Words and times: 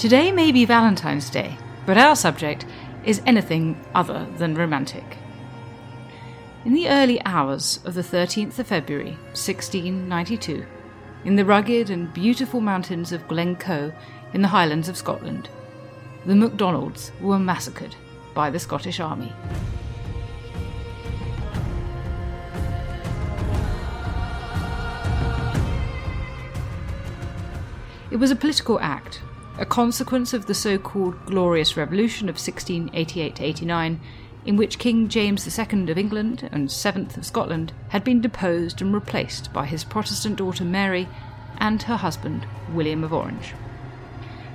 Today 0.00 0.32
may 0.32 0.50
be 0.50 0.64
Valentine's 0.64 1.28
Day, 1.28 1.58
but 1.84 1.98
our 1.98 2.16
subject 2.16 2.64
is 3.04 3.20
anything 3.26 3.78
other 3.94 4.26
than 4.38 4.54
romantic. 4.54 5.04
In 6.64 6.72
the 6.72 6.88
early 6.88 7.20
hours 7.26 7.80
of 7.84 7.92
the 7.92 8.00
13th 8.00 8.58
of 8.58 8.68
February, 8.68 9.18
1692, 9.34 10.64
in 11.26 11.36
the 11.36 11.44
rugged 11.44 11.90
and 11.90 12.14
beautiful 12.14 12.62
mountains 12.62 13.12
of 13.12 13.28
Glencoe 13.28 13.92
in 14.32 14.40
the 14.40 14.48
Highlands 14.48 14.88
of 14.88 14.96
Scotland, 14.96 15.50
the 16.24 16.34
MacDonalds 16.34 17.12
were 17.20 17.38
massacred 17.38 17.94
by 18.32 18.48
the 18.48 18.58
Scottish 18.58 19.00
Army. 19.00 19.30
It 28.10 28.16
was 28.16 28.30
a 28.30 28.36
political 28.36 28.80
act, 28.80 29.20
a 29.60 29.66
consequence 29.66 30.32
of 30.32 30.46
the 30.46 30.54
so 30.54 30.78
called 30.78 31.26
Glorious 31.26 31.76
Revolution 31.76 32.30
of 32.30 32.36
1688 32.36 33.42
89, 33.42 34.00
in 34.46 34.56
which 34.56 34.78
King 34.78 35.06
James 35.06 35.46
II 35.46 35.90
of 35.90 35.98
England 35.98 36.48
and 36.50 36.70
7th 36.70 37.18
of 37.18 37.26
Scotland 37.26 37.74
had 37.90 38.02
been 38.02 38.22
deposed 38.22 38.80
and 38.80 38.94
replaced 38.94 39.52
by 39.52 39.66
his 39.66 39.84
Protestant 39.84 40.36
daughter 40.36 40.64
Mary 40.64 41.06
and 41.58 41.82
her 41.82 41.98
husband 41.98 42.46
William 42.72 43.04
of 43.04 43.12
Orange. 43.12 43.52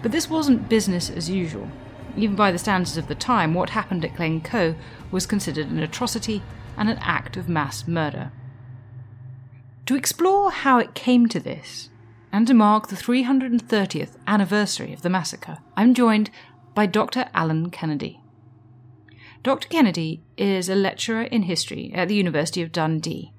But 0.02 0.12
this 0.12 0.28
wasn't 0.28 0.70
business 0.70 1.12
as 1.12 1.30
usual. 1.30 1.70
Even 2.18 2.36
by 2.36 2.52
the 2.52 2.58
standards 2.58 2.98
of 2.98 3.08
the 3.08 3.14
time, 3.14 3.54
what 3.54 3.70
happened 3.70 4.04
at 4.04 4.16
Glencoe 4.16 4.74
was 5.12 5.28
considered 5.28 5.68
an 5.68 5.84
atrocity 5.84 6.42
and 6.78 6.90
an 6.90 6.98
act 6.98 7.38
of 7.38 7.48
mass 7.48 7.88
murder. 7.88 8.32
To 9.86 9.96
explore 9.96 10.50
how 10.50 10.80
it 10.80 10.96
came 10.96 11.28
to 11.28 11.40
this, 11.40 11.92
and 12.36 12.48
to 12.48 12.54
mark 12.54 12.90
the 12.90 12.98
330th 12.98 14.18
anniversary 14.28 14.92
of 14.92 15.04
the 15.04 15.10
massacre, 15.10 15.60
I'm 15.78 15.94
joined 15.94 16.30
by 16.74 16.86
Dr. 16.86 17.30
Allan 17.34 17.70
Kennedy. 17.70 18.20
Dr. 19.42 19.70
Kennedy 19.70 20.22
is 20.36 20.68
a 20.68 20.76
lecturer 20.76 21.22
in 21.22 21.44
history 21.44 21.94
at 21.96 22.10
the 22.10 22.16
University 22.16 22.62
of 22.62 22.74
Dundee 22.74 23.32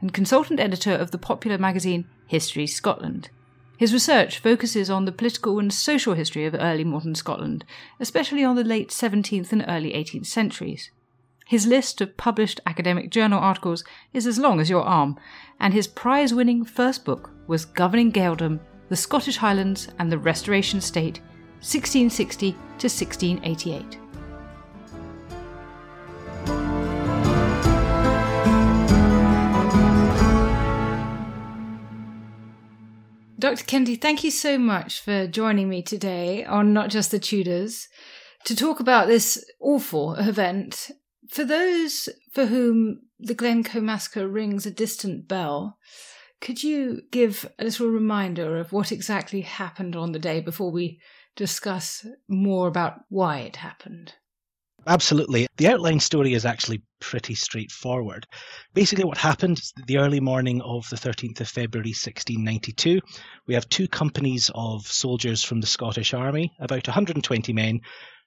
and 0.00 0.14
consultant 0.14 0.60
editor 0.60 0.92
of 0.92 1.10
the 1.10 1.18
popular 1.18 1.58
magazine 1.58 2.06
History 2.28 2.68
Scotland. 2.68 3.30
His 3.78 3.92
research 3.92 4.38
focuses 4.38 4.88
on 4.88 5.06
the 5.06 5.12
political 5.12 5.58
and 5.58 5.74
social 5.74 6.14
history 6.14 6.44
of 6.44 6.54
early 6.54 6.84
modern 6.84 7.16
Scotland, 7.16 7.64
especially 7.98 8.44
on 8.44 8.54
the 8.54 8.62
late 8.62 8.90
17th 8.90 9.50
and 9.50 9.64
early 9.66 9.92
18th 9.92 10.26
centuries. 10.26 10.92
His 11.48 11.64
list 11.64 12.00
of 12.00 12.16
published 12.16 12.60
academic 12.66 13.08
journal 13.08 13.38
articles 13.38 13.84
is 14.12 14.26
as 14.26 14.36
long 14.36 14.58
as 14.58 14.68
your 14.68 14.82
arm, 14.82 15.16
and 15.60 15.72
his 15.72 15.86
prize 15.86 16.34
winning 16.34 16.64
first 16.64 17.04
book 17.04 17.30
was 17.46 17.64
Governing 17.64 18.10
Gaeldom, 18.10 18.58
the 18.88 18.96
Scottish 18.96 19.36
Highlands, 19.36 19.86
and 20.00 20.10
the 20.10 20.18
Restoration 20.18 20.80
State, 20.80 21.20
1660 21.60 22.50
to 22.50 22.56
1688. 22.88 23.98
Dr. 33.38 33.64
Kennedy, 33.66 33.94
thank 33.94 34.24
you 34.24 34.32
so 34.32 34.58
much 34.58 35.00
for 35.00 35.28
joining 35.28 35.68
me 35.68 35.80
today 35.80 36.44
on 36.44 36.72
Not 36.72 36.90
Just 36.90 37.12
the 37.12 37.20
Tudors 37.20 37.86
to 38.46 38.56
talk 38.56 38.80
about 38.80 39.06
this 39.06 39.48
awful 39.60 40.14
event. 40.14 40.90
For 41.28 41.44
those 41.44 42.08
for 42.32 42.46
whom 42.46 43.02
the 43.18 43.34
Glencoe 43.34 43.80
massacre 43.80 44.28
rings 44.28 44.66
a 44.66 44.70
distant 44.70 45.26
bell, 45.26 45.78
could 46.40 46.62
you 46.62 47.02
give 47.10 47.50
a 47.58 47.64
little 47.64 47.88
reminder 47.88 48.58
of 48.58 48.72
what 48.72 48.92
exactly 48.92 49.40
happened 49.40 49.96
on 49.96 50.12
the 50.12 50.18
day 50.18 50.40
before 50.40 50.70
we 50.70 51.00
discuss 51.34 52.06
more 52.28 52.68
about 52.68 53.00
why 53.08 53.38
it 53.40 53.56
happened? 53.56 54.14
Absolutely. 54.88 55.48
The 55.56 55.66
outline 55.66 55.98
story 55.98 56.32
is 56.32 56.46
actually 56.46 56.82
pretty 57.00 57.34
straightforward. 57.34 58.24
Basically, 58.72 59.04
what 59.04 59.18
happened 59.18 59.60
the 59.86 59.98
early 59.98 60.20
morning 60.20 60.60
of 60.62 60.88
the 60.90 60.96
13th 60.96 61.40
of 61.40 61.48
February 61.48 61.88
1692, 61.88 63.00
we 63.48 63.54
have 63.54 63.68
two 63.68 63.88
companies 63.88 64.48
of 64.54 64.86
soldiers 64.86 65.42
from 65.42 65.60
the 65.60 65.66
Scottish 65.66 66.14
Army, 66.14 66.52
about 66.60 66.86
120 66.86 67.52
men, 67.52 67.80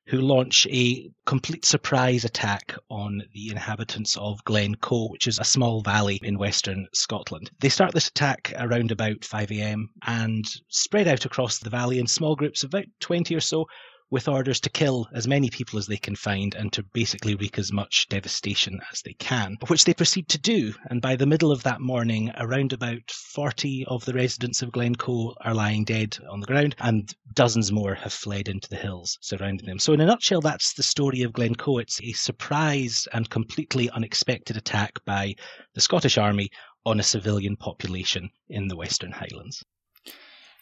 who 0.10 0.22
launch 0.22 0.66
a 0.72 1.10
complete 1.28 1.64
surprise 1.64 2.26
attack 2.26 2.76
on 2.90 3.22
the 3.34 3.52
inhabitants 3.52 4.18
of 4.18 4.44
Glencoe, 4.44 5.10
which 5.10 5.28
is 5.28 5.38
a 5.38 5.44
small 5.44 5.82
valley 5.82 6.20
in 6.24 6.40
western 6.40 6.88
Scotland. 6.94 7.52
They 7.60 7.70
start 7.70 7.94
this 7.94 8.08
attack 8.08 8.52
around 8.58 8.90
about 8.92 9.24
5 9.24 9.52
a.m. 9.52 9.90
and 10.08 10.46
spread 10.68 11.08
out 11.08 11.26
across 11.26 11.60
the 11.60 11.70
valley 11.70 12.00
in 12.00 12.08
small 12.08 12.36
groups 12.36 12.64
of 12.64 12.72
about 12.72 12.86
20 13.00 13.36
or 13.36 13.40
so 13.40 13.68
with 14.12 14.28
orders 14.28 14.60
to 14.60 14.70
kill 14.70 15.08
as 15.14 15.28
many 15.28 15.50
people 15.50 15.78
as 15.78 15.88
they 15.88 15.98
can 15.98 16.16
find 16.16 16.56
and 16.56 16.74
to 16.74 16.84
basically 16.94 17.36
wreak 17.36 17.60
as 17.60 17.72
much 17.72 18.08
devastation 18.10 18.80
as 18.92 19.02
they 19.04 19.14
can, 19.14 19.56
which 19.68 19.86
they 19.86 19.94
proceed 19.94 20.28
to 20.28 20.40
do. 20.40 20.74
And 20.90 21.02
by 21.02 21.16
the 21.16 21.26
middle 21.26 21.52
of 21.52 21.64
that 21.64 21.80
morning, 21.80 22.32
around 22.38 22.74
about 22.74 23.12
40 23.12 23.86
of 23.88 24.04
the 24.06 24.14
residents 24.14 24.62
of 24.62 24.72
Glencoe 24.72 25.36
are 25.42 25.54
lying 25.54 25.84
dead 25.84 26.18
on 26.30 26.40
the 26.40 26.48
ground, 26.48 26.76
and 26.80 27.14
dozens 27.34 27.72
more 27.72 27.96
have 27.96 28.14
fled 28.14 28.48
into 28.48 28.70
the 28.70 28.76
hills 28.76 29.18
surrounding 29.22 29.68
them. 29.68 29.80
So, 29.80 29.94
in 29.94 30.02
a 30.02 30.06
nutshell, 30.06 30.42
that's 30.42 30.74
the 30.74 30.84
story 30.84 31.22
of 31.22 31.34
Glencoe. 31.34 31.78
It's 31.78 32.02
a 32.02 32.12
surprise 32.14 33.08
and 33.14 33.30
completely 33.30 33.90
unexpected 33.92 34.58
attack 34.58 35.04
by 35.06 35.36
the 35.76 35.82
Scottish 35.82 36.18
Army 36.18 36.50
on 36.86 37.00
a 37.00 37.04
civilian 37.04 37.56
population 37.56 38.30
in 38.48 38.68
the 38.68 38.76
Western 38.76 39.12
Highlands. 39.12 39.64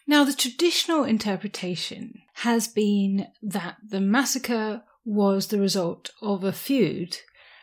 Now, 0.10 0.24
the 0.24 0.34
traditional 0.34 1.04
interpretation 1.04 2.22
has 2.36 2.70
been 2.70 3.28
that 3.42 3.76
the 3.86 4.00
massacre 4.00 4.84
was 5.04 5.48
the 5.48 5.60
result 5.60 6.12
of 6.22 6.46
a 6.46 6.54
feud 6.54 7.18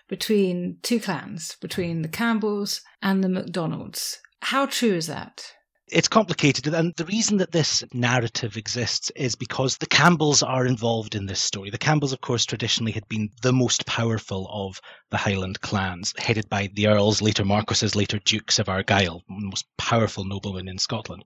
between 0.08 0.76
two 0.82 1.00
clans, 1.00 1.56
between 1.62 2.02
the 2.02 2.08
Campbells 2.08 2.82
and 3.00 3.24
the 3.24 3.30
MacDonalds. 3.30 4.18
How 4.42 4.66
true 4.66 4.94
is 4.94 5.06
that? 5.06 5.54
It's 5.88 6.08
complicated, 6.08 6.66
and 6.72 6.94
the 6.96 7.04
reason 7.04 7.36
that 7.38 7.52
this 7.52 7.84
narrative 7.92 8.56
exists 8.56 9.10
is 9.14 9.34
because 9.34 9.76
the 9.76 9.86
Campbells 9.86 10.42
are 10.42 10.66
involved 10.66 11.14
in 11.14 11.26
this 11.26 11.40
story. 11.40 11.68
The 11.68 11.78
Campbells, 11.78 12.12
of 12.12 12.22
course, 12.22 12.46
traditionally 12.46 12.92
had 12.92 13.06
been 13.06 13.28
the 13.42 13.52
most 13.52 13.84
powerful 13.86 14.48
of 14.50 14.80
the 15.10 15.18
Highland 15.18 15.60
clans, 15.60 16.14
headed 16.16 16.48
by 16.48 16.70
the 16.72 16.88
earls, 16.88 17.20
later 17.20 17.44
marquesses, 17.44 17.94
later 17.94 18.18
dukes 18.18 18.58
of 18.58 18.68
Argyll, 18.68 19.22
the 19.28 19.34
most 19.46 19.66
powerful 19.76 20.24
noblemen 20.24 20.68
in 20.68 20.78
Scotland. 20.78 21.24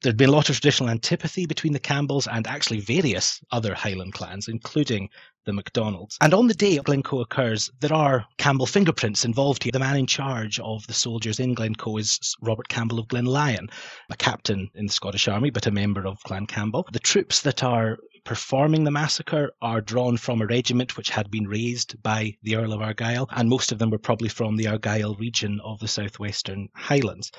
There'd 0.00 0.16
been 0.16 0.28
a 0.28 0.32
lot 0.32 0.48
of 0.48 0.54
traditional 0.54 0.90
antipathy 0.90 1.44
between 1.44 1.72
the 1.72 1.80
Campbells 1.80 2.28
and 2.28 2.46
actually 2.46 2.78
various 2.78 3.40
other 3.50 3.74
Highland 3.74 4.14
clans, 4.14 4.46
including 4.46 5.08
the 5.44 5.52
MacDonalds. 5.52 6.16
And 6.20 6.32
on 6.32 6.46
the 6.46 6.54
day 6.54 6.78
Glencoe 6.78 7.20
occurs, 7.20 7.68
there 7.80 7.92
are 7.92 8.24
Campbell 8.36 8.66
fingerprints 8.66 9.24
involved 9.24 9.64
here. 9.64 9.72
The 9.72 9.80
man 9.80 9.96
in 9.96 10.06
charge 10.06 10.60
of 10.60 10.86
the 10.86 10.94
soldiers 10.94 11.40
in 11.40 11.52
Glencoe 11.52 11.96
is 11.96 12.36
Robert 12.40 12.68
Campbell 12.68 13.00
of 13.00 13.08
Glenlyon, 13.08 13.70
a 14.08 14.16
captain 14.16 14.70
in 14.76 14.86
the 14.86 14.92
Scottish 14.92 15.26
Army, 15.26 15.50
but 15.50 15.66
a 15.66 15.72
member 15.72 16.06
of 16.06 16.22
Clan 16.22 16.46
Campbell. 16.46 16.86
The 16.92 17.00
troops 17.00 17.42
that 17.42 17.64
are 17.64 17.98
performing 18.24 18.84
the 18.84 18.92
massacre 18.92 19.50
are 19.60 19.80
drawn 19.80 20.16
from 20.16 20.42
a 20.42 20.46
regiment 20.46 20.96
which 20.96 21.10
had 21.10 21.28
been 21.28 21.48
raised 21.48 22.00
by 22.04 22.36
the 22.44 22.54
Earl 22.54 22.72
of 22.72 22.82
Argyll, 22.82 23.26
and 23.32 23.48
most 23.48 23.72
of 23.72 23.80
them 23.80 23.90
were 23.90 23.98
probably 23.98 24.28
from 24.28 24.56
the 24.56 24.68
Argyll 24.68 25.16
region 25.16 25.60
of 25.64 25.80
the 25.80 25.88
southwestern 25.88 26.68
Highlands. 26.76 27.32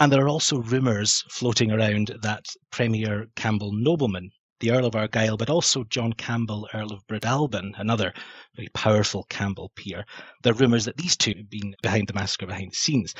And 0.00 0.10
there 0.10 0.24
are 0.24 0.28
also 0.28 0.58
rumours 0.58 1.22
floating 1.30 1.70
around 1.70 2.16
that 2.22 2.46
Premier 2.72 3.26
Campbell 3.36 3.72
nobleman, 3.72 4.30
the 4.58 4.72
Earl 4.72 4.86
of 4.86 4.96
Argyll, 4.96 5.36
but 5.36 5.48
also 5.48 5.84
John 5.84 6.12
Campbell, 6.12 6.68
Earl 6.74 6.92
of 6.92 7.06
Breadalbane, 7.06 7.72
another 7.78 8.12
very 8.56 8.68
powerful 8.74 9.24
Campbell 9.30 9.70
peer, 9.76 10.04
there 10.42 10.52
are 10.52 10.56
rumours 10.56 10.86
that 10.86 10.96
these 10.96 11.16
two 11.16 11.34
have 11.36 11.48
been 11.48 11.76
behind 11.80 12.08
the 12.08 12.12
massacre 12.12 12.46
behind 12.46 12.72
the 12.72 12.76
scenes. 12.76 13.14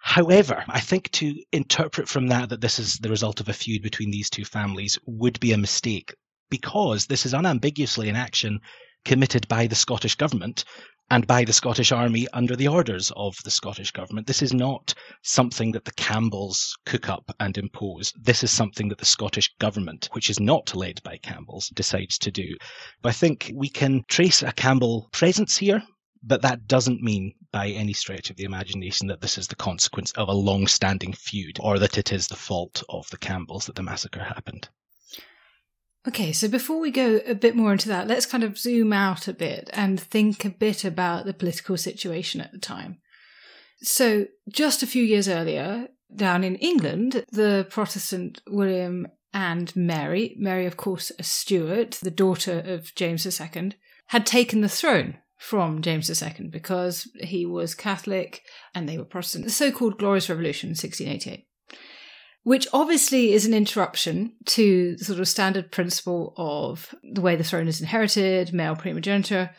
However, 0.00 0.64
I 0.68 0.78
think 0.78 1.10
to 1.12 1.34
interpret 1.50 2.08
from 2.08 2.28
that 2.28 2.50
that 2.50 2.60
this 2.60 2.78
is 2.78 2.98
the 2.98 3.10
result 3.10 3.40
of 3.40 3.48
a 3.48 3.52
feud 3.52 3.82
between 3.82 4.12
these 4.12 4.30
two 4.30 4.44
families 4.44 4.98
would 5.04 5.40
be 5.40 5.52
a 5.52 5.58
mistake 5.58 6.14
because 6.48 7.06
this 7.06 7.26
is 7.26 7.34
unambiguously 7.34 8.08
an 8.08 8.16
action 8.16 8.60
committed 9.04 9.48
by 9.48 9.66
the 9.66 9.74
Scottish 9.74 10.14
government 10.14 10.64
and 11.10 11.26
by 11.26 11.44
the 11.44 11.52
Scottish 11.52 11.90
Army 11.90 12.26
under 12.32 12.54
the 12.54 12.68
orders 12.68 13.10
of 13.16 13.36
the 13.44 13.50
Scottish 13.50 13.90
government. 13.90 14.26
This 14.26 14.42
is 14.42 14.52
not 14.52 14.94
something 15.22 15.72
that 15.72 15.84
the 15.84 15.92
Campbells 15.92 16.76
cook 16.84 17.08
up 17.08 17.34
and 17.40 17.56
impose. 17.56 18.12
This 18.20 18.44
is 18.44 18.50
something 18.50 18.88
that 18.88 18.98
the 18.98 19.04
Scottish 19.04 19.54
government, 19.58 20.08
which 20.12 20.28
is 20.28 20.38
not 20.38 20.74
led 20.74 21.02
by 21.02 21.16
Campbells, 21.18 21.68
decides 21.68 22.18
to 22.18 22.30
do. 22.30 22.56
But 23.02 23.10
I 23.10 23.12
think 23.12 23.50
we 23.54 23.68
can 23.68 24.04
trace 24.08 24.42
a 24.42 24.52
Campbell 24.52 25.08
presence 25.12 25.56
here 25.56 25.82
but 26.22 26.42
that 26.42 26.66
doesn't 26.66 27.00
mean 27.00 27.32
by 27.52 27.68
any 27.68 27.92
stretch 27.92 28.28
of 28.28 28.36
the 28.36 28.44
imagination 28.44 29.06
that 29.06 29.20
this 29.20 29.38
is 29.38 29.46
the 29.46 29.54
consequence 29.54 30.10
of 30.12 30.28
a 30.28 30.32
long 30.32 30.66
standing 30.66 31.12
feud 31.12 31.56
or 31.60 31.78
that 31.78 31.96
it 31.96 32.12
is 32.12 32.26
the 32.26 32.36
fault 32.36 32.82
of 32.88 33.08
the 33.10 33.16
Campbells 33.16 33.66
that 33.66 33.76
the 33.76 33.82
massacre 33.84 34.24
happened. 34.24 34.68
Okay, 36.08 36.32
so 36.32 36.48
before 36.48 36.80
we 36.80 36.90
go 36.90 37.20
a 37.26 37.34
bit 37.34 37.54
more 37.54 37.70
into 37.70 37.88
that, 37.88 38.08
let's 38.08 38.24
kind 38.24 38.42
of 38.42 38.56
zoom 38.56 38.94
out 38.94 39.28
a 39.28 39.34
bit 39.34 39.68
and 39.74 40.00
think 40.00 40.42
a 40.42 40.48
bit 40.48 40.82
about 40.82 41.26
the 41.26 41.34
political 41.34 41.76
situation 41.76 42.40
at 42.40 42.50
the 42.50 42.58
time. 42.58 42.96
So, 43.82 44.26
just 44.48 44.82
a 44.82 44.86
few 44.86 45.04
years 45.04 45.28
earlier, 45.28 45.88
down 46.16 46.44
in 46.44 46.56
England, 46.56 47.26
the 47.30 47.66
Protestant 47.68 48.40
William 48.48 49.06
and 49.34 49.76
Mary, 49.76 50.34
Mary, 50.38 50.64
of 50.64 50.78
course, 50.78 51.12
a 51.18 51.22
Stuart, 51.22 51.98
the 52.02 52.10
daughter 52.10 52.58
of 52.64 52.94
James 52.94 53.26
II, 53.26 53.72
had 54.06 54.24
taken 54.24 54.62
the 54.62 54.68
throne 54.70 55.18
from 55.36 55.82
James 55.82 56.10
II 56.10 56.48
because 56.48 57.06
he 57.20 57.44
was 57.44 57.74
Catholic 57.74 58.42
and 58.74 58.88
they 58.88 58.96
were 58.96 59.04
Protestant. 59.04 59.44
The 59.44 59.50
so 59.50 59.70
called 59.70 59.98
Glorious 59.98 60.30
Revolution, 60.30 60.70
1688, 60.70 61.47
which 62.48 62.66
obviously 62.72 63.34
is 63.34 63.44
an 63.44 63.52
interruption 63.52 64.32
to 64.46 64.96
the 64.96 65.04
sort 65.04 65.20
of 65.20 65.28
standard 65.28 65.70
principle 65.70 66.32
of 66.38 66.94
the 67.02 67.20
way 67.20 67.36
the 67.36 67.44
throne 67.44 67.68
is 67.68 67.82
inherited, 67.82 68.54
male 68.54 68.74
primogeniture. 68.74 69.50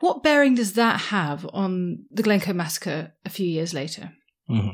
What 0.00 0.22
bearing 0.22 0.54
does 0.54 0.72
that 0.72 0.98
have 0.98 1.46
on 1.52 2.06
the 2.10 2.22
Glencoe 2.22 2.54
massacre 2.54 3.12
a 3.26 3.28
few 3.28 3.46
years 3.46 3.74
later? 3.74 4.12
Mm-hmm. 4.48 4.70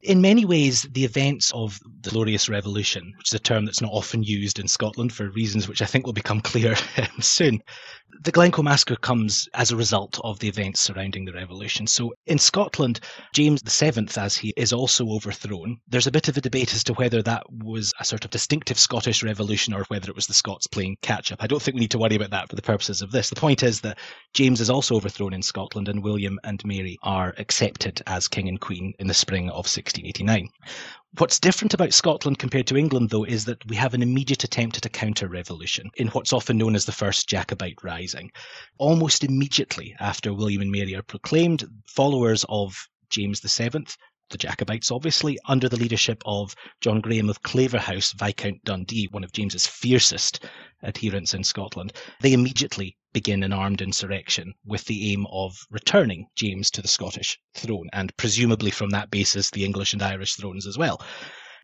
In 0.00 0.22
many 0.22 0.46
ways, 0.46 0.86
the 0.90 1.04
events 1.04 1.52
of 1.54 1.78
the 2.00 2.08
Glorious 2.08 2.48
Revolution, 2.48 3.12
which 3.18 3.28
is 3.28 3.34
a 3.34 3.38
term 3.38 3.66
that's 3.66 3.82
not 3.82 3.92
often 3.92 4.22
used 4.22 4.58
in 4.58 4.66
Scotland 4.66 5.12
for 5.12 5.28
reasons 5.28 5.68
which 5.68 5.82
I 5.82 5.86
think 5.86 6.06
will 6.06 6.14
become 6.14 6.40
clear 6.40 6.76
soon, 7.20 7.60
the 8.20 8.32
Glencoe 8.32 8.62
massacre 8.62 8.96
comes 8.96 9.48
as 9.54 9.70
a 9.70 9.76
result 9.76 10.20
of 10.22 10.38
the 10.38 10.48
events 10.48 10.80
surrounding 10.80 11.24
the 11.24 11.32
revolution. 11.32 11.86
So 11.86 12.12
in 12.26 12.38
Scotland, 12.38 13.00
James 13.34 13.62
VII, 13.62 14.08
as 14.16 14.36
he 14.36 14.52
is 14.56 14.72
also 14.72 15.08
overthrown, 15.08 15.78
there's 15.88 16.06
a 16.06 16.12
bit 16.12 16.28
of 16.28 16.36
a 16.36 16.40
debate 16.40 16.74
as 16.74 16.84
to 16.84 16.94
whether 16.94 17.22
that 17.22 17.44
was 17.50 17.92
a 18.00 18.04
sort 18.04 18.24
of 18.24 18.30
distinctive 18.30 18.78
Scottish 18.78 19.22
revolution 19.22 19.74
or 19.74 19.84
whether 19.88 20.08
it 20.08 20.16
was 20.16 20.26
the 20.26 20.34
Scots 20.34 20.66
playing 20.66 20.96
catch 21.02 21.32
up. 21.32 21.42
I 21.42 21.46
don't 21.46 21.60
think 21.60 21.74
we 21.74 21.80
need 21.80 21.90
to 21.92 21.98
worry 21.98 22.16
about 22.16 22.30
that 22.30 22.48
for 22.48 22.56
the 22.56 22.62
purposes 22.62 23.02
of 23.02 23.10
this. 23.12 23.30
The 23.30 23.36
point 23.36 23.62
is 23.62 23.80
that 23.80 23.98
James 24.34 24.60
is 24.60 24.70
also 24.70 24.94
overthrown 24.96 25.32
in 25.32 25.42
Scotland 25.42 25.88
and 25.88 26.02
William 26.02 26.38
and 26.44 26.64
Mary 26.64 26.98
are 27.02 27.34
accepted 27.38 28.02
as 28.06 28.28
king 28.28 28.48
and 28.48 28.60
queen 28.60 28.92
in 28.98 29.06
the 29.06 29.14
spring 29.14 29.48
of 29.48 29.66
1689. 29.66 30.48
What's 31.18 31.38
different 31.38 31.74
about 31.74 31.92
Scotland 31.92 32.38
compared 32.38 32.66
to 32.68 32.76
England, 32.76 33.10
though, 33.10 33.24
is 33.24 33.44
that 33.44 33.66
we 33.66 33.76
have 33.76 33.92
an 33.92 34.02
immediate 34.02 34.44
attempt 34.44 34.78
at 34.78 34.86
a 34.86 34.88
counter 34.88 35.28
revolution 35.28 35.90
in 35.96 36.08
what's 36.08 36.32
often 36.32 36.56
known 36.56 36.74
as 36.74 36.86
the 36.86 36.92
First 36.92 37.28
Jacobite 37.28 37.82
Rising. 37.82 38.32
Almost 38.78 39.22
immediately 39.22 39.94
after 40.00 40.32
William 40.32 40.62
and 40.62 40.72
Mary 40.72 40.94
are 40.94 41.02
proclaimed, 41.02 41.64
followers 41.86 42.46
of 42.48 42.88
James 43.10 43.40
VII 43.40 43.84
the 44.30 44.38
Jacobites, 44.38 44.90
obviously, 44.90 45.38
under 45.44 45.68
the 45.68 45.76
leadership 45.76 46.22
of 46.24 46.54
John 46.80 47.02
Graham 47.02 47.28
of 47.28 47.42
Claverhouse, 47.42 48.12
Viscount 48.12 48.64
Dundee, 48.64 49.08
one 49.10 49.22
of 49.22 49.32
James's 49.32 49.66
fiercest 49.66 50.42
adherents 50.82 51.34
in 51.34 51.44
Scotland. 51.44 51.92
They 52.22 52.32
immediately 52.32 52.96
begin 53.12 53.42
an 53.42 53.52
armed 53.52 53.82
insurrection 53.82 54.54
with 54.64 54.84
the 54.86 55.12
aim 55.12 55.26
of 55.30 55.56
returning 55.70 56.26
James 56.34 56.70
to 56.70 56.82
the 56.82 56.88
Scottish 56.88 57.38
throne, 57.54 57.88
and 57.92 58.16
presumably 58.16 58.70
from 58.70 58.90
that 58.90 59.10
basis, 59.10 59.50
the 59.50 59.64
English 59.64 59.92
and 59.92 60.02
Irish 60.02 60.34
thrones 60.34 60.66
as 60.66 60.78
well. 60.78 61.00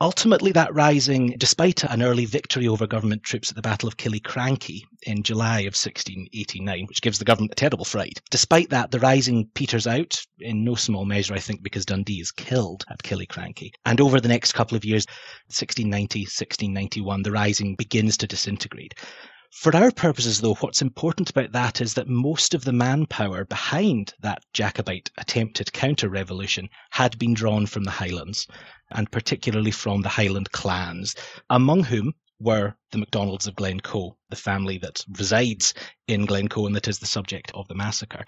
Ultimately, 0.01 0.53
that 0.53 0.73
rising, 0.75 1.35
despite 1.39 1.83
an 1.83 2.03
early 2.03 2.25
victory 2.25 2.69
over 2.69 2.87
government 2.87 3.25
troops 3.25 3.51
at 3.51 3.57
the 3.57 3.63
Battle 3.63 3.89
of 3.89 3.97
Killiecrankie 3.97 4.83
in 5.03 5.25
July 5.25 5.61
of 5.61 5.75
1689, 5.75 6.87
which 6.87 7.03
gives 7.03 7.19
the 7.19 7.25
government 7.25 7.51
a 7.51 7.57
terrible 7.57 7.85
fright, 7.85 8.21
despite 8.31 8.71
that, 8.71 8.93
the 8.93 9.01
rising 9.01 9.49
peters 9.55 9.89
out, 9.89 10.23
in 10.39 10.63
no 10.63 10.77
small 10.77 11.05
measure, 11.05 11.35
I 11.35 11.41
think, 11.41 11.65
because 11.65 11.85
Dundee 11.85 12.21
is 12.21 12.31
killed 12.31 12.85
at 12.89 13.03
Killiecrankie. 13.03 13.73
And 13.87 14.01
over 14.01 14.21
the 14.21 14.29
next 14.29 14.53
couple 14.53 14.77
of 14.77 14.85
years, 14.85 15.05
1690, 15.49 16.21
1691, 16.21 17.23
the 17.23 17.33
rising 17.33 17.75
begins 17.75 18.17
to 18.19 18.29
disintegrate. 18.29 18.95
For 19.51 19.75
our 19.75 19.91
purposes, 19.91 20.41
though, 20.41 20.57
what's 20.57 20.83
important 20.83 21.31
about 21.31 21.53
that 21.53 21.81
is 21.81 21.95
that 21.95 22.07
most 22.07 22.53
of 22.53 22.65
the 22.65 22.73
manpower 22.73 23.45
behind 23.47 24.13
that 24.21 24.45
Jacobite 24.53 25.11
attempted 25.17 25.73
counter 25.73 26.11
revolution 26.11 26.69
had 26.91 27.19
been 27.19 27.33
drawn 27.33 27.67
from 27.67 27.85
the 27.85 27.91
Highlands, 27.91 28.47
and 28.91 29.11
particularly 29.11 29.71
from 29.71 30.03
the 30.03 30.11
Highland 30.11 30.53
clans, 30.53 31.15
among 31.49 31.85
whom 31.85 32.13
were 32.39 32.77
the 32.93 32.99
MacDonalds 32.99 33.47
of 33.47 33.57
Glencoe, 33.57 34.17
the 34.29 34.37
family 34.37 34.79
that 34.79 35.05
resides 35.19 35.75
in 36.07 36.27
Glencoe 36.27 36.67
and 36.67 36.77
that 36.77 36.87
is 36.87 36.99
the 36.99 37.07
subject 37.07 37.51
of 37.55 37.67
the 37.69 37.75
massacre. 37.75 38.25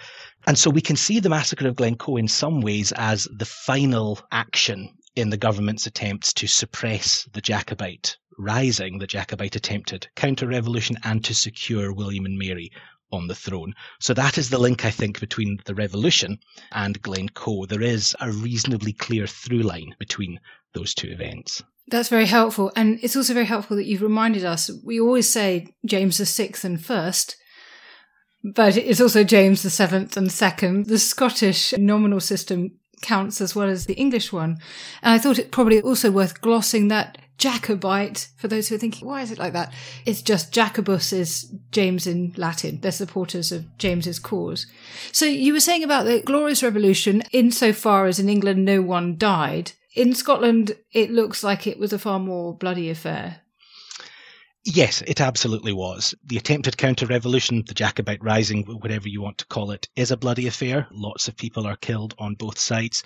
And 0.47 0.59
so 0.59 0.71
we 0.71 0.81
can 0.81 0.97
see 0.97 1.21
the 1.21 1.29
massacre 1.29 1.69
of 1.69 1.77
Glencoe 1.77 2.17
in 2.17 2.29
some 2.29 2.61
ways 2.61 2.93
as 2.97 3.29
the 3.31 3.45
final 3.45 4.19
action 4.33 4.97
in 5.17 5.31
the 5.31 5.37
government's 5.37 5.87
attempts 5.87 6.33
to 6.35 6.47
suppress 6.47 7.29
the 7.33 7.41
Jacobite 7.41 8.17
rising, 8.39 8.99
the 8.99 9.07
Jacobite 9.07 9.57
attempted 9.57 10.09
counter 10.17 10.47
revolution, 10.47 10.97
and 11.05 11.25
to 11.25 11.35
secure 11.35 11.93
William 11.93 12.25
and 12.25 12.39
Mary 12.39 12.71
on 13.13 13.27
the 13.27 13.35
throne. 13.35 13.75
So 13.99 14.15
that 14.15 14.39
is 14.39 14.51
the 14.51 14.59
link, 14.59 14.85
I 14.85 14.91
think, 14.91 15.21
between 15.21 15.59
the 15.65 15.75
revolution 15.75 16.39
and 16.73 17.01
Glencoe. 17.03 17.67
There 17.67 17.83
is 17.83 18.17
a 18.21 18.31
reasonably 18.31 18.93
clear 18.93 19.27
through 19.27 19.63
line 19.63 19.95
between 19.99 20.39
those 20.75 20.95
two 20.95 21.09
events. 21.09 21.63
That's 21.89 22.09
very 22.09 22.27
helpful. 22.27 22.71
And 22.77 23.01
it's 23.03 23.17
also 23.17 23.35
very 23.35 23.47
helpful 23.47 23.77
that 23.77 23.87
you've 23.87 24.03
reminded 24.03 24.45
us. 24.45 24.71
We 24.85 25.01
always 25.01 25.29
say 25.29 25.75
James 25.85 26.19
the 26.19 26.27
Sixth 26.27 26.65
and 26.65 26.83
first, 26.83 27.37
but 28.55 28.77
it's 28.77 29.01
also 29.01 29.25
James 29.25 29.63
the 29.63 29.71
Seventh 29.71 30.17
and 30.17 30.31
second. 30.31 30.87
The 30.87 30.99
Scottish 30.99 31.77
nominal 31.77 32.21
system 32.21 32.79
counts 33.03 33.41
as 33.41 33.55
well 33.55 33.69
as 33.69 33.87
the 33.87 33.95
English 33.95 34.33
one. 34.33 34.59
And 35.03 35.15
I 35.15 35.19
thought 35.19 35.39
it 35.39 35.51
probably 35.51 35.81
also 35.81 36.11
worth 36.11 36.41
glossing 36.41 36.89
that 36.89 37.19
Jacobite, 37.41 38.29
for 38.37 38.49
those 38.49 38.69
who 38.69 38.75
are 38.75 38.79
thinking, 38.79 39.09
why 39.09 39.23
is 39.23 39.31
it 39.33 39.39
like 39.39 39.55
that? 39.55 39.73
It's 40.05 40.21
just 40.21 40.53
Jacobus 40.53 41.11
is 41.11 41.51
James 41.73 42.07
in 42.07 42.35
Latin. 42.37 42.81
They're 42.81 42.93
supporters 42.93 43.51
of 43.51 43.79
James's 43.79 44.19
cause. 44.19 44.67
So 45.11 45.25
you 45.25 45.55
were 45.55 45.61
saying 45.61 45.83
about 45.83 46.05
the 46.05 46.21
Glorious 46.21 46.63
Revolution, 46.63 47.23
insofar 47.33 48.07
as 48.07 48.21
in 48.21 48.29
England 48.29 48.67
no 48.67 48.83
one 48.83 49.17
died. 49.17 49.73
In 49.97 50.15
Scotland, 50.15 50.77
it 50.93 51.11
looks 51.11 51.43
like 51.43 51.67
it 51.67 51.79
was 51.79 51.95
a 51.95 51.99
far 51.99 52.19
more 52.19 52.55
bloody 52.55 52.91
affair. 52.91 53.41
Yes, 54.67 55.03
it 55.07 55.23
absolutely 55.23 55.73
was. 55.73 56.15
The 56.27 56.37
attempted 56.37 56.77
counter 56.77 57.07
revolution, 57.07 57.65
the 57.67 57.73
Jacobite 57.73 58.23
Rising, 58.23 58.65
whatever 58.67 59.09
you 59.09 59.23
want 59.23 59.39
to 59.39 59.47
call 59.47 59.71
it, 59.71 59.89
is 59.97 60.11
a 60.11 60.19
bloody 60.19 60.47
affair. 60.47 60.87
Lots 60.91 61.29
of 61.29 61.37
people 61.39 61.67
are 61.67 61.77
killed 61.77 62.13
on 62.19 62.35
both 62.35 62.59
sides. 62.59 63.03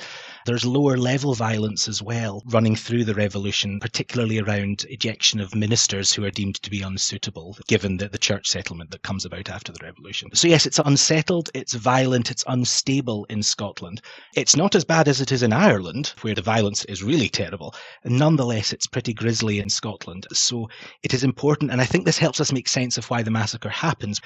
There's 0.46 0.64
lower 0.64 0.96
level 0.96 1.32
violence 1.32 1.86
as 1.86 2.02
well 2.02 2.42
running 2.46 2.74
through 2.74 3.04
the 3.04 3.14
revolution, 3.14 3.78
particularly 3.78 4.40
around 4.40 4.84
ejection 4.90 5.38
of 5.38 5.54
ministers 5.54 6.12
who 6.12 6.24
are 6.24 6.30
deemed 6.32 6.56
to 6.56 6.70
be 6.70 6.82
unsuitable, 6.82 7.56
given 7.68 7.98
the, 7.98 8.08
the 8.08 8.18
church 8.18 8.48
settlement 8.48 8.90
that 8.90 9.04
comes 9.04 9.24
about 9.24 9.48
after 9.48 9.70
the 9.70 9.84
revolution. 9.84 10.30
So, 10.34 10.48
yes, 10.48 10.66
it's 10.66 10.80
unsettled, 10.80 11.50
it's 11.54 11.74
violent, 11.74 12.32
it's 12.32 12.44
unstable 12.48 13.26
in 13.26 13.44
Scotland. 13.44 14.00
It's 14.34 14.56
not 14.56 14.74
as 14.74 14.84
bad 14.84 15.06
as 15.06 15.20
it 15.20 15.30
is 15.30 15.44
in 15.44 15.52
Ireland, 15.52 16.14
where 16.22 16.34
the 16.34 16.42
violence 16.42 16.84
is 16.86 17.04
really 17.04 17.28
terrible. 17.28 17.76
Nonetheless, 18.04 18.72
it's 18.72 18.88
pretty 18.88 19.14
grisly 19.14 19.60
in 19.60 19.70
Scotland. 19.70 20.26
So, 20.32 20.68
it 21.04 21.14
is 21.14 21.22
important 21.22 21.43
important, 21.44 21.70
and 21.70 21.82
I 21.82 21.84
think 21.84 22.06
this 22.06 22.16
helps 22.16 22.40
us 22.40 22.52
make 22.52 22.68
sense 22.68 22.96
of 22.96 23.10
why 23.10 23.22
the 23.22 23.30
massacre 23.30 23.68
happens. 23.68 24.18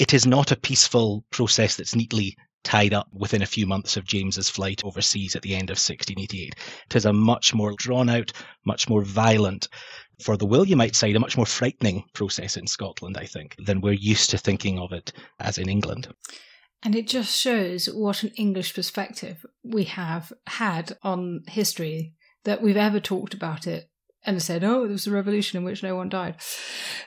It 0.00 0.12
is 0.12 0.26
not 0.26 0.50
a 0.50 0.56
peaceful 0.56 1.24
process 1.30 1.76
that's 1.76 1.94
neatly 1.94 2.36
tied 2.64 2.92
up 2.92 3.06
within 3.12 3.42
a 3.42 3.46
few 3.46 3.64
months 3.64 3.96
of 3.96 4.04
James's 4.04 4.50
flight 4.50 4.84
overseas 4.84 5.36
at 5.36 5.42
the 5.42 5.54
end 5.54 5.70
of 5.70 5.76
1688. 5.76 6.56
It 6.86 6.96
is 6.96 7.04
a 7.04 7.12
much 7.12 7.54
more 7.54 7.74
drawn 7.78 8.08
out, 8.08 8.32
much 8.66 8.88
more 8.88 9.04
violent 9.04 9.68
for 10.20 10.36
the 10.36 10.46
Williamite 10.46 10.96
side, 10.96 11.14
a 11.14 11.20
much 11.20 11.36
more 11.36 11.46
frightening 11.46 12.02
process 12.12 12.56
in 12.56 12.66
Scotland, 12.66 13.16
I 13.16 13.26
think, 13.26 13.54
than 13.64 13.80
we're 13.80 13.92
used 13.92 14.30
to 14.30 14.38
thinking 14.38 14.80
of 14.80 14.92
it 14.92 15.12
as 15.38 15.58
in 15.58 15.68
England. 15.68 16.12
And 16.82 16.96
it 16.96 17.06
just 17.06 17.38
shows 17.38 17.86
what 17.86 18.24
an 18.24 18.32
English 18.36 18.74
perspective 18.74 19.46
we 19.62 19.84
have 19.84 20.32
had 20.48 20.98
on 21.04 21.44
history 21.46 22.14
that 22.42 22.62
we've 22.62 22.76
ever 22.76 22.98
talked 22.98 23.32
about 23.32 23.68
it 23.68 23.90
and 24.24 24.42
said, 24.42 24.64
oh, 24.64 24.82
there 24.82 24.92
was 24.92 25.06
a 25.06 25.10
revolution 25.10 25.58
in 25.58 25.64
which 25.64 25.82
no 25.82 25.96
one 25.96 26.08
died. 26.08 26.36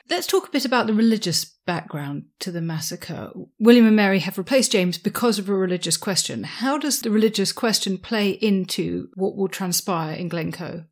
Let's 0.08 0.26
talk 0.26 0.48
a 0.48 0.50
bit 0.50 0.64
about 0.64 0.86
the 0.86 0.94
religious 0.94 1.44
background 1.44 2.24
to 2.40 2.50
the 2.50 2.60
massacre. 2.60 3.30
William 3.58 3.86
and 3.86 3.96
Mary 3.96 4.20
have 4.20 4.38
replaced 4.38 4.72
James 4.72 4.98
because 4.98 5.38
of 5.38 5.48
a 5.48 5.54
religious 5.54 5.96
question. 5.96 6.44
How 6.44 6.78
does 6.78 7.00
the 7.00 7.10
religious 7.10 7.52
question 7.52 7.98
play 7.98 8.30
into 8.30 9.08
what 9.14 9.36
will 9.36 9.48
transpire 9.48 10.14
in 10.14 10.28
Glencoe? 10.28 10.84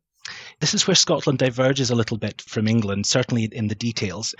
This 0.59 0.73
is 0.73 0.87
where 0.87 0.95
Scotland 0.95 1.37
diverges 1.37 1.91
a 1.91 1.95
little 1.95 2.17
bit 2.17 2.41
from 2.41 2.67
England, 2.67 3.05
certainly 3.05 3.43
in 3.43 3.67
the 3.67 3.75
details. 3.75 4.33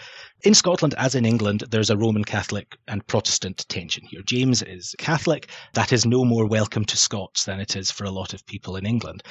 In 0.43 0.55
Scotland, 0.55 0.95
as 0.97 1.13
in 1.13 1.25
England, 1.25 1.65
there's 1.69 1.91
a 1.91 1.97
Roman 1.97 2.23
Catholic 2.23 2.75
and 2.87 3.05
Protestant 3.05 3.63
tension 3.69 4.03
here. 4.03 4.23
James 4.25 4.63
is 4.63 4.95
Catholic. 4.97 5.51
That 5.73 5.93
is 5.93 6.07
no 6.07 6.25
more 6.25 6.47
welcome 6.47 6.85
to 6.85 6.97
Scots 6.97 7.45
than 7.45 7.59
it 7.59 7.75
is 7.75 7.91
for 7.91 8.03
a 8.03 8.11
lot 8.11 8.33
of 8.33 8.45
people 8.47 8.77
in 8.77 8.85
England. 8.87 9.21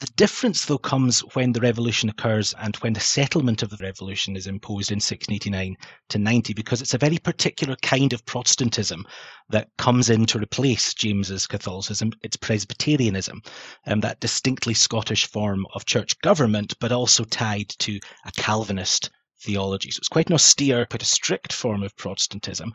The 0.00 0.06
difference, 0.16 0.64
though, 0.64 0.78
comes 0.78 1.20
when 1.34 1.52
the 1.52 1.60
revolution 1.60 2.08
occurs 2.08 2.54
and 2.58 2.74
when 2.76 2.94
the 2.94 3.00
settlement 3.00 3.62
of 3.62 3.68
the 3.68 3.82
revolution 3.82 4.34
is 4.34 4.46
imposed 4.46 4.90
in 4.90 4.96
1689 4.96 5.76
to 6.08 6.18
90, 6.18 6.54
because 6.54 6.80
it's 6.80 6.94
a 6.94 6.98
very 6.98 7.18
particular 7.18 7.76
kind 7.82 8.14
of 8.14 8.24
Protestantism 8.24 9.06
that 9.50 9.68
comes 9.76 10.08
in 10.08 10.24
to 10.24 10.38
replace 10.38 10.94
James's 10.94 11.46
Catholicism. 11.46 12.12
It's 12.22 12.36
Presbyterianism, 12.36 13.42
um, 13.86 14.00
that 14.00 14.20
distinctly 14.20 14.72
Scottish 14.72 15.26
form 15.26 15.66
of 15.74 15.84
church 15.84 16.18
government, 16.20 16.29
but 16.78 16.92
also 16.92 17.24
tied 17.24 17.68
to 17.80 17.98
a 18.24 18.32
Calvinist 18.32 19.10
theology. 19.42 19.90
So 19.90 19.98
it's 19.98 20.08
quite 20.08 20.28
an 20.28 20.34
austere, 20.34 20.86
quite 20.86 21.02
a 21.02 21.06
strict 21.06 21.52
form 21.52 21.82
of 21.82 21.96
Protestantism. 21.96 22.72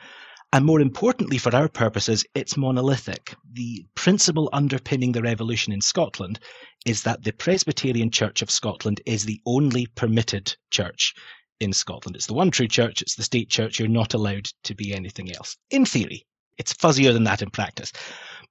And 0.53 0.65
more 0.65 0.79
importantly, 0.79 1.37
for 1.37 1.55
our 1.55 1.67
purposes, 1.67 2.23
it's 2.33 2.55
monolithic. 2.55 3.35
The 3.53 3.85
principle 3.95 4.49
underpinning 4.53 5.11
the 5.11 5.21
revolution 5.21 5.73
in 5.73 5.81
Scotland 5.81 6.39
is 6.85 7.03
that 7.03 7.23
the 7.23 7.33
Presbyterian 7.33 8.11
Church 8.11 8.41
of 8.41 8.51
Scotland 8.51 9.01
is 9.05 9.25
the 9.25 9.41
only 9.45 9.85
permitted 9.87 10.55
church 10.71 11.13
in 11.59 11.73
Scotland. 11.73 12.15
It's 12.15 12.27
the 12.27 12.33
one 12.33 12.51
true 12.51 12.67
church, 12.67 13.01
it's 13.01 13.15
the 13.15 13.23
state 13.23 13.49
church. 13.49 13.79
You're 13.79 13.87
not 13.87 14.13
allowed 14.13 14.45
to 14.63 14.75
be 14.75 14.93
anything 14.93 15.33
else. 15.35 15.57
In 15.71 15.85
theory, 15.85 16.25
it's 16.57 16.73
fuzzier 16.73 17.13
than 17.13 17.23
that 17.25 17.41
in 17.41 17.49
practice. 17.49 17.91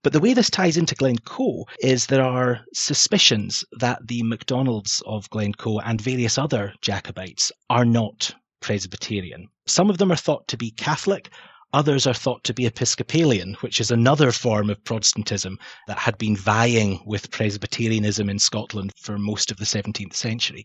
But 0.02 0.12
the 0.12 0.20
way 0.20 0.34
this 0.34 0.50
ties 0.50 0.76
into 0.76 0.94
Glencoe 0.94 1.64
is 1.80 2.06
there 2.06 2.23
are 2.23 2.61
suspicions 2.75 3.64
that 3.78 4.06
the 4.06 4.23
MacDonalds 4.23 5.02
of 5.06 5.30
Glencoe 5.30 5.78
and 5.78 6.00
various 6.00 6.37
other 6.37 6.75
Jacobites 6.82 7.50
are 7.70 7.87
not 7.87 8.34
Presbyterian. 8.61 9.49
Some 9.66 9.88
of 9.88 9.99
them 9.99 10.12
are 10.12 10.16
thought 10.16 10.46
to 10.49 10.58
be 10.58 10.70
Catholic, 10.73 11.30
Others 11.74 12.06
are 12.06 12.14
thought 12.14 12.44
to 12.44 12.54
be 12.54 12.66
Episcopalian, 12.66 13.54
which 13.54 13.80
is 13.80 13.90
another 13.90 14.30
form 14.30 14.70
of 14.70 14.82
Protestantism 14.84 15.58
that 15.88 15.98
had 15.98 16.16
been 16.18 16.36
vying 16.36 17.02
with 17.04 17.32
Presbyterianism 17.32 18.30
in 18.30 18.38
Scotland 18.38 18.92
for 18.96 19.18
most 19.18 19.50
of 19.50 19.56
the 19.56 19.64
17th 19.64 20.14
century. 20.14 20.64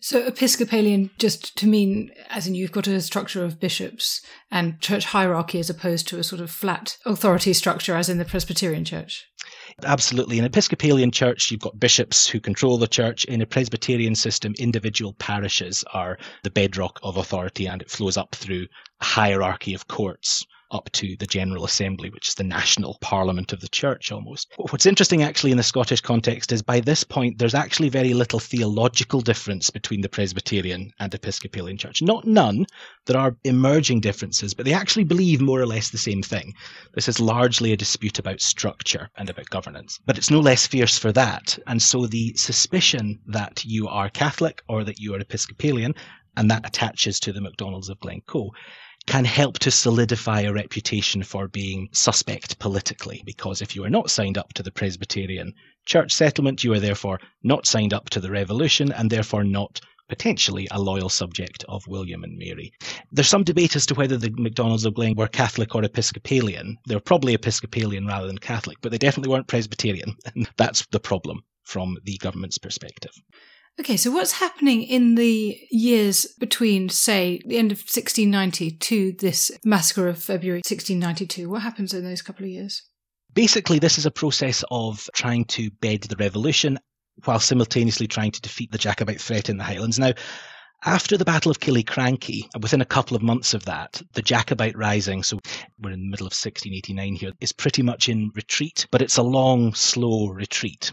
So, 0.00 0.26
Episcopalian, 0.26 1.10
just 1.16 1.56
to 1.58 1.68
mean, 1.68 2.10
as 2.28 2.48
in 2.48 2.56
you've 2.56 2.72
got 2.72 2.88
a 2.88 3.00
structure 3.00 3.44
of 3.44 3.60
bishops 3.60 4.20
and 4.50 4.80
church 4.80 5.04
hierarchy 5.04 5.60
as 5.60 5.70
opposed 5.70 6.08
to 6.08 6.18
a 6.18 6.24
sort 6.24 6.40
of 6.40 6.50
flat 6.50 6.96
authority 7.06 7.52
structure 7.52 7.94
as 7.94 8.08
in 8.08 8.18
the 8.18 8.24
Presbyterian 8.24 8.84
church? 8.84 9.28
Absolutely. 9.84 10.38
In 10.38 10.44
Episcopalian 10.44 11.12
church, 11.12 11.50
you've 11.50 11.60
got 11.60 11.78
bishops 11.78 12.26
who 12.26 12.40
control 12.40 12.76
the 12.76 12.88
church. 12.88 13.24
In 13.26 13.40
a 13.40 13.46
Presbyterian 13.46 14.16
system, 14.16 14.54
individual 14.58 15.12
parishes 15.14 15.84
are 15.94 16.18
the 16.42 16.50
bedrock 16.50 16.98
of 17.04 17.16
authority 17.16 17.66
and 17.66 17.80
it 17.80 17.90
flows 17.90 18.16
up 18.16 18.34
through 18.34 18.66
a 19.00 19.04
hierarchy 19.04 19.74
of 19.74 19.86
courts 19.86 20.44
up 20.70 20.90
to 20.92 21.16
the 21.16 21.26
General 21.26 21.64
Assembly, 21.64 22.10
which 22.10 22.28
is 22.28 22.34
the 22.34 22.44
national 22.44 22.98
parliament 23.00 23.52
of 23.52 23.60
the 23.60 23.68
church 23.68 24.12
almost. 24.12 24.52
What's 24.56 24.86
interesting 24.86 25.22
actually 25.22 25.50
in 25.50 25.56
the 25.56 25.62
Scottish 25.62 26.00
context 26.00 26.52
is 26.52 26.62
by 26.62 26.80
this 26.80 27.04
point 27.04 27.38
there's 27.38 27.54
actually 27.54 27.88
very 27.88 28.14
little 28.14 28.38
theological 28.38 29.20
difference 29.20 29.70
between 29.70 30.00
the 30.00 30.08
Presbyterian 30.08 30.92
and 31.00 31.14
Episcopalian 31.14 31.78
church. 31.78 32.02
Not 32.02 32.26
none, 32.26 32.66
there 33.06 33.18
are 33.18 33.36
emerging 33.44 34.00
differences, 34.00 34.54
but 34.54 34.66
they 34.66 34.72
actually 34.72 35.04
believe 35.04 35.40
more 35.40 35.60
or 35.60 35.66
less 35.66 35.90
the 35.90 35.98
same 35.98 36.22
thing. 36.22 36.52
This 36.94 37.08
is 37.08 37.20
largely 37.20 37.72
a 37.72 37.76
dispute 37.76 38.18
about 38.18 38.40
structure 38.40 39.08
and 39.16 39.30
about 39.30 39.50
governance, 39.50 39.98
but 40.04 40.18
it's 40.18 40.30
no 40.30 40.40
less 40.40 40.66
fierce 40.66 40.98
for 40.98 41.12
that. 41.12 41.58
And 41.66 41.80
so 41.80 42.06
the 42.06 42.34
suspicion 42.34 43.18
that 43.26 43.64
you 43.64 43.88
are 43.88 44.10
Catholic 44.10 44.62
or 44.68 44.84
that 44.84 44.98
you 44.98 45.14
are 45.14 45.20
Episcopalian 45.20 45.94
and 46.36 46.50
that 46.50 46.66
attaches 46.66 47.18
to 47.20 47.32
the 47.32 47.40
MacDonalds 47.40 47.88
of 47.88 47.98
Glencoe 48.00 48.52
can 49.06 49.24
help 49.24 49.58
to 49.58 49.70
solidify 49.70 50.42
a 50.42 50.52
reputation 50.52 51.22
for 51.22 51.48
being 51.48 51.88
suspect 51.92 52.58
politically. 52.58 53.22
Because 53.24 53.62
if 53.62 53.74
you 53.74 53.84
are 53.84 53.90
not 53.90 54.10
signed 54.10 54.36
up 54.36 54.52
to 54.54 54.62
the 54.62 54.72
Presbyterian 54.72 55.54
church 55.86 56.12
settlement, 56.12 56.64
you 56.64 56.72
are 56.74 56.80
therefore 56.80 57.20
not 57.42 57.66
signed 57.66 57.94
up 57.94 58.10
to 58.10 58.20
the 58.20 58.30
revolution 58.30 58.92
and 58.92 59.10
therefore 59.10 59.44
not 59.44 59.80
potentially 60.08 60.66
a 60.70 60.80
loyal 60.80 61.08
subject 61.08 61.64
of 61.68 61.86
William 61.86 62.24
and 62.24 62.38
Mary. 62.38 62.72
There's 63.12 63.28
some 63.28 63.44
debate 63.44 63.76
as 63.76 63.86
to 63.86 63.94
whether 63.94 64.16
the 64.16 64.30
MacDonalds 64.30 64.84
of 64.84 64.94
Glen 64.94 65.14
were 65.14 65.28
Catholic 65.28 65.74
or 65.74 65.84
Episcopalian. 65.84 66.78
They're 66.86 67.00
probably 67.00 67.34
Episcopalian 67.34 68.06
rather 68.06 68.26
than 68.26 68.38
Catholic, 68.38 68.78
but 68.80 68.90
they 68.90 68.98
definitely 68.98 69.30
weren't 69.30 69.48
Presbyterian. 69.48 70.16
And 70.34 70.48
that's 70.56 70.86
the 70.86 71.00
problem 71.00 71.42
from 71.64 71.98
the 72.04 72.16
government's 72.18 72.58
perspective. 72.58 73.12
Okay, 73.80 73.96
so 73.96 74.10
what's 74.10 74.32
happening 74.32 74.82
in 74.82 75.14
the 75.14 75.56
years 75.70 76.26
between, 76.40 76.88
say, 76.88 77.40
the 77.46 77.58
end 77.58 77.70
of 77.70 77.78
1690 77.78 78.72
to 78.72 79.12
this 79.12 79.52
massacre 79.64 80.08
of 80.08 80.20
February 80.20 80.58
1692? 80.58 81.48
What 81.48 81.62
happens 81.62 81.94
in 81.94 82.02
those 82.02 82.20
couple 82.20 82.44
of 82.44 82.50
years? 82.50 82.82
Basically, 83.34 83.78
this 83.78 83.96
is 83.96 84.04
a 84.04 84.10
process 84.10 84.64
of 84.70 85.08
trying 85.14 85.44
to 85.46 85.70
bed 85.70 86.02
the 86.02 86.16
revolution 86.16 86.78
while 87.24 87.38
simultaneously 87.38 88.08
trying 88.08 88.32
to 88.32 88.40
defeat 88.40 88.72
the 88.72 88.78
Jacobite 88.78 89.20
threat 89.20 89.48
in 89.48 89.58
the 89.58 89.64
Highlands. 89.64 89.98
Now, 89.98 90.12
after 90.84 91.16
the 91.16 91.24
Battle 91.24 91.50
of 91.50 91.60
Killiecrankie, 91.60 92.48
within 92.60 92.80
a 92.80 92.86
couple 92.86 93.16
of 93.16 93.22
months 93.22 93.54
of 93.54 93.64
that, 93.64 94.00
the 94.14 94.22
Jacobite 94.22 94.76
rising, 94.76 95.22
so 95.22 95.38
we're 95.80 95.90
in 95.90 96.00
the 96.00 96.10
middle 96.10 96.26
of 96.26 96.32
1689 96.32 97.14
here, 97.14 97.32
is 97.40 97.52
pretty 97.52 97.82
much 97.82 98.08
in 98.08 98.30
retreat, 98.34 98.86
but 98.90 99.02
it's 99.02 99.16
a 99.16 99.22
long, 99.22 99.74
slow 99.74 100.28
retreat. 100.28 100.92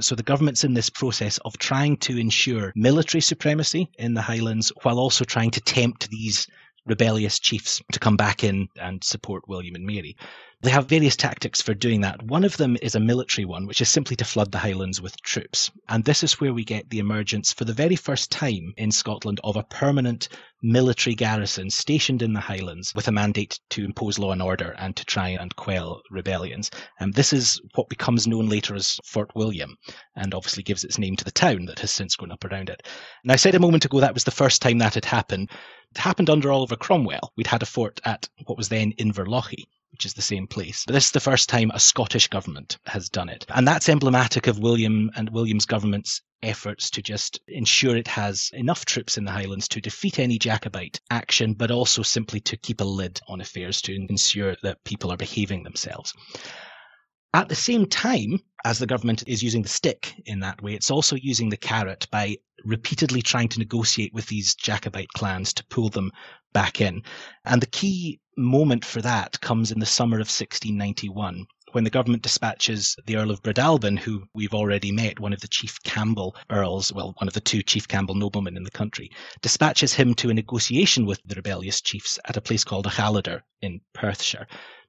So 0.00 0.14
the 0.14 0.22
government's 0.24 0.64
in 0.64 0.74
this 0.74 0.90
process 0.90 1.38
of 1.44 1.56
trying 1.58 1.96
to 1.98 2.18
ensure 2.18 2.72
military 2.74 3.20
supremacy 3.20 3.88
in 3.98 4.14
the 4.14 4.22
Highlands 4.22 4.72
while 4.82 4.98
also 4.98 5.24
trying 5.24 5.52
to 5.52 5.60
tempt 5.60 6.10
these 6.10 6.48
rebellious 6.86 7.38
chiefs 7.38 7.82
to 7.92 7.98
come 7.98 8.16
back 8.16 8.44
in 8.44 8.68
and 8.80 9.02
support 9.02 9.48
William 9.48 9.74
and 9.74 9.86
Mary. 9.86 10.16
They 10.64 10.70
have 10.70 10.88
various 10.88 11.16
tactics 11.16 11.60
for 11.60 11.74
doing 11.74 12.00
that. 12.00 12.22
One 12.22 12.42
of 12.42 12.56
them 12.56 12.78
is 12.80 12.94
a 12.94 13.00
military 13.00 13.44
one, 13.44 13.66
which 13.66 13.82
is 13.82 13.90
simply 13.90 14.16
to 14.16 14.24
flood 14.24 14.50
the 14.50 14.58
Highlands 14.58 14.98
with 14.98 15.20
troops. 15.20 15.70
And 15.90 16.04
this 16.04 16.22
is 16.22 16.40
where 16.40 16.54
we 16.54 16.64
get 16.64 16.88
the 16.88 17.00
emergence 17.00 17.52
for 17.52 17.66
the 17.66 17.74
very 17.74 17.96
first 17.96 18.30
time 18.30 18.72
in 18.78 18.90
Scotland 18.90 19.40
of 19.44 19.56
a 19.56 19.62
permanent 19.62 20.28
military 20.62 21.14
garrison 21.14 21.68
stationed 21.68 22.22
in 22.22 22.32
the 22.32 22.40
Highlands 22.40 22.94
with 22.94 23.08
a 23.08 23.12
mandate 23.12 23.60
to 23.70 23.84
impose 23.84 24.18
law 24.18 24.32
and 24.32 24.40
order 24.40 24.74
and 24.78 24.96
to 24.96 25.04
try 25.04 25.28
and 25.28 25.54
quell 25.54 26.00
rebellions. 26.10 26.70
And 26.98 27.12
this 27.12 27.34
is 27.34 27.60
what 27.74 27.90
becomes 27.90 28.26
known 28.26 28.48
later 28.48 28.74
as 28.74 28.98
Fort 29.04 29.30
William 29.34 29.76
and 30.16 30.32
obviously 30.32 30.62
gives 30.62 30.82
its 30.82 30.98
name 30.98 31.16
to 31.16 31.24
the 31.24 31.30
town 31.30 31.66
that 31.66 31.80
has 31.80 31.90
since 31.90 32.16
grown 32.16 32.32
up 32.32 32.44
around 32.44 32.70
it. 32.70 32.86
And 33.22 33.30
I 33.32 33.36
said 33.36 33.54
a 33.54 33.60
moment 33.60 33.84
ago 33.84 34.00
that 34.00 34.14
was 34.14 34.24
the 34.24 34.30
first 34.30 34.62
time 34.62 34.78
that 34.78 34.94
had 34.94 35.04
happened. 35.04 35.50
It 35.94 35.98
happened 35.98 36.28
under 36.28 36.50
Oliver 36.50 36.76
Cromwell. 36.76 37.32
We'd 37.36 37.46
had 37.46 37.62
a 37.62 37.66
fort 37.66 38.00
at 38.04 38.28
what 38.46 38.58
was 38.58 38.68
then 38.68 38.92
Inverlochy 38.98 39.66
which 39.94 40.04
is 40.04 40.14
the 40.14 40.22
same 40.22 40.48
place. 40.48 40.82
But 40.84 40.94
this 40.94 41.04
is 41.04 41.10
the 41.12 41.20
first 41.20 41.48
time 41.48 41.70
a 41.72 41.78
Scottish 41.78 42.26
government 42.26 42.78
has 42.86 43.08
done 43.08 43.28
it. 43.28 43.46
And 43.48 43.66
that's 43.66 43.88
emblematic 43.88 44.48
of 44.48 44.58
William 44.58 45.08
and 45.14 45.30
William's 45.30 45.66
government's 45.66 46.20
efforts 46.42 46.90
to 46.90 47.00
just 47.00 47.38
ensure 47.46 47.96
it 47.96 48.08
has 48.08 48.50
enough 48.54 48.84
troops 48.86 49.16
in 49.16 49.24
the 49.24 49.30
Highlands 49.30 49.68
to 49.68 49.80
defeat 49.80 50.18
any 50.18 50.36
Jacobite 50.36 51.00
action, 51.10 51.54
but 51.54 51.70
also 51.70 52.02
simply 52.02 52.40
to 52.40 52.56
keep 52.56 52.80
a 52.80 52.84
lid 52.84 53.20
on 53.28 53.40
affairs 53.40 53.80
to 53.82 53.94
ensure 53.94 54.56
that 54.64 54.82
people 54.82 55.12
are 55.12 55.16
behaving 55.16 55.62
themselves. 55.62 56.12
At 57.34 57.48
the 57.48 57.56
same 57.56 57.86
time, 57.86 58.38
as 58.64 58.78
the 58.78 58.86
government 58.86 59.24
is 59.26 59.42
using 59.42 59.62
the 59.62 59.68
stick 59.68 60.22
in 60.24 60.38
that 60.38 60.62
way, 60.62 60.74
it's 60.74 60.88
also 60.88 61.16
using 61.16 61.48
the 61.48 61.56
carrot 61.56 62.06
by 62.12 62.38
repeatedly 62.64 63.22
trying 63.22 63.48
to 63.48 63.58
negotiate 63.58 64.14
with 64.14 64.28
these 64.28 64.54
Jacobite 64.54 65.08
clans 65.14 65.52
to 65.54 65.64
pull 65.64 65.88
them 65.88 66.12
back 66.52 66.80
in. 66.80 67.02
And 67.44 67.60
the 67.60 67.66
key 67.66 68.20
moment 68.36 68.84
for 68.84 69.02
that 69.02 69.40
comes 69.40 69.72
in 69.72 69.80
the 69.80 69.84
summer 69.84 70.18
of 70.18 70.30
1691 70.30 71.48
when 71.72 71.82
the 71.82 71.90
government 71.90 72.22
dispatches 72.22 72.94
the 73.04 73.16
Earl 73.16 73.32
of 73.32 73.42
Breadalbane, 73.42 73.98
who 73.98 74.28
we've 74.32 74.54
already 74.54 74.92
met, 74.92 75.18
one 75.18 75.32
of 75.32 75.40
the 75.40 75.48
Chief 75.48 75.82
Campbell 75.82 76.36
earls, 76.48 76.92
well, 76.92 77.14
one 77.18 77.26
of 77.26 77.34
the 77.34 77.40
two 77.40 77.64
Chief 77.64 77.88
Campbell 77.88 78.14
noblemen 78.14 78.56
in 78.56 78.62
the 78.62 78.70
country, 78.70 79.10
dispatches 79.42 79.92
him 79.92 80.14
to 80.14 80.30
a 80.30 80.34
negotiation 80.34 81.04
with 81.04 81.20
the 81.24 81.34
rebellious 81.34 81.80
chiefs 81.80 82.16
at 82.26 82.36
a 82.36 82.40
place 82.40 82.62
called 82.62 82.86
Achallader 82.86 83.40
in 83.60 83.80
Perthshire. 83.92 84.46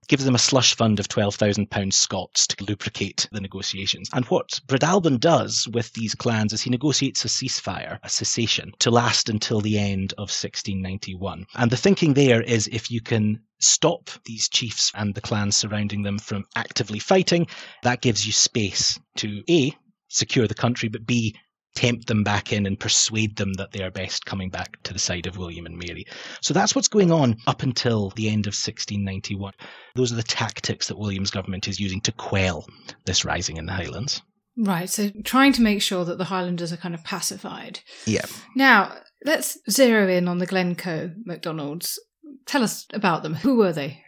Gives 0.08 0.26
them 0.26 0.36
a 0.36 0.40
slush 0.40 0.76
fund 0.76 1.00
of 1.00 1.08
£12,000 1.08 1.94
Scots 1.94 2.48
to 2.48 2.64
lubricate 2.64 3.28
the 3.32 3.42
negotiations. 3.42 4.10
And 4.14 4.26
what 4.26 4.60
Breadalbane 4.68 5.20
does 5.20 5.68
with 5.68 5.94
these 5.94 6.16
clans 6.16 6.54
is 6.54 6.62
he 6.62 6.70
negotiates 6.70 7.26
a 7.26 7.28
ceasefire, 7.28 8.00
a 8.04 8.10
cessation, 8.10 8.72
to 8.80 8.92
last 8.92 9.30
until 9.30 9.62
the 9.62 9.78
end 9.78 10.14
of 10.14 10.30
1691. 10.30 11.46
And 11.56 11.72
the 11.72 11.78
thinking 11.78 12.14
there 12.14 12.42
is 12.42 12.68
if 12.68 12.92
you 12.92 13.02
can 13.02 13.42
stop 13.60 14.10
these 14.26 14.50
chiefs 14.50 14.92
and 14.96 15.16
the 15.16 15.22
clans 15.22 15.58
surrounding 15.58 16.04
them 16.04 16.20
from 16.20 16.46
actively 16.56 17.00
fighting, 17.00 17.48
that 17.84 18.02
gives 18.02 18.26
you 18.26 18.34
space 18.34 19.00
to 19.18 19.44
A, 19.50 19.74
secure 20.10 20.48
the 20.48 20.54
country, 20.54 20.90
but 20.90 21.06
B, 21.06 21.36
tempt 21.76 22.08
them 22.08 22.24
back 22.24 22.52
in 22.52 22.66
and 22.66 22.80
persuade 22.80 23.36
them 23.36 23.54
that 23.54 23.72
they 23.72 23.84
are 23.84 23.92
best 23.92 24.26
coming 24.26 24.50
back 24.50 24.82
to 24.84 24.94
the 24.94 25.00
side 25.00 25.28
of 25.28 25.38
William 25.38 25.66
and 25.66 25.78
Mary. 25.78 26.06
So 26.42 26.54
that's 26.54 26.74
what's 26.74 26.88
going 26.88 27.12
on 27.12 27.38
up 27.48 27.62
until 27.64 28.10
the 28.12 28.28
end 28.28 28.48
of 28.48 28.52
1691. 28.52 29.54
Those 29.96 30.12
are 30.12 30.16
the 30.16 30.24
tactics 30.24 30.88
that 30.88 30.98
William's 30.98 31.32
government 31.32 31.68
is 31.68 31.80
using 31.80 32.02
to 32.02 32.12
quell 32.14 32.68
this 33.06 33.26
rising 33.26 33.58
in 33.58 33.66
the 33.66 33.74
Highlands. 33.74 34.22
Right, 34.58 34.90
so 34.90 35.10
trying 35.24 35.52
to 35.54 35.62
make 35.62 35.82
sure 35.82 36.06
that 36.06 36.18
the 36.18 36.26
Highlanders 36.26 36.72
are 36.72 36.78
kind 36.78 36.96
of 36.96 37.04
pacified. 37.04 37.82
Yeah. 38.06 38.26
Now, 38.56 38.96
let's 39.26 39.58
zero 39.70 40.08
in 40.08 40.30
on 40.30 40.38
the 40.38 40.46
Glencoe 40.46 41.12
MacDonalds. 41.26 42.00
Tell 42.46 42.64
us 42.64 42.88
about 42.94 43.22
them. 43.22 43.34
Who 43.34 43.58
were 43.58 43.74
they? 43.74 44.02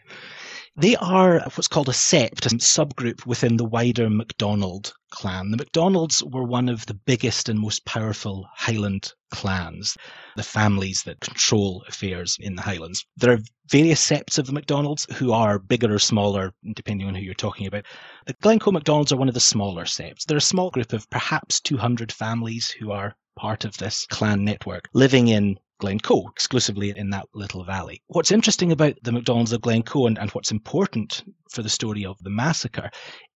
They 0.80 0.94
are 0.94 1.40
what's 1.40 1.66
called 1.66 1.88
a 1.88 1.92
sept, 1.92 2.46
a 2.46 2.50
subgroup 2.50 3.26
within 3.26 3.56
the 3.56 3.64
wider 3.64 4.08
MacDonald 4.08 4.94
clan. 5.10 5.50
The 5.50 5.56
MacDonalds 5.56 6.22
were 6.22 6.44
one 6.44 6.68
of 6.68 6.86
the 6.86 6.94
biggest 6.94 7.48
and 7.48 7.58
most 7.58 7.84
powerful 7.84 8.48
Highland 8.54 9.12
clans, 9.32 9.96
the 10.36 10.44
families 10.44 11.02
that 11.02 11.18
control 11.18 11.84
affairs 11.88 12.36
in 12.38 12.54
the 12.54 12.62
Highlands. 12.62 13.04
There 13.16 13.32
are 13.32 13.40
various 13.68 13.98
septs 13.98 14.38
of 14.38 14.46
the 14.46 14.52
MacDonalds 14.52 15.08
who 15.14 15.32
are 15.32 15.58
bigger 15.58 15.92
or 15.92 15.98
smaller, 15.98 16.52
depending 16.76 17.08
on 17.08 17.16
who 17.16 17.22
you're 17.22 17.34
talking 17.34 17.66
about. 17.66 17.84
The 18.26 18.34
Glencoe 18.34 18.70
MacDonalds 18.70 19.10
are 19.10 19.16
one 19.16 19.26
of 19.26 19.34
the 19.34 19.40
smaller 19.40 19.84
septs. 19.84 20.26
They're 20.26 20.36
a 20.36 20.40
small 20.40 20.70
group 20.70 20.92
of 20.92 21.10
perhaps 21.10 21.60
200 21.60 22.12
families 22.12 22.70
who 22.70 22.92
are 22.92 23.16
part 23.36 23.64
of 23.64 23.76
this 23.78 24.06
clan 24.06 24.44
network, 24.44 24.88
living 24.94 25.26
in 25.26 25.58
Glencoe, 25.78 26.28
exclusively 26.28 26.92
in 26.96 27.10
that 27.10 27.26
little 27.34 27.64
valley. 27.64 28.02
What's 28.08 28.32
interesting 28.32 28.72
about 28.72 28.94
the 29.02 29.12
MacDonalds 29.12 29.52
of 29.52 29.60
Glencoe 29.60 30.06
and, 30.06 30.18
and 30.18 30.30
what's 30.32 30.50
important 30.50 31.22
for 31.50 31.62
the 31.62 31.68
story 31.68 32.04
of 32.04 32.16
the 32.22 32.30
massacre 32.30 32.90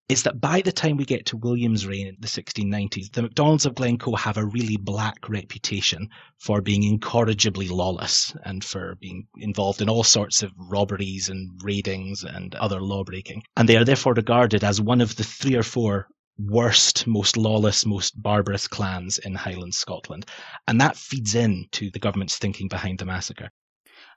is 0.08 0.24
that 0.24 0.40
by 0.40 0.60
the 0.60 0.72
time 0.72 0.96
we 0.96 1.04
get 1.04 1.24
to 1.26 1.36
William's 1.36 1.86
reign 1.86 2.06
in 2.06 2.16
the 2.20 2.26
1690s, 2.26 3.12
the 3.12 3.22
MacDonalds 3.22 3.64
of 3.64 3.74
Glencoe 3.74 4.14
have 4.16 4.36
a 4.36 4.44
really 4.44 4.76
black 4.76 5.28
reputation 5.28 6.08
for 6.38 6.60
being 6.60 6.82
incorrigibly 6.82 7.68
lawless 7.68 8.34
and 8.44 8.62
for 8.62 8.96
being 8.96 9.26
involved 9.38 9.80
in 9.80 9.88
all 9.88 10.04
sorts 10.04 10.42
of 10.42 10.52
robberies 10.58 11.28
and 11.28 11.58
raidings 11.62 12.24
and 12.24 12.54
other 12.56 12.80
lawbreaking. 12.80 13.42
And 13.56 13.68
they 13.68 13.76
are 13.76 13.84
therefore 13.84 14.14
regarded 14.14 14.64
as 14.64 14.80
one 14.80 15.00
of 15.00 15.16
the 15.16 15.24
three 15.24 15.54
or 15.54 15.62
four 15.62 16.08
worst, 16.48 17.06
most 17.06 17.36
lawless, 17.36 17.86
most 17.86 18.20
barbarous 18.20 18.68
clans 18.68 19.18
in 19.18 19.34
Highland 19.34 19.74
Scotland. 19.74 20.26
And 20.66 20.80
that 20.80 20.96
feeds 20.96 21.34
in 21.34 21.66
to 21.72 21.90
the 21.90 21.98
government's 21.98 22.38
thinking 22.38 22.68
behind 22.68 22.98
the 22.98 23.04
massacre. 23.04 23.50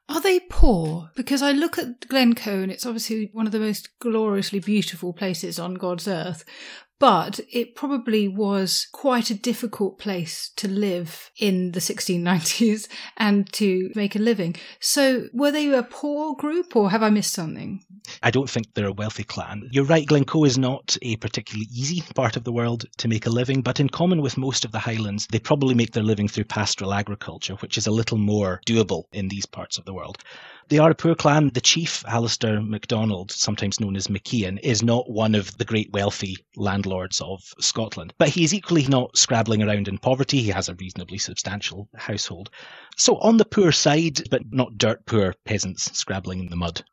Are 0.08 0.22
they 0.22 0.40
poor? 0.40 1.10
Because 1.16 1.42
I 1.42 1.52
look 1.52 1.80
at 1.80 2.08
Glencoe 2.08 2.62
and 2.62 2.72
it's 2.72 2.86
obviously 2.86 3.30
one 3.34 3.48
of 3.48 3.52
the 3.52 3.60
most 3.60 3.90
gloriously 4.00 4.60
beautiful 4.60 5.14
places 5.14 5.58
on 5.58 5.74
God's 5.76 6.08
earth, 6.08 6.46
but 7.00 7.40
it 7.52 7.76
probably 7.76 8.28
was 8.28 8.88
quite 8.92 9.30
a 9.30 9.36
difficult 9.36 10.00
place 10.00 10.52
to 10.56 10.68
live 10.68 11.32
in 11.38 11.72
the 11.72 11.80
1690s 11.80 12.88
and 13.18 13.52
to 13.54 13.92
make 13.96 14.16
a 14.16 14.20
living. 14.20 14.56
So, 14.80 15.28
were 15.34 15.52
they 15.52 15.72
a 15.74 15.84
poor 15.84 16.36
group 16.36 16.76
or 16.76 16.92
have 16.92 17.04
I 17.04 17.10
missed 17.10 17.34
something? 17.34 17.84
I 18.24 18.32
don't 18.32 18.50
think 18.50 18.74
they're 18.74 18.88
a 18.88 18.94
wealthy 18.94 19.24
clan. 19.24 19.68
You're 19.72 19.84
right, 19.86 20.06
Glencoe 20.06 20.46
is 20.46 20.58
not 20.58 20.98
a 21.02 21.16
particularly 21.18 21.68
easy 21.72 22.02
part 22.14 22.38
of 22.38 22.44
the 22.44 22.52
world 22.52 22.86
to 22.98 23.08
make 23.08 23.26
a 23.26 23.32
living, 23.32 23.62
but 23.62 23.80
in 23.80 23.90
common 23.90 24.22
with 24.22 24.38
most 24.38 24.64
of 24.64 24.72
the 24.72 24.80
Highlands, 24.80 25.28
they 25.28 25.40
probably 25.40 25.74
make 25.74 25.92
their 25.92 26.04
living 26.04 26.28
through 26.28 26.46
pastoral 26.46 26.94
agriculture, 26.94 27.56
which 27.56 27.78
is 27.78 27.88
a 27.88 27.92
little 27.92 28.18
more 28.18 28.62
doable 28.66 29.04
in 29.12 29.28
these 29.28 29.46
parts 29.46 29.78
of 29.78 29.86
the 29.86 29.94
world. 29.94 30.24
They 30.68 30.80
are 30.80 30.90
a 30.90 30.96
poor 30.96 31.14
clan. 31.14 31.52
The 31.54 31.62
chief, 31.62 32.04
Alistair 32.08 32.60
MacDonald, 32.60 33.32
sometimes 33.32 33.80
known 33.80 33.96
as 33.96 34.08
MacIan, 34.08 34.60
is 34.64 34.82
not 34.82 35.10
one 35.10 35.36
of 35.36 35.56
the 35.60 35.66
great 35.66 35.92
wealthy 35.94 36.38
landlords 36.56 37.22
of 37.22 37.42
Scotland, 37.60 38.14
but 38.18 38.30
he 38.30 38.44
is 38.44 38.54
equally 38.54 38.88
not 38.88 39.16
scrabbling 39.16 39.62
around 39.62 39.88
in 39.88 40.00
poverty. 40.00 40.42
He 40.42 40.50
has 40.50 40.68
a 40.68 40.76
reasonably 40.76 41.20
substantial 41.20 41.88
household. 41.96 42.50
So 42.98 43.18
on 43.18 43.38
the 43.38 43.46
poor 43.46 43.72
side, 43.72 44.28
but 44.32 44.42
not 44.52 44.78
dirt 44.78 45.06
poor 45.06 45.36
peasants 45.46 45.96
scrabbling 45.98 46.40
in 46.40 46.50
the 46.50 46.56
mud. 46.56 46.84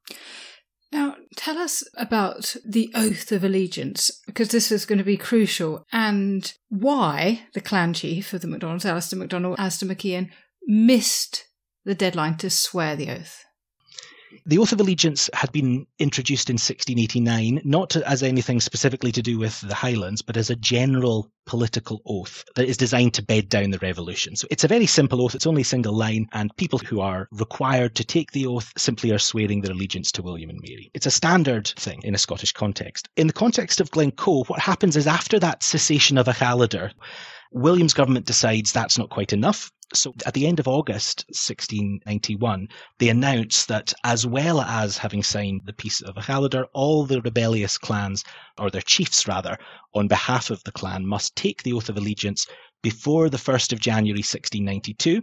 Now, 0.93 1.17
tell 1.37 1.57
us 1.57 1.83
about 1.97 2.55
the 2.67 2.91
oath 2.95 3.33
of 3.33 3.43
allegiance, 3.43 4.11
because 4.27 4.49
this 4.51 4.71
is 4.71 4.85
going 4.85 4.99
to 4.99 5.05
be 5.05 5.17
crucial, 5.17 5.87
and 5.91 6.53
why 6.69 7.47
the 7.55 7.63
clan 7.63 7.95
chief 7.95 8.35
of 8.35 8.43
the 8.43 8.49
MacDonalds, 8.49 8.85
Alistair 8.85 9.19
MacDonald, 9.19 9.59
Alistair 9.59 9.89
MacIan, 9.89 10.29
missed 10.67 11.47
the 11.87 11.95
deadline 11.95 12.37
to 12.37 12.51
swear 12.51 12.95
the 12.95 13.09
oath. 13.09 13.43
The 14.47 14.59
Oath 14.59 14.73
of 14.73 14.81
Allegiance 14.81 15.31
had 15.35 15.53
been 15.53 15.87
introduced 15.99 16.51
in 16.51 16.55
1689, 16.55 17.61
not 17.65 17.97
as 17.97 18.23
anything 18.23 18.61
specifically 18.61 19.13
to 19.13 19.23
do 19.23 19.39
with 19.39 19.61
the 19.61 19.75
Highlands, 19.75 20.23
but 20.23 20.37
as 20.37 20.51
a 20.51 20.57
general 20.57 21.31
political 21.47 22.03
oath 22.07 22.45
that 22.55 22.69
is 22.69 22.77
designed 22.77 23.15
to 23.15 23.23
bed 23.23 23.49
down 23.49 23.71
the 23.71 23.79
revolution. 23.79 24.37
So 24.37 24.47
it's 24.51 24.65
a 24.65 24.69
very 24.69 24.87
simple 24.87 25.23
oath, 25.23 25.35
it's 25.35 25.47
only 25.47 25.63
a 25.63 25.67
single 25.67 25.95
line, 25.95 26.27
and 26.33 26.57
people 26.57 26.79
who 26.79 27.01
are 27.01 27.29
required 27.33 27.95
to 27.97 28.05
take 28.05 28.33
the 28.33 28.47
oath 28.47 28.73
simply 28.77 29.11
are 29.13 29.19
swearing 29.19 29.61
their 29.61 29.73
allegiance 29.73 30.13
to 30.13 30.23
William 30.23 30.51
and 30.51 30.61
Mary. 30.63 30.91
It's 30.95 31.07
a 31.07 31.11
standard 31.11 31.69
thing 31.69 32.01
in 32.03 32.15
a 32.15 32.19
Scottish 32.19 32.53
context. 32.53 33.09
In 33.17 33.27
the 33.27 33.33
context 33.33 33.81
of 33.81 33.91
Glencoe, 33.91 34.45
what 34.45 34.61
happens 34.61 34.97
is 34.97 35.07
after 35.07 35.39
that 35.41 35.63
cessation 35.63 36.19
of 36.19 36.27
Achallader, 36.27 36.93
William's 37.53 37.95
government 37.95 38.27
decides 38.27 38.73
that's 38.73 38.99
not 38.99 39.11
quite 39.11 39.33
enough. 39.33 39.71
So 39.95 40.15
at 40.25 40.33
the 40.33 40.47
end 40.47 40.59
of 40.59 40.67
August 40.67 41.27
1691, 41.29 42.69
they 42.99 43.11
announced 43.11 43.69
that 43.69 43.93
as 44.05 44.27
well 44.27 44.61
as 44.61 44.97
having 44.97 45.23
signed 45.23 45.63
the 45.65 45.73
Peace 45.75 46.01
of 46.01 46.17
Achallader, 46.17 46.67
all 46.73 47.05
the 47.05 47.21
rebellious 47.21 47.77
clans, 47.77 48.25
or 48.59 48.71
their 48.71 48.81
chiefs 48.81 49.29
rather, 49.29 49.59
on 49.95 50.09
behalf 50.09 50.49
of 50.49 50.65
the 50.65 50.73
clan 50.73 51.07
must 51.07 51.37
take 51.37 51.63
the 51.63 51.75
oath 51.75 51.91
of 51.91 51.99
allegiance 51.99 52.47
before 52.83 53.29
the 53.29 53.37
1st 53.37 53.73
of 53.75 53.81
January 53.81 54.21
1692. 54.21 55.23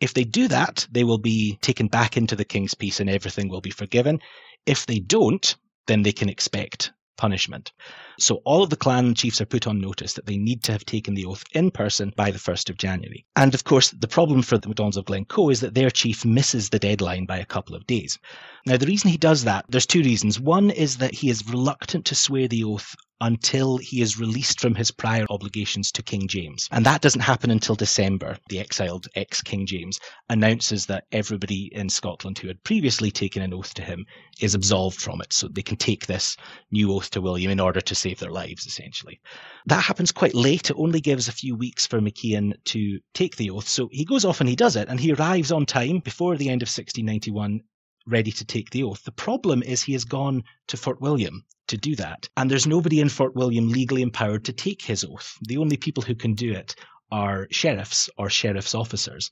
If 0.00 0.14
they 0.14 0.24
do 0.24 0.48
that, 0.48 0.86
they 0.90 1.04
will 1.04 1.18
be 1.18 1.58
taken 1.60 1.88
back 1.88 2.16
into 2.16 2.36
the 2.36 2.44
King's 2.44 2.74
Peace 2.74 3.00
and 3.00 3.10
everything 3.10 3.48
will 3.48 3.60
be 3.60 3.70
forgiven. 3.70 4.20
If 4.64 4.86
they 4.86 4.98
don't, 4.98 5.56
then 5.86 6.02
they 6.02 6.12
can 6.12 6.28
expect 6.28 6.92
punishment. 7.16 7.72
So 8.18 8.36
all 8.44 8.62
of 8.62 8.70
the 8.70 8.76
clan 8.76 9.14
chiefs 9.14 9.40
are 9.40 9.46
put 9.46 9.66
on 9.66 9.80
notice 9.80 10.14
that 10.14 10.26
they 10.26 10.36
need 10.36 10.62
to 10.64 10.72
have 10.72 10.84
taken 10.84 11.14
the 11.14 11.26
oath 11.26 11.44
in 11.52 11.70
person 11.70 12.12
by 12.16 12.30
the 12.30 12.38
1st 12.38 12.70
of 12.70 12.76
January. 12.76 13.26
And 13.36 13.54
of 13.54 13.64
course, 13.64 13.90
the 13.90 14.08
problem 14.08 14.42
for 14.42 14.58
the 14.58 14.68
MacDonalds 14.68 14.96
of 14.96 15.04
Glencoe 15.04 15.50
is 15.50 15.60
that 15.60 15.74
their 15.74 15.90
chief 15.90 16.24
misses 16.24 16.70
the 16.70 16.78
deadline 16.78 17.26
by 17.26 17.38
a 17.38 17.44
couple 17.44 17.74
of 17.74 17.86
days. 17.86 18.18
Now, 18.66 18.76
the 18.76 18.86
reason 18.86 19.10
he 19.10 19.16
does 19.16 19.44
that, 19.44 19.64
there's 19.68 19.86
two 19.86 20.02
reasons. 20.02 20.40
One 20.40 20.70
is 20.70 20.98
that 20.98 21.14
he 21.14 21.30
is 21.30 21.48
reluctant 21.48 22.06
to 22.06 22.14
swear 22.14 22.48
the 22.48 22.64
oath 22.64 22.94
until 23.20 23.78
he 23.78 24.02
is 24.02 24.18
released 24.18 24.60
from 24.60 24.74
his 24.74 24.90
prior 24.90 25.24
obligations 25.30 25.90
to 25.92 26.02
King 26.02 26.28
James. 26.28 26.68
And 26.70 26.84
that 26.84 27.00
doesn't 27.00 27.22
happen 27.22 27.50
until 27.50 27.74
December. 27.74 28.36
The 28.48 28.60
exiled 28.60 29.08
ex 29.14 29.40
King 29.40 29.64
James 29.64 29.98
announces 30.28 30.86
that 30.86 31.04
everybody 31.12 31.70
in 31.72 31.88
Scotland 31.88 32.38
who 32.38 32.48
had 32.48 32.62
previously 32.62 33.10
taken 33.10 33.42
an 33.42 33.54
oath 33.54 33.72
to 33.74 33.82
him 33.82 34.04
is 34.40 34.54
absolved 34.54 35.00
from 35.00 35.20
it. 35.22 35.32
So 35.32 35.48
they 35.48 35.62
can 35.62 35.76
take 35.76 36.06
this 36.06 36.36
new 36.70 36.92
oath 36.92 37.10
to 37.12 37.20
William 37.20 37.50
in 37.50 37.60
order 37.60 37.80
to 37.80 37.94
save 37.94 38.18
their 38.18 38.30
lives, 38.30 38.66
essentially. 38.66 39.20
That 39.64 39.84
happens 39.84 40.12
quite 40.12 40.34
late. 40.34 40.70
It 40.70 40.76
only 40.76 41.00
gives 41.00 41.28
a 41.28 41.32
few 41.32 41.56
weeks 41.56 41.86
for 41.86 42.00
MacIan 42.00 42.52
to 42.66 43.00
take 43.14 43.36
the 43.36 43.50
oath. 43.50 43.68
So 43.68 43.88
he 43.90 44.04
goes 44.04 44.24
off 44.24 44.40
and 44.40 44.48
he 44.48 44.56
does 44.56 44.76
it, 44.76 44.88
and 44.88 45.00
he 45.00 45.12
arrives 45.14 45.50
on 45.50 45.64
time 45.64 46.00
before 46.00 46.36
the 46.36 46.50
end 46.50 46.62
of 46.62 46.68
1691 46.68 47.62
ready 48.06 48.30
to 48.30 48.44
take 48.44 48.70
the 48.70 48.84
oath. 48.84 49.02
The 49.04 49.12
problem 49.12 49.62
is 49.62 49.82
he 49.82 49.94
has 49.94 50.04
gone 50.04 50.44
to 50.68 50.76
Fort 50.76 51.00
William 51.00 51.44
to 51.68 51.76
do 51.76 51.96
that, 51.96 52.28
and 52.36 52.50
there's 52.50 52.66
nobody 52.66 53.00
in 53.00 53.08
Fort 53.08 53.34
William 53.34 53.68
legally 53.68 54.02
empowered 54.02 54.44
to 54.44 54.52
take 54.52 54.82
his 54.82 55.04
oath. 55.04 55.36
The 55.42 55.58
only 55.58 55.76
people 55.76 56.02
who 56.02 56.14
can 56.14 56.34
do 56.34 56.52
it 56.52 56.74
are 57.10 57.48
sheriffs 57.50 58.10
or 58.16 58.30
sheriff's 58.30 58.74
officers. 58.74 59.30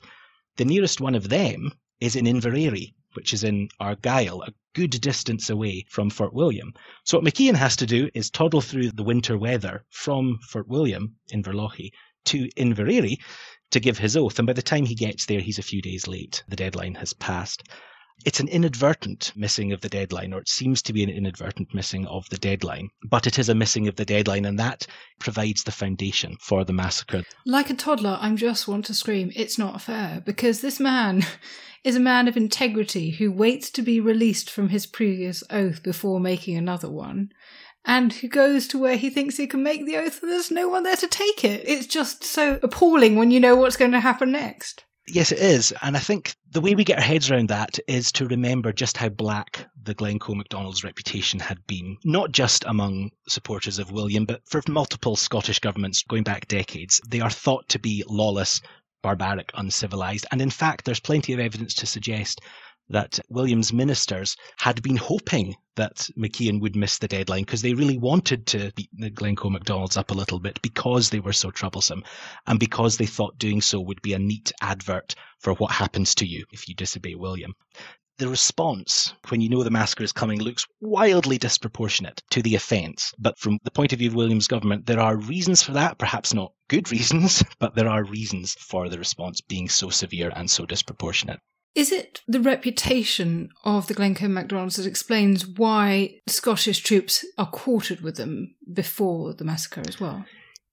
The 0.56 0.64
nearest 0.64 1.00
one 1.00 1.14
of 1.14 1.28
them 1.28 1.72
is 2.00 2.16
in 2.16 2.26
Inverary, 2.26 2.94
which 3.14 3.32
is 3.32 3.44
in 3.44 3.68
Argyll, 3.80 4.42
a 4.42 4.52
good 4.74 5.00
distance 5.00 5.50
away 5.50 5.84
from 5.88 6.10
Fort 6.10 6.34
William. 6.34 6.72
So 7.04 7.18
what 7.18 7.24
MacIan 7.24 7.54
has 7.54 7.76
to 7.76 7.86
do 7.86 8.10
is 8.14 8.30
toddle 8.30 8.60
through 8.60 8.90
the 8.90 9.04
winter 9.04 9.38
weather 9.38 9.84
from 9.90 10.38
Fort 10.48 10.68
William, 10.68 11.16
Inverlochy, 11.32 11.90
to 12.26 12.48
Inverary 12.56 13.18
to 13.70 13.80
give 13.80 13.98
his 13.98 14.16
oath. 14.16 14.38
And 14.38 14.46
by 14.46 14.52
the 14.52 14.62
time 14.62 14.86
he 14.86 14.94
gets 14.94 15.26
there, 15.26 15.40
he's 15.40 15.58
a 15.58 15.62
few 15.62 15.80
days 15.82 16.06
late. 16.06 16.42
The 16.48 16.56
deadline 16.56 16.94
has 16.96 17.12
passed. 17.12 17.64
It's 18.24 18.40
an 18.40 18.48
inadvertent 18.48 19.32
missing 19.36 19.72
of 19.72 19.80
the 19.80 19.88
deadline, 19.88 20.32
or 20.32 20.40
it 20.40 20.48
seems 20.48 20.80
to 20.82 20.92
be 20.92 21.02
an 21.02 21.10
inadvertent 21.10 21.74
missing 21.74 22.06
of 22.06 22.28
the 22.30 22.38
deadline, 22.38 22.88
but 23.08 23.26
it 23.26 23.38
is 23.38 23.48
a 23.48 23.54
missing 23.54 23.86
of 23.88 23.96
the 23.96 24.04
deadline, 24.04 24.44
and 24.44 24.58
that 24.58 24.86
provides 25.18 25.64
the 25.64 25.72
foundation 25.72 26.36
for 26.40 26.64
the 26.64 26.72
massacre. 26.72 27.24
Like 27.44 27.70
a 27.70 27.74
toddler, 27.74 28.16
I 28.20 28.34
just 28.34 28.66
want 28.66 28.86
to 28.86 28.94
scream, 28.94 29.30
it's 29.34 29.58
not 29.58 29.82
fair, 29.82 30.22
because 30.24 30.60
this 30.60 30.80
man 30.80 31.26
is 31.84 31.96
a 31.96 32.00
man 32.00 32.28
of 32.28 32.36
integrity 32.36 33.10
who 33.10 33.30
waits 33.30 33.70
to 33.72 33.82
be 33.82 34.00
released 34.00 34.48
from 34.48 34.70
his 34.70 34.86
previous 34.86 35.42
oath 35.50 35.82
before 35.82 36.20
making 36.20 36.56
another 36.56 36.90
one 36.90 37.30
and 37.84 38.12
who 38.14 38.28
goes 38.28 38.66
to 38.68 38.78
where 38.78 38.96
he 38.96 39.10
thinks 39.10 39.36
he 39.36 39.46
can 39.46 39.62
make 39.62 39.84
the 39.84 39.96
oath 39.96 40.22
and 40.22 40.32
there's 40.32 40.50
no 40.50 40.68
one 40.68 40.84
there 40.84 40.96
to 40.96 41.08
take 41.08 41.44
it. 41.44 41.68
It's 41.68 41.86
just 41.86 42.24
so 42.24 42.58
appalling 42.62 43.16
when 43.16 43.30
you 43.30 43.40
know 43.40 43.56
what's 43.56 43.76
going 43.76 43.92
to 43.92 44.00
happen 44.00 44.32
next. 44.32 44.84
Yes, 45.06 45.32
it 45.32 45.38
is. 45.38 45.74
And 45.82 45.96
I 45.96 46.00
think 46.00 46.34
the 46.50 46.62
way 46.62 46.74
we 46.74 46.84
get 46.84 46.98
our 46.98 47.04
heads 47.04 47.30
around 47.30 47.48
that 47.50 47.78
is 47.86 48.10
to 48.12 48.26
remember 48.26 48.72
just 48.72 48.96
how 48.96 49.10
black 49.10 49.66
the 49.82 49.92
Glencoe 49.92 50.34
MacDonald's 50.34 50.82
reputation 50.82 51.40
had 51.40 51.66
been, 51.66 51.98
not 52.04 52.32
just 52.32 52.64
among 52.66 53.10
supporters 53.28 53.78
of 53.78 53.92
William, 53.92 54.24
but 54.24 54.40
for 54.48 54.62
multiple 54.66 55.14
Scottish 55.14 55.58
governments 55.58 56.02
going 56.04 56.22
back 56.22 56.48
decades. 56.48 57.02
They 57.06 57.20
are 57.20 57.30
thought 57.30 57.68
to 57.70 57.78
be 57.78 58.02
lawless, 58.08 58.62
barbaric, 59.02 59.50
uncivilized. 59.52 60.26
And 60.32 60.40
in 60.40 60.50
fact, 60.50 60.86
there's 60.86 61.00
plenty 61.00 61.34
of 61.34 61.40
evidence 61.40 61.74
to 61.74 61.86
suggest 61.86 62.40
that 62.88 63.18
William's 63.30 63.72
ministers 63.72 64.36
had 64.58 64.82
been 64.82 64.96
hoping 64.96 65.54
that 65.76 66.08
MacIan 66.16 66.60
would 66.60 66.76
miss 66.76 66.98
the 66.98 67.08
deadline 67.08 67.42
because 67.42 67.62
they 67.62 67.74
really 67.74 67.98
wanted 67.98 68.46
to 68.46 68.70
beat 68.76 68.90
the 68.92 69.10
Glencoe 69.10 69.48
MacDonalds 69.48 69.96
up 69.96 70.10
a 70.10 70.14
little 70.14 70.38
bit 70.38 70.60
because 70.60 71.08
they 71.10 71.20
were 71.20 71.32
so 71.32 71.50
troublesome 71.50 72.04
and 72.46 72.60
because 72.60 72.96
they 72.96 73.06
thought 73.06 73.38
doing 73.38 73.60
so 73.60 73.80
would 73.80 74.02
be 74.02 74.12
a 74.12 74.18
neat 74.18 74.52
advert 74.60 75.14
for 75.40 75.54
what 75.54 75.72
happens 75.72 76.14
to 76.14 76.26
you 76.26 76.44
if 76.52 76.68
you 76.68 76.74
disobey 76.74 77.14
William. 77.14 77.54
The 78.18 78.28
response, 78.28 79.12
when 79.28 79.40
you 79.40 79.48
know 79.48 79.64
the 79.64 79.70
massacre 79.70 80.04
is 80.04 80.12
coming, 80.12 80.40
looks 80.40 80.66
wildly 80.80 81.36
disproportionate 81.36 82.22
to 82.30 82.42
the 82.42 82.54
offence. 82.54 83.12
But 83.18 83.38
from 83.38 83.58
the 83.64 83.72
point 83.72 83.92
of 83.92 83.98
view 83.98 84.10
of 84.10 84.14
William's 84.14 84.46
government, 84.46 84.86
there 84.86 85.00
are 85.00 85.16
reasons 85.16 85.62
for 85.62 85.72
that, 85.72 85.98
perhaps 85.98 86.32
not 86.32 86.52
good 86.68 86.92
reasons, 86.92 87.42
but 87.58 87.74
there 87.74 87.88
are 87.88 88.04
reasons 88.04 88.54
for 88.60 88.88
the 88.88 88.98
response 88.98 89.40
being 89.40 89.68
so 89.68 89.90
severe 89.90 90.30
and 90.36 90.48
so 90.48 90.64
disproportionate. 90.64 91.40
Is 91.74 91.90
it 91.90 92.22
the 92.28 92.40
reputation 92.40 93.50
of 93.64 93.88
the 93.88 93.94
Glencoe 93.94 94.28
MacDonalds 94.28 94.76
that 94.76 94.86
explains 94.86 95.46
why 95.46 96.20
Scottish 96.28 96.80
troops 96.80 97.24
are 97.36 97.50
quartered 97.50 98.00
with 98.00 98.16
them 98.16 98.54
before 98.72 99.34
the 99.34 99.44
massacre 99.44 99.82
as 99.86 99.98
well? 99.98 100.24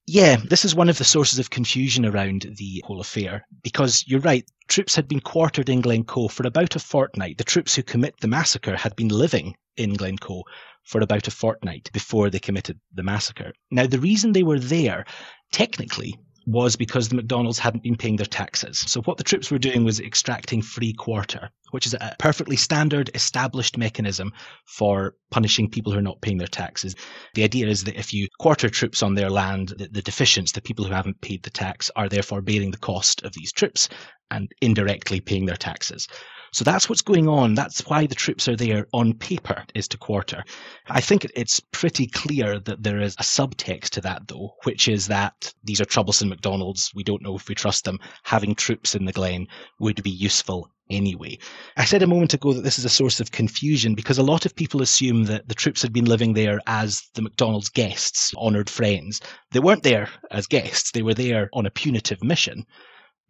Yeah, 0.05 0.37
this 0.47 0.65
is 0.65 0.75
one 0.75 0.89
of 0.89 0.97
the 0.97 1.03
sources 1.03 1.39
of 1.39 1.49
confusion 1.49 2.05
around 2.05 2.45
the 2.57 2.83
whole 2.85 3.01
affair 3.01 3.47
because 3.63 4.03
you're 4.07 4.19
right, 4.19 4.45
troops 4.67 4.95
had 4.95 5.07
been 5.07 5.21
quartered 5.21 5.69
in 5.69 5.81
Glencoe 5.81 6.27
for 6.27 6.45
about 6.45 6.75
a 6.75 6.79
fortnight. 6.79 7.37
The 7.37 7.43
troops 7.43 7.75
who 7.75 7.83
commit 7.83 8.19
the 8.19 8.27
massacre 8.27 8.75
had 8.75 8.95
been 8.95 9.07
living 9.07 9.55
in 9.77 9.93
Glencoe 9.93 10.43
for 10.83 11.01
about 11.01 11.27
a 11.27 11.31
fortnight 11.31 11.89
before 11.93 12.29
they 12.29 12.39
committed 12.39 12.79
the 12.93 13.03
massacre. 13.03 13.53
Now, 13.69 13.87
the 13.87 13.99
reason 13.99 14.33
they 14.33 14.43
were 14.43 14.59
there, 14.59 15.05
technically, 15.51 16.15
was 16.45 16.75
because 16.75 17.09
the 17.09 17.15
MacDonalds 17.15 17.59
hadn't 17.59 17.83
been 17.83 17.95
paying 17.95 18.15
their 18.15 18.25
taxes. 18.25 18.79
So 18.79 19.01
what 19.01 19.17
the 19.17 19.23
troops 19.23 19.51
were 19.51 19.59
doing 19.59 19.83
was 19.83 19.99
extracting 19.99 20.61
free 20.61 20.93
quarter, 20.93 21.49
which 21.71 21.85
is 21.85 21.93
a 21.93 22.15
perfectly 22.19 22.55
standard 22.55 23.11
established 23.13 23.77
mechanism 23.77 24.33
for 24.65 25.15
punishing 25.29 25.69
people 25.69 25.91
who 25.91 25.99
are 25.99 26.03
not 26.03 26.21
paying 26.21 26.37
their 26.37 26.47
taxes. 26.47 26.95
The 27.35 27.43
idea 27.43 27.67
is 27.67 27.83
that 27.83 27.99
if 27.99 28.13
you 28.13 28.27
quarter 28.39 28.69
troops 28.69 29.03
on 29.03 29.13
their 29.13 29.29
land, 29.29 29.69
the, 29.69 29.87
the 29.87 30.01
deficients, 30.01 30.53
the 30.53 30.61
people 30.61 30.85
who 30.85 30.93
haven't 30.93 31.21
paid 31.21 31.43
the 31.43 31.49
tax, 31.49 31.91
are 31.95 32.09
therefore 32.09 32.41
bearing 32.41 32.71
the 32.71 32.77
cost 32.77 33.23
of 33.23 33.33
these 33.33 33.51
troops 33.51 33.89
and 34.31 34.51
indirectly 34.61 35.19
paying 35.19 35.45
their 35.45 35.57
taxes. 35.57 36.07
So 36.53 36.65
that's 36.65 36.89
what's 36.89 37.01
going 37.01 37.29
on. 37.29 37.55
That's 37.55 37.79
why 37.87 38.05
the 38.05 38.15
troops 38.15 38.49
are 38.49 38.57
there 38.57 38.85
on 38.91 39.13
paper, 39.13 39.63
is 39.73 39.87
to 39.89 39.97
quarter. 39.97 40.43
I 40.89 40.99
think 40.99 41.25
it's 41.33 41.61
pretty 41.71 42.07
clear 42.07 42.59
that 42.59 42.83
there 42.83 42.99
is 42.99 43.15
a 43.15 43.23
subtext 43.23 43.91
to 43.91 44.01
that, 44.01 44.27
though, 44.27 44.55
which 44.63 44.89
is 44.89 45.07
that 45.07 45.53
these 45.63 45.79
are 45.79 45.85
troublesome 45.85 46.27
MacDonalds. 46.27 46.91
We 46.93 47.05
don't 47.05 47.21
know 47.21 47.37
if 47.37 47.47
we 47.47 47.55
trust 47.55 47.85
them. 47.85 47.99
Having 48.23 48.55
troops 48.55 48.95
in 48.95 49.05
the 49.05 49.13
Glen 49.13 49.47
would 49.79 50.03
be 50.03 50.11
useful 50.11 50.69
anyway. 50.89 51.37
I 51.77 51.85
said 51.85 52.03
a 52.03 52.07
moment 52.07 52.33
ago 52.33 52.51
that 52.51 52.63
this 52.63 52.77
is 52.77 52.83
a 52.83 52.89
source 52.89 53.21
of 53.21 53.31
confusion 53.31 53.95
because 53.95 54.17
a 54.17 54.23
lot 54.23 54.45
of 54.45 54.53
people 54.53 54.81
assume 54.81 55.23
that 55.25 55.47
the 55.47 55.55
troops 55.55 55.81
had 55.81 55.93
been 55.93 56.03
living 56.03 56.33
there 56.33 56.59
as 56.67 57.03
the 57.13 57.21
MacDonalds' 57.21 57.69
guests, 57.69 58.33
honoured 58.35 58.69
friends. 58.69 59.21
They 59.51 59.59
weren't 59.59 59.83
there 59.83 60.09
as 60.29 60.47
guests, 60.47 60.91
they 60.91 61.01
were 61.01 61.13
there 61.13 61.49
on 61.53 61.65
a 61.65 61.71
punitive 61.71 62.21
mission. 62.21 62.65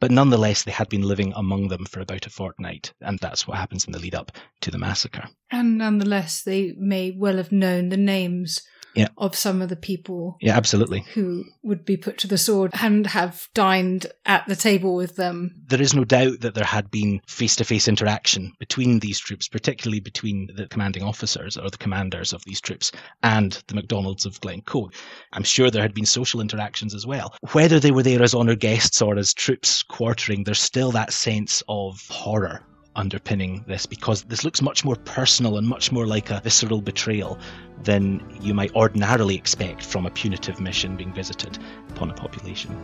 But 0.02 0.10
nonetheless, 0.10 0.64
they 0.64 0.72
had 0.72 0.90
been 0.90 1.04
living 1.04 1.32
among 1.36 1.68
them 1.68 1.86
for 1.86 2.00
about 2.00 2.26
a 2.26 2.32
fortnight, 2.32 2.92
and 3.02 3.20
that's 3.20 3.48
what 3.48 3.58
happens 3.58 3.86
in 3.86 3.92
the 3.92 4.00
lead 4.00 4.16
up 4.16 4.32
to 4.62 4.72
the 4.72 4.80
massacre. 4.80 5.30
And 5.52 5.78
nonetheless, 5.78 6.42
they 6.42 6.74
may 6.76 7.12
well 7.12 7.38
have 7.38 7.52
known 7.52 7.90
the 7.90 7.98
names 7.98 8.64
yeah. 8.96 9.08
of 9.18 9.36
some 9.36 9.62
of 9.62 9.70
the 9.70 9.76
people 9.76 10.38
yeah 10.42 10.56
absolutely. 10.56 11.02
who 11.14 11.46
would 11.64 11.86
be 11.86 11.98
put 11.98 12.18
to 12.20 12.28
the 12.28 12.38
sword 12.38 12.72
and 12.82 13.08
have 13.08 13.48
dined 13.54 14.08
at 14.26 14.46
the 14.48 14.56
table 14.56 14.96
with 14.96 15.16
them. 15.16 15.56
There 15.68 15.82
is 15.82 15.94
no 15.94 16.04
doubt 16.04 16.42
that 16.42 16.56
there 16.56 16.66
had 16.66 16.92
been 16.92 17.22
face-to-face 17.28 17.88
interaction 17.88 18.54
between 18.60 19.00
these 19.00 19.20
troops 19.20 19.48
particularly 19.48 20.00
between 20.00 20.50
the 20.56 20.68
commanding 20.68 21.04
officers 21.04 21.58
or 21.58 21.70
the 21.70 21.78
commanders 21.78 22.34
of 22.34 22.44
these 22.46 22.62
troops 22.62 22.92
and 23.24 23.62
the 23.68 23.76
macdonalds 23.76 24.26
of 24.26 24.40
glencoe. 24.42 24.90
I'm 25.34 25.44
sure 25.44 25.70
there 25.70 25.82
had 25.82 25.94
been 25.94 26.06
social 26.06 26.42
interactions 26.42 26.94
as 26.94 27.06
well. 27.06 27.36
Whether 27.52 27.80
they 27.80 27.92
were 27.92 28.04
there 28.04 28.22
as 28.22 28.36
honoured 28.36 28.60
guests 28.60 29.02
or 29.02 29.18
as 29.18 29.34
troops 29.34 29.84
quartering 29.84 30.44
there's 30.44 30.60
still 30.60 30.92
that 30.92 31.14
sense 31.14 31.64
of 31.68 32.06
horror 32.10 32.66
underpinning 32.96 33.64
this 33.68 33.86
because 33.86 34.24
this 34.24 34.44
looks 34.44 34.62
much 34.62 34.84
more 34.84 34.96
personal 34.96 35.58
and 35.58 35.68
much 35.68 35.92
more 35.92 36.06
like 36.06 36.30
a 36.30 36.42
visceral 36.42 36.82
betrayal 36.82 37.38
than 37.84 38.22
you 38.42 38.54
might 38.54 38.74
ordinarily 38.76 39.36
expect 39.36 39.84
from 39.86 40.06
a 40.06 40.12
punitive 40.12 40.60
mission 40.60 40.96
being 40.96 41.14
visited 41.14 41.58
upon 41.90 42.10
a 42.10 42.14
population. 42.14 42.76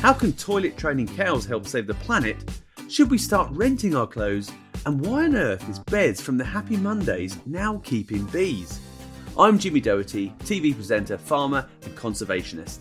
How 0.00 0.12
can 0.12 0.32
toilet 0.32 0.76
training 0.76 1.08
cows 1.08 1.44
help 1.44 1.66
save 1.66 1.86
the 1.86 1.94
planet? 1.94 2.36
Should 2.88 3.10
we 3.10 3.18
start 3.18 3.50
renting 3.50 3.94
our 3.94 4.06
clothes? 4.06 4.50
And 4.86 5.04
why 5.04 5.24
on 5.24 5.34
earth 5.34 5.68
is 5.68 5.80
Bez 5.80 6.20
from 6.20 6.38
the 6.38 6.44
Happy 6.44 6.76
Mondays 6.76 7.36
now 7.44 7.78
keeping 7.84 8.24
bees? 8.26 8.80
I'm 9.40 9.56
Jimmy 9.56 9.80
Doherty, 9.80 10.34
TV 10.40 10.74
presenter, 10.74 11.16
farmer, 11.16 11.68
and 11.84 11.94
conservationist. 11.94 12.78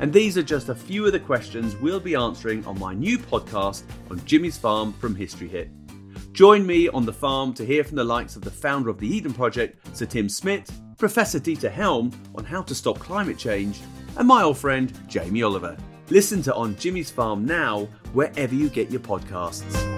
And 0.00 0.10
these 0.10 0.38
are 0.38 0.42
just 0.42 0.70
a 0.70 0.74
few 0.74 1.04
of 1.04 1.12
the 1.12 1.20
questions 1.20 1.76
we'll 1.76 2.00
be 2.00 2.14
answering 2.14 2.64
on 2.64 2.78
my 2.78 2.94
new 2.94 3.18
podcast 3.18 3.82
on 4.10 4.24
Jimmy's 4.24 4.56
Farm 4.56 4.94
from 4.94 5.14
History 5.14 5.48
Hit. 5.48 5.68
Join 6.32 6.66
me 6.66 6.88
on 6.88 7.04
the 7.04 7.12
farm 7.12 7.52
to 7.52 7.66
hear 7.66 7.84
from 7.84 7.96
the 7.96 8.04
likes 8.04 8.36
of 8.36 8.42
the 8.42 8.50
founder 8.50 8.88
of 8.88 8.98
the 8.98 9.06
Eden 9.06 9.34
Project, 9.34 9.94
Sir 9.94 10.06
Tim 10.06 10.30
Smit, 10.30 10.70
Professor 10.96 11.38
Dieter 11.38 11.70
Helm 11.70 12.10
on 12.34 12.44
how 12.44 12.62
to 12.62 12.74
stop 12.74 12.98
climate 12.98 13.36
change, 13.36 13.78
and 14.16 14.26
my 14.26 14.42
old 14.42 14.56
friend 14.56 14.90
Jamie 15.08 15.42
Oliver. 15.42 15.76
Listen 16.08 16.40
to 16.40 16.54
On 16.54 16.74
Jimmy's 16.76 17.10
Farm 17.10 17.44
now, 17.44 17.86
wherever 18.14 18.54
you 18.54 18.70
get 18.70 18.90
your 18.90 19.00
podcasts. 19.00 19.97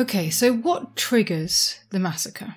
Okay, 0.00 0.30
so 0.30 0.54
what 0.54 0.96
triggers 0.96 1.78
the 1.90 1.98
massacre? 1.98 2.54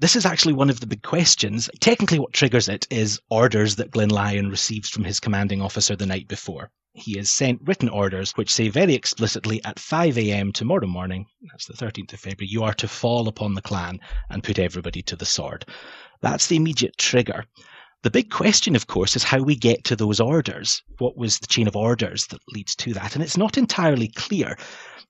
This 0.00 0.16
is 0.16 0.26
actually 0.26 0.54
one 0.54 0.68
of 0.68 0.80
the 0.80 0.86
big 0.88 1.04
questions. 1.04 1.70
Technically, 1.78 2.18
what 2.18 2.32
triggers 2.32 2.68
it 2.68 2.88
is 2.90 3.20
orders 3.30 3.76
that 3.76 3.92
Glenlyon 3.92 4.50
receives 4.50 4.88
from 4.88 5.04
his 5.04 5.20
commanding 5.20 5.62
officer 5.62 5.94
the 5.94 6.06
night 6.06 6.26
before. 6.26 6.72
He 6.92 7.16
has 7.18 7.30
sent 7.30 7.60
written 7.62 7.88
orders 7.88 8.32
which 8.32 8.52
say 8.52 8.68
very 8.68 8.94
explicitly 8.94 9.62
at 9.62 9.78
5 9.78 10.18
a.m. 10.18 10.52
tomorrow 10.52 10.88
morning, 10.88 11.26
that's 11.52 11.66
the 11.66 11.74
13th 11.74 12.14
of 12.14 12.18
February, 12.18 12.48
you 12.50 12.64
are 12.64 12.74
to 12.74 12.88
fall 12.88 13.28
upon 13.28 13.54
the 13.54 13.62
clan 13.62 14.00
and 14.28 14.42
put 14.42 14.58
everybody 14.58 15.02
to 15.02 15.14
the 15.14 15.24
sword. 15.24 15.64
That's 16.20 16.48
the 16.48 16.56
immediate 16.56 16.98
trigger. 16.98 17.44
The 18.04 18.10
big 18.10 18.28
question, 18.28 18.76
of 18.76 18.86
course, 18.86 19.16
is 19.16 19.24
how 19.24 19.40
we 19.40 19.56
get 19.56 19.84
to 19.84 19.96
those 19.96 20.20
orders. 20.20 20.82
What 20.98 21.16
was 21.16 21.38
the 21.38 21.46
chain 21.46 21.66
of 21.66 21.74
orders 21.74 22.26
that 22.26 22.42
leads 22.52 22.76
to 22.76 22.92
that? 22.92 23.14
And 23.14 23.24
it's 23.24 23.38
not 23.38 23.56
entirely 23.56 24.08
clear. 24.08 24.58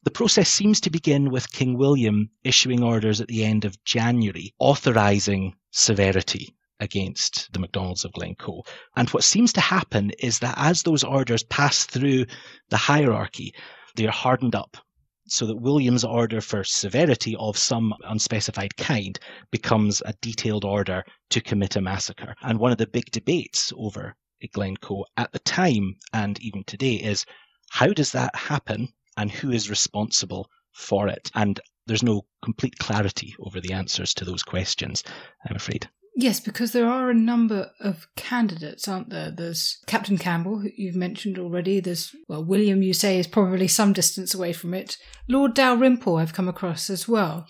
The 0.04 0.12
process 0.12 0.48
seems 0.48 0.80
to 0.82 0.90
begin 0.90 1.32
with 1.32 1.50
King 1.50 1.76
William 1.76 2.30
issuing 2.44 2.84
orders 2.84 3.20
at 3.20 3.26
the 3.26 3.44
end 3.44 3.64
of 3.64 3.82
January 3.82 4.54
authorising 4.60 5.56
severity 5.72 6.54
against 6.78 7.52
the 7.52 7.58
MacDonalds 7.58 8.04
of 8.04 8.12
Glencoe. 8.12 8.62
And 8.94 9.10
what 9.10 9.24
seems 9.24 9.52
to 9.54 9.60
happen 9.60 10.12
is 10.20 10.38
that 10.38 10.54
as 10.56 10.84
those 10.84 11.02
orders 11.02 11.42
pass 11.42 11.82
through 11.86 12.26
the 12.68 12.76
hierarchy, 12.76 13.54
they 13.96 14.06
are 14.06 14.12
hardened 14.12 14.54
up 14.54 14.76
so 15.26 15.46
that 15.46 15.56
William's 15.56 16.04
order 16.04 16.40
for 16.40 16.64
severity 16.64 17.34
of 17.38 17.56
some 17.56 17.94
unspecified 18.04 18.76
kind 18.76 19.18
becomes 19.50 20.02
a 20.04 20.14
detailed 20.20 20.64
order 20.64 21.02
to 21.30 21.40
commit 21.40 21.76
a 21.76 21.80
massacre. 21.80 22.34
And 22.42 22.58
one 22.58 22.72
of 22.72 22.78
the 22.78 22.86
big 22.86 23.10
debates 23.10 23.72
over 23.76 24.16
Glencoe 24.52 25.04
at 25.16 25.32
the 25.32 25.38
time 25.38 25.96
and 26.12 26.38
even 26.40 26.64
today 26.64 26.94
is 26.94 27.24
how 27.70 27.88
does 27.88 28.12
that 28.12 28.34
happen 28.36 28.92
and 29.16 29.30
who 29.30 29.50
is 29.50 29.70
responsible 29.70 30.50
for 30.72 31.08
it? 31.08 31.30
And 31.34 31.58
there's 31.86 32.02
no 32.02 32.26
complete 32.42 32.78
clarity 32.78 33.34
over 33.38 33.60
the 33.60 33.72
answers 33.72 34.14
to 34.14 34.24
those 34.24 34.42
questions, 34.42 35.02
I'm 35.48 35.56
afraid. 35.56 35.88
Yes, 36.16 36.38
because 36.38 36.70
there 36.70 36.86
are 36.86 37.10
a 37.10 37.14
number 37.14 37.72
of 37.80 38.06
candidates, 38.14 38.86
aren't 38.86 39.10
there? 39.10 39.32
There's 39.32 39.78
Captain 39.86 40.16
Campbell, 40.16 40.60
who 40.60 40.68
you've 40.76 40.94
mentioned 40.94 41.38
already. 41.38 41.80
There's, 41.80 42.14
well, 42.28 42.44
William, 42.44 42.82
you 42.82 42.92
say, 42.94 43.18
is 43.18 43.26
probably 43.26 43.66
some 43.66 43.92
distance 43.92 44.32
away 44.32 44.52
from 44.52 44.74
it. 44.74 44.96
Lord 45.28 45.54
Dalrymple, 45.54 46.16
I've 46.16 46.32
come 46.32 46.48
across 46.48 46.88
as 46.88 47.08
well. 47.08 47.48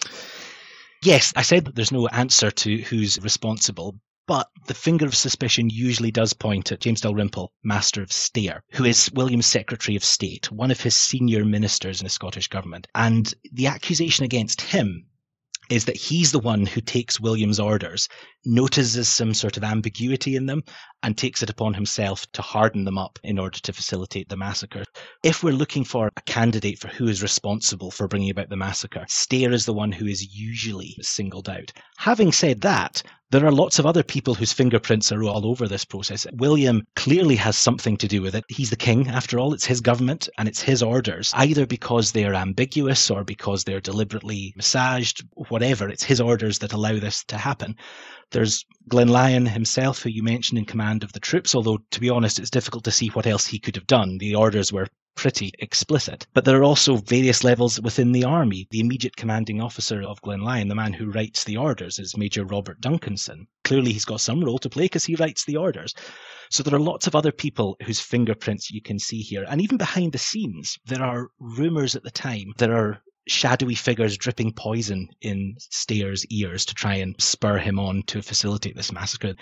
Yes, 1.02 1.34
I 1.36 1.42
said 1.42 1.66
that 1.66 1.74
there's 1.74 1.92
no 1.92 2.08
answer 2.08 2.50
to 2.50 2.78
who's 2.78 3.20
responsible, 3.20 3.98
but 4.26 4.48
the 4.66 4.72
finger 4.72 5.04
of 5.04 5.14
suspicion 5.14 5.68
usually 5.68 6.10
does 6.10 6.32
point 6.32 6.72
at 6.72 6.80
James 6.80 7.02
Dalrymple, 7.02 7.52
Master 7.62 8.02
of 8.02 8.10
Stair, 8.10 8.64
who 8.72 8.86
is 8.86 9.10
William's 9.12 9.44
Secretary 9.44 9.96
of 9.96 10.04
State, 10.04 10.50
one 10.50 10.70
of 10.70 10.80
his 10.80 10.96
senior 10.96 11.44
ministers 11.44 12.00
in 12.00 12.06
the 12.06 12.10
Scottish 12.10 12.48
government. 12.48 12.86
And 12.94 13.32
the 13.52 13.66
accusation 13.66 14.24
against 14.24 14.62
him 14.62 15.04
is 15.70 15.84
that 15.86 15.96
he's 15.96 16.32
the 16.32 16.38
one 16.38 16.66
who 16.66 16.80
takes 16.80 17.20
William's 17.20 17.60
orders, 17.60 18.08
notices 18.44 19.08
some 19.08 19.34
sort 19.34 19.56
of 19.56 19.64
ambiguity 19.64 20.36
in 20.36 20.46
them, 20.46 20.62
and 21.02 21.16
takes 21.16 21.42
it 21.42 21.50
upon 21.50 21.74
himself 21.74 22.30
to 22.32 22.42
harden 22.42 22.84
them 22.84 22.98
up 22.98 23.18
in 23.22 23.38
order 23.38 23.58
to 23.58 23.72
facilitate 23.72 24.28
the 24.28 24.36
massacre. 24.36 24.84
If 25.22 25.42
we're 25.42 25.52
looking 25.52 25.84
for 25.84 26.10
a 26.16 26.22
candidate 26.22 26.78
for 26.78 26.88
who 26.88 27.08
is 27.08 27.22
responsible 27.22 27.90
for 27.90 28.08
bringing 28.08 28.30
about 28.30 28.48
the 28.48 28.56
massacre, 28.56 29.04
Stair 29.08 29.52
is 29.52 29.64
the 29.64 29.74
one 29.74 29.92
who 29.92 30.06
is 30.06 30.34
usually 30.36 30.96
singled 31.00 31.48
out. 31.48 31.72
Having 31.98 32.32
said 32.32 32.60
that, 32.62 33.02
there 33.34 33.44
are 33.44 33.50
lots 33.50 33.80
of 33.80 33.86
other 33.86 34.04
people 34.04 34.32
whose 34.32 34.52
fingerprints 34.52 35.10
are 35.10 35.24
all 35.24 35.44
over 35.44 35.66
this 35.66 35.84
process. 35.84 36.24
William 36.34 36.86
clearly 36.94 37.34
has 37.34 37.56
something 37.56 37.96
to 37.96 38.06
do 38.06 38.22
with 38.22 38.36
it. 38.36 38.44
He's 38.48 38.70
the 38.70 38.76
king, 38.76 39.08
after 39.08 39.40
all. 39.40 39.52
It's 39.52 39.64
his 39.64 39.80
government 39.80 40.28
and 40.38 40.46
it's 40.46 40.62
his 40.62 40.84
orders, 40.84 41.32
either 41.34 41.66
because 41.66 42.12
they're 42.12 42.36
ambiguous 42.36 43.10
or 43.10 43.24
because 43.24 43.64
they're 43.64 43.80
deliberately 43.80 44.52
massaged, 44.54 45.24
whatever. 45.48 45.88
It's 45.88 46.04
his 46.04 46.20
orders 46.20 46.60
that 46.60 46.74
allow 46.74 47.00
this 47.00 47.24
to 47.24 47.36
happen. 47.36 47.74
There's 48.30 48.64
Glenlyon 48.88 49.48
himself, 49.48 50.00
who 50.00 50.10
you 50.10 50.22
mentioned 50.22 50.60
in 50.60 50.64
command 50.64 51.02
of 51.02 51.12
the 51.12 51.18
troops, 51.18 51.56
although 51.56 51.78
to 51.90 52.00
be 52.00 52.10
honest, 52.10 52.38
it's 52.38 52.50
difficult 52.50 52.84
to 52.84 52.92
see 52.92 53.08
what 53.08 53.26
else 53.26 53.46
he 53.46 53.58
could 53.58 53.74
have 53.74 53.88
done. 53.88 54.18
The 54.18 54.36
orders 54.36 54.72
were 54.72 54.86
pretty 55.14 55.52
explicit. 55.58 56.26
But 56.34 56.44
there 56.44 56.58
are 56.58 56.64
also 56.64 56.96
various 56.96 57.44
levels 57.44 57.80
within 57.80 58.12
the 58.12 58.24
army. 58.24 58.66
The 58.70 58.80
immediate 58.80 59.16
commanding 59.16 59.60
officer 59.60 60.02
of 60.02 60.20
Glenlyon, 60.22 60.68
the 60.68 60.74
man 60.74 60.92
who 60.92 61.10
writes 61.10 61.44
the 61.44 61.56
orders, 61.56 61.98
is 61.98 62.16
Major 62.16 62.44
Robert 62.44 62.80
Duncanson. 62.80 63.46
Clearly, 63.64 63.92
he's 63.92 64.04
got 64.04 64.20
some 64.20 64.44
role 64.44 64.58
to 64.58 64.70
play 64.70 64.84
because 64.84 65.04
he 65.04 65.16
writes 65.16 65.44
the 65.44 65.56
orders. 65.56 65.94
So 66.50 66.62
there 66.62 66.74
are 66.74 66.80
lots 66.80 67.06
of 67.06 67.16
other 67.16 67.32
people 67.32 67.76
whose 67.82 68.00
fingerprints 68.00 68.70
you 68.70 68.82
can 68.82 68.98
see 68.98 69.20
here. 69.20 69.44
And 69.48 69.60
even 69.60 69.76
behind 69.76 70.12
the 70.12 70.18
scenes, 70.18 70.78
there 70.84 71.02
are 71.02 71.28
rumours 71.38 71.96
at 71.96 72.02
the 72.02 72.10
time. 72.10 72.52
There 72.58 72.76
are 72.76 73.02
shadowy 73.26 73.74
figures 73.74 74.18
dripping 74.18 74.52
poison 74.52 75.08
in 75.22 75.54
Stair's 75.58 76.26
ears 76.26 76.66
to 76.66 76.74
try 76.74 76.94
and 76.96 77.14
spur 77.18 77.58
him 77.58 77.78
on 77.78 78.02
to 78.02 78.20
facilitate 78.20 78.76
this 78.76 78.92
massacre. 78.92 79.34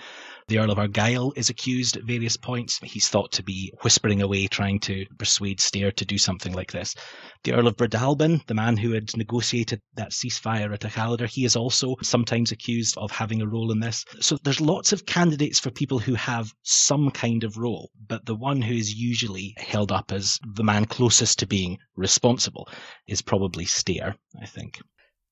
The 0.47 0.59
Earl 0.59 0.71
of 0.71 0.79
Argyll 0.79 1.31
is 1.35 1.49
accused 1.49 1.95
at 1.95 2.03
various 2.03 2.35
points. 2.35 2.77
He's 2.83 3.07
thought 3.07 3.31
to 3.33 3.43
be 3.43 3.71
whispering 3.81 4.21
away, 4.21 4.47
trying 4.47 4.79
to 4.81 5.05
persuade 5.17 5.61
Stair 5.61 5.91
to 5.93 6.05
do 6.05 6.17
something 6.17 6.53
like 6.53 6.71
this. 6.71 6.95
The 7.43 7.53
Earl 7.53 7.67
of 7.67 7.77
Breadalbane, 7.77 8.45
the 8.47 8.53
man 8.53 8.75
who 8.75 8.91
had 8.91 9.15
negotiated 9.15 9.81
that 9.95 10.11
ceasefire 10.11 10.73
at 10.73 10.81
Achallader, 10.81 11.29
he 11.29 11.45
is 11.45 11.55
also 11.55 11.95
sometimes 12.01 12.51
accused 12.51 12.97
of 12.97 13.11
having 13.11 13.41
a 13.41 13.47
role 13.47 13.71
in 13.71 13.79
this. 13.79 14.03
So 14.19 14.37
there's 14.43 14.59
lots 14.59 14.91
of 14.91 15.05
candidates 15.05 15.59
for 15.59 15.71
people 15.71 15.99
who 15.99 16.15
have 16.15 16.53
some 16.63 17.09
kind 17.11 17.43
of 17.43 17.57
role, 17.57 17.91
but 18.07 18.25
the 18.25 18.35
one 18.35 18.61
who 18.61 18.75
is 18.75 18.93
usually 18.93 19.53
held 19.57 19.91
up 19.91 20.11
as 20.11 20.39
the 20.55 20.63
man 20.63 20.85
closest 20.85 21.39
to 21.39 21.47
being 21.47 21.77
responsible 21.95 22.67
is 23.07 23.21
probably 23.21 23.65
Stair, 23.65 24.15
I 24.41 24.45
think. 24.45 24.81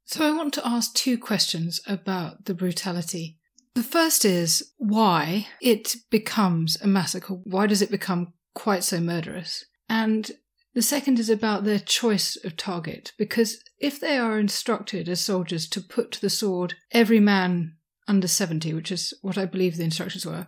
So 0.06 0.26
I 0.26 0.36
want 0.36 0.54
to 0.56 0.68
ask 0.68 0.94
two 0.94 1.18
questions 1.18 1.80
about 1.88 2.46
the 2.46 2.54
brutality 2.54 3.38
the 3.76 3.84
first 3.84 4.26
is 4.26 4.72
why 4.78 5.48
it 5.62 5.96
becomes 6.10 6.78
a 6.82 6.88
massacre. 6.88 7.34
Why 7.34 7.68
does 7.68 7.82
it 7.82 7.92
become 7.92 8.34
quite 8.54 8.84
so 8.84 9.00
murderous? 9.00 9.66
And 9.88 10.32
the 10.74 10.82
second 10.82 11.20
is 11.20 11.30
about 11.30 11.64
their 11.64 11.80
choice 11.80 12.38
of 12.44 12.56
target, 12.56 13.12
because 13.18 13.58
if 13.80 14.00
they 14.00 14.18
are 14.18 14.40
instructed 14.40 15.10
as 15.10 15.20
soldiers 15.20 15.68
to 15.70 15.82
put 15.82 16.12
to 16.14 16.22
the 16.22 16.30
sword 16.30 16.76
every 16.92 17.20
man 17.20 17.76
under 18.08 18.28
70, 18.28 18.74
which 18.74 18.92
is 18.92 19.14
what 19.22 19.38
I 19.38 19.46
believe 19.46 19.78
the 19.78 19.84
instructions 19.84 20.26
were, 20.26 20.48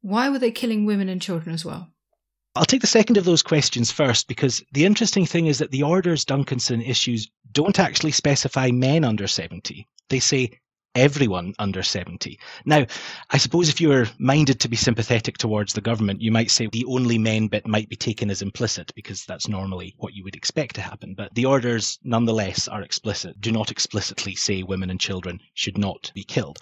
why 0.00 0.28
were 0.28 0.38
they 0.38 0.50
killing 0.50 0.84
women 0.84 1.08
and 1.08 1.20
children 1.20 1.54
as 1.54 1.64
well? 1.64 1.88
I'll 2.56 2.64
take 2.64 2.82
the 2.82 2.86
second 2.86 3.16
of 3.16 3.24
those 3.24 3.42
questions 3.42 3.90
first 3.90 4.28
because 4.28 4.62
the 4.72 4.84
interesting 4.84 5.26
thing 5.26 5.46
is 5.46 5.58
that 5.58 5.72
the 5.72 5.82
orders 5.82 6.24
Duncanson 6.24 6.88
issues 6.88 7.28
don't 7.50 7.80
actually 7.80 8.12
specify 8.12 8.70
men 8.70 9.02
under 9.02 9.26
70. 9.26 9.88
They 10.08 10.20
say 10.20 10.60
everyone 10.94 11.54
under 11.58 11.82
70. 11.82 12.38
Now, 12.64 12.86
I 13.30 13.38
suppose 13.38 13.68
if 13.68 13.80
you 13.80 13.88
were 13.88 14.08
minded 14.18 14.60
to 14.60 14.68
be 14.68 14.76
sympathetic 14.76 15.38
towards 15.38 15.72
the 15.72 15.80
government, 15.80 16.22
you 16.22 16.30
might 16.30 16.50
say 16.50 16.66
the 16.66 16.84
only 16.86 17.18
men 17.18 17.48
bit 17.48 17.66
might 17.66 17.88
be 17.88 17.96
taken 17.96 18.30
as 18.30 18.42
implicit 18.42 18.92
because 18.94 19.24
that's 19.24 19.48
normally 19.48 19.94
what 19.98 20.14
you 20.14 20.24
would 20.24 20.36
expect 20.36 20.76
to 20.76 20.80
happen. 20.80 21.14
But 21.14 21.34
the 21.34 21.46
orders, 21.46 21.98
nonetheless, 22.04 22.68
are 22.68 22.82
explicit, 22.82 23.40
do 23.40 23.50
not 23.50 23.70
explicitly 23.70 24.34
say 24.34 24.62
women 24.62 24.90
and 24.90 25.00
children 25.00 25.40
should 25.54 25.78
not 25.78 26.10
be 26.14 26.24
killed. 26.24 26.58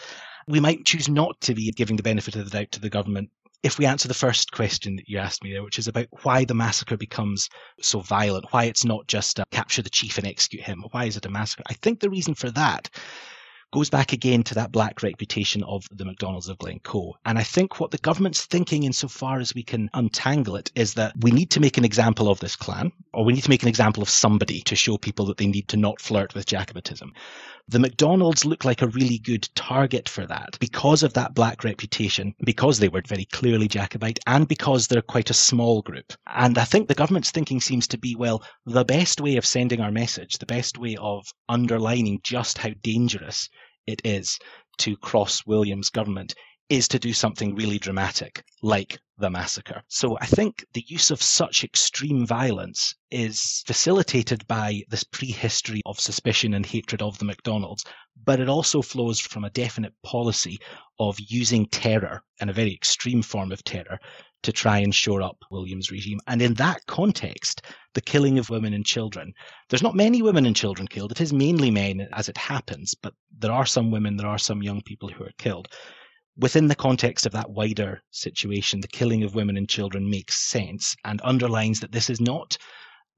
We 0.48 0.60
might 0.60 0.86
choose 0.86 1.08
not 1.08 1.40
to 1.42 1.54
be 1.54 1.70
giving 1.72 1.96
the 1.96 2.02
benefit 2.02 2.36
of 2.36 2.44
the 2.44 2.58
doubt 2.58 2.72
to 2.72 2.80
the 2.80 2.90
government 2.90 3.30
if 3.62 3.78
we 3.78 3.86
answer 3.86 4.08
the 4.08 4.14
first 4.14 4.50
question 4.50 4.96
that 4.96 5.08
you 5.08 5.18
asked 5.18 5.44
me 5.44 5.52
there, 5.52 5.62
which 5.62 5.78
is 5.78 5.86
about 5.86 6.08
why 6.24 6.44
the 6.44 6.54
massacre 6.54 6.96
becomes 6.96 7.48
so 7.80 8.00
violent, 8.00 8.46
why 8.50 8.64
it's 8.64 8.84
not 8.84 9.06
just 9.06 9.38
capture 9.52 9.82
the 9.82 9.90
chief 9.90 10.18
and 10.18 10.26
execute 10.26 10.64
him, 10.64 10.84
why 10.90 11.04
is 11.04 11.16
it 11.16 11.26
a 11.26 11.30
massacre? 11.30 11.62
I 11.68 11.74
think 11.74 12.00
the 12.00 12.10
reason 12.10 12.34
for 12.34 12.50
that 12.50 12.90
goes 13.72 13.90
back 13.90 14.12
again 14.12 14.42
to 14.44 14.54
that 14.54 14.70
black 14.70 15.02
reputation 15.02 15.64
of 15.64 15.88
the 15.90 16.04
MacDonalds 16.04 16.48
of 16.48 16.58
Glencoe. 16.58 17.16
And 17.24 17.38
I 17.38 17.42
think 17.42 17.80
what 17.80 17.90
the 17.90 17.98
government's 17.98 18.44
thinking, 18.44 18.84
insofar 18.84 19.40
as 19.40 19.54
we 19.54 19.62
can 19.62 19.90
untangle 19.94 20.56
it, 20.56 20.70
is 20.74 20.94
that 20.94 21.14
we 21.20 21.30
need 21.30 21.50
to 21.50 21.60
make 21.60 21.78
an 21.78 21.84
example 21.84 22.28
of 22.28 22.38
this 22.38 22.54
clan, 22.54 22.92
or 23.12 23.24
we 23.24 23.32
need 23.32 23.44
to 23.44 23.50
make 23.50 23.62
an 23.62 23.68
example 23.68 24.02
of 24.02 24.10
somebody 24.10 24.60
to 24.62 24.76
show 24.76 24.98
people 24.98 25.26
that 25.26 25.38
they 25.38 25.46
need 25.46 25.68
to 25.68 25.76
not 25.76 26.00
flirt 26.00 26.34
with 26.34 26.46
Jacobitism. 26.46 27.12
The 27.68 27.78
MacDonalds 27.78 28.44
look 28.44 28.64
like 28.64 28.82
a 28.82 28.88
really 28.88 29.18
good 29.18 29.48
target 29.54 30.08
for 30.08 30.26
that 30.26 30.58
because 30.58 31.02
of 31.02 31.14
that 31.14 31.34
black 31.34 31.64
reputation, 31.64 32.34
because 32.44 32.78
they 32.78 32.88
were 32.88 33.02
very 33.06 33.24
clearly 33.26 33.68
Jacobite, 33.68 34.18
and 34.26 34.48
because 34.48 34.88
they're 34.88 35.00
quite 35.00 35.30
a 35.30 35.34
small 35.34 35.80
group. 35.82 36.12
And 36.26 36.58
I 36.58 36.64
think 36.64 36.88
the 36.88 36.94
government's 36.94 37.30
thinking 37.30 37.60
seems 37.60 37.86
to 37.88 37.98
be 37.98 38.16
well, 38.16 38.42
the 38.66 38.84
best 38.84 39.20
way 39.20 39.36
of 39.36 39.46
sending 39.46 39.80
our 39.80 39.92
message, 39.92 40.38
the 40.38 40.46
best 40.46 40.76
way 40.76 40.96
of 40.96 41.26
underlining 41.48 42.20
just 42.22 42.58
how 42.58 42.70
dangerous 42.82 43.48
it 43.86 44.02
is 44.04 44.38
to 44.78 44.96
cross 44.96 45.46
William's 45.46 45.90
government 45.90 46.34
is 46.68 46.88
to 46.88 46.98
do 46.98 47.12
something 47.12 47.54
really 47.54 47.78
dramatic, 47.78 48.42
like 48.62 48.98
the 49.22 49.30
massacre. 49.30 49.82
So 49.86 50.18
I 50.20 50.26
think 50.26 50.64
the 50.72 50.84
use 50.88 51.12
of 51.12 51.22
such 51.22 51.62
extreme 51.62 52.26
violence 52.26 52.96
is 53.10 53.62
facilitated 53.66 54.44
by 54.48 54.82
this 54.88 55.04
prehistory 55.04 55.80
of 55.86 56.00
suspicion 56.00 56.54
and 56.54 56.66
hatred 56.66 57.02
of 57.02 57.18
the 57.18 57.24
MacDonalds, 57.24 57.84
but 58.24 58.40
it 58.40 58.48
also 58.48 58.82
flows 58.82 59.20
from 59.20 59.44
a 59.44 59.50
definite 59.50 59.94
policy 60.02 60.58
of 60.98 61.16
using 61.20 61.66
terror 61.66 62.22
and 62.40 62.50
a 62.50 62.52
very 62.52 62.74
extreme 62.74 63.22
form 63.22 63.52
of 63.52 63.62
terror 63.62 63.98
to 64.42 64.52
try 64.52 64.78
and 64.78 64.92
shore 64.92 65.22
up 65.22 65.36
William's 65.52 65.92
regime. 65.92 66.18
And 66.26 66.42
in 66.42 66.54
that 66.54 66.84
context, 66.86 67.62
the 67.94 68.00
killing 68.00 68.40
of 68.40 68.50
women 68.50 68.74
and 68.74 68.84
children, 68.84 69.32
there's 69.68 69.84
not 69.84 69.94
many 69.94 70.20
women 70.20 70.46
and 70.46 70.56
children 70.56 70.88
killed. 70.88 71.12
It 71.12 71.20
is 71.20 71.32
mainly 71.32 71.70
men 71.70 72.08
as 72.12 72.28
it 72.28 72.36
happens, 72.36 72.94
but 73.00 73.14
there 73.38 73.52
are 73.52 73.66
some 73.66 73.92
women, 73.92 74.16
there 74.16 74.26
are 74.26 74.38
some 74.38 74.64
young 74.64 74.82
people 74.82 75.08
who 75.08 75.22
are 75.22 75.32
killed. 75.38 75.68
Within 76.36 76.68
the 76.68 76.74
context 76.74 77.26
of 77.26 77.32
that 77.32 77.50
wider 77.50 78.02
situation, 78.10 78.80
the 78.80 78.88
killing 78.88 79.22
of 79.22 79.34
women 79.34 79.56
and 79.56 79.68
children 79.68 80.08
makes 80.08 80.36
sense 80.36 80.96
and 81.04 81.20
underlines 81.22 81.80
that 81.80 81.92
this 81.92 82.08
is 82.08 82.20
not 82.20 82.56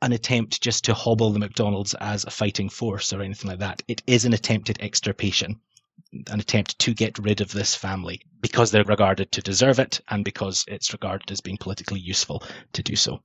an 0.02 0.12
attempt 0.12 0.60
just 0.60 0.84
to 0.84 0.94
hobble 0.94 1.30
the 1.30 1.38
MacDonalds 1.38 1.94
as 2.00 2.24
a 2.24 2.30
fighting 2.30 2.68
force 2.68 3.12
or 3.12 3.22
anything 3.22 3.50
like 3.50 3.60
that. 3.60 3.82
It 3.88 4.02
is 4.06 4.24
an 4.24 4.32
attempted 4.32 4.78
extirpation 4.80 5.60
an 6.28 6.40
attempt 6.40 6.78
to 6.78 6.94
get 6.94 7.18
rid 7.18 7.40
of 7.40 7.52
this 7.52 7.74
family 7.74 8.20
because 8.40 8.70
they're 8.70 8.84
regarded 8.84 9.32
to 9.32 9.42
deserve 9.42 9.78
it 9.78 10.00
and 10.08 10.24
because 10.24 10.64
it's 10.68 10.92
regarded 10.92 11.30
as 11.30 11.40
being 11.40 11.56
politically 11.56 12.00
useful 12.00 12.42
to 12.72 12.82
do 12.82 12.96
so. 12.96 13.20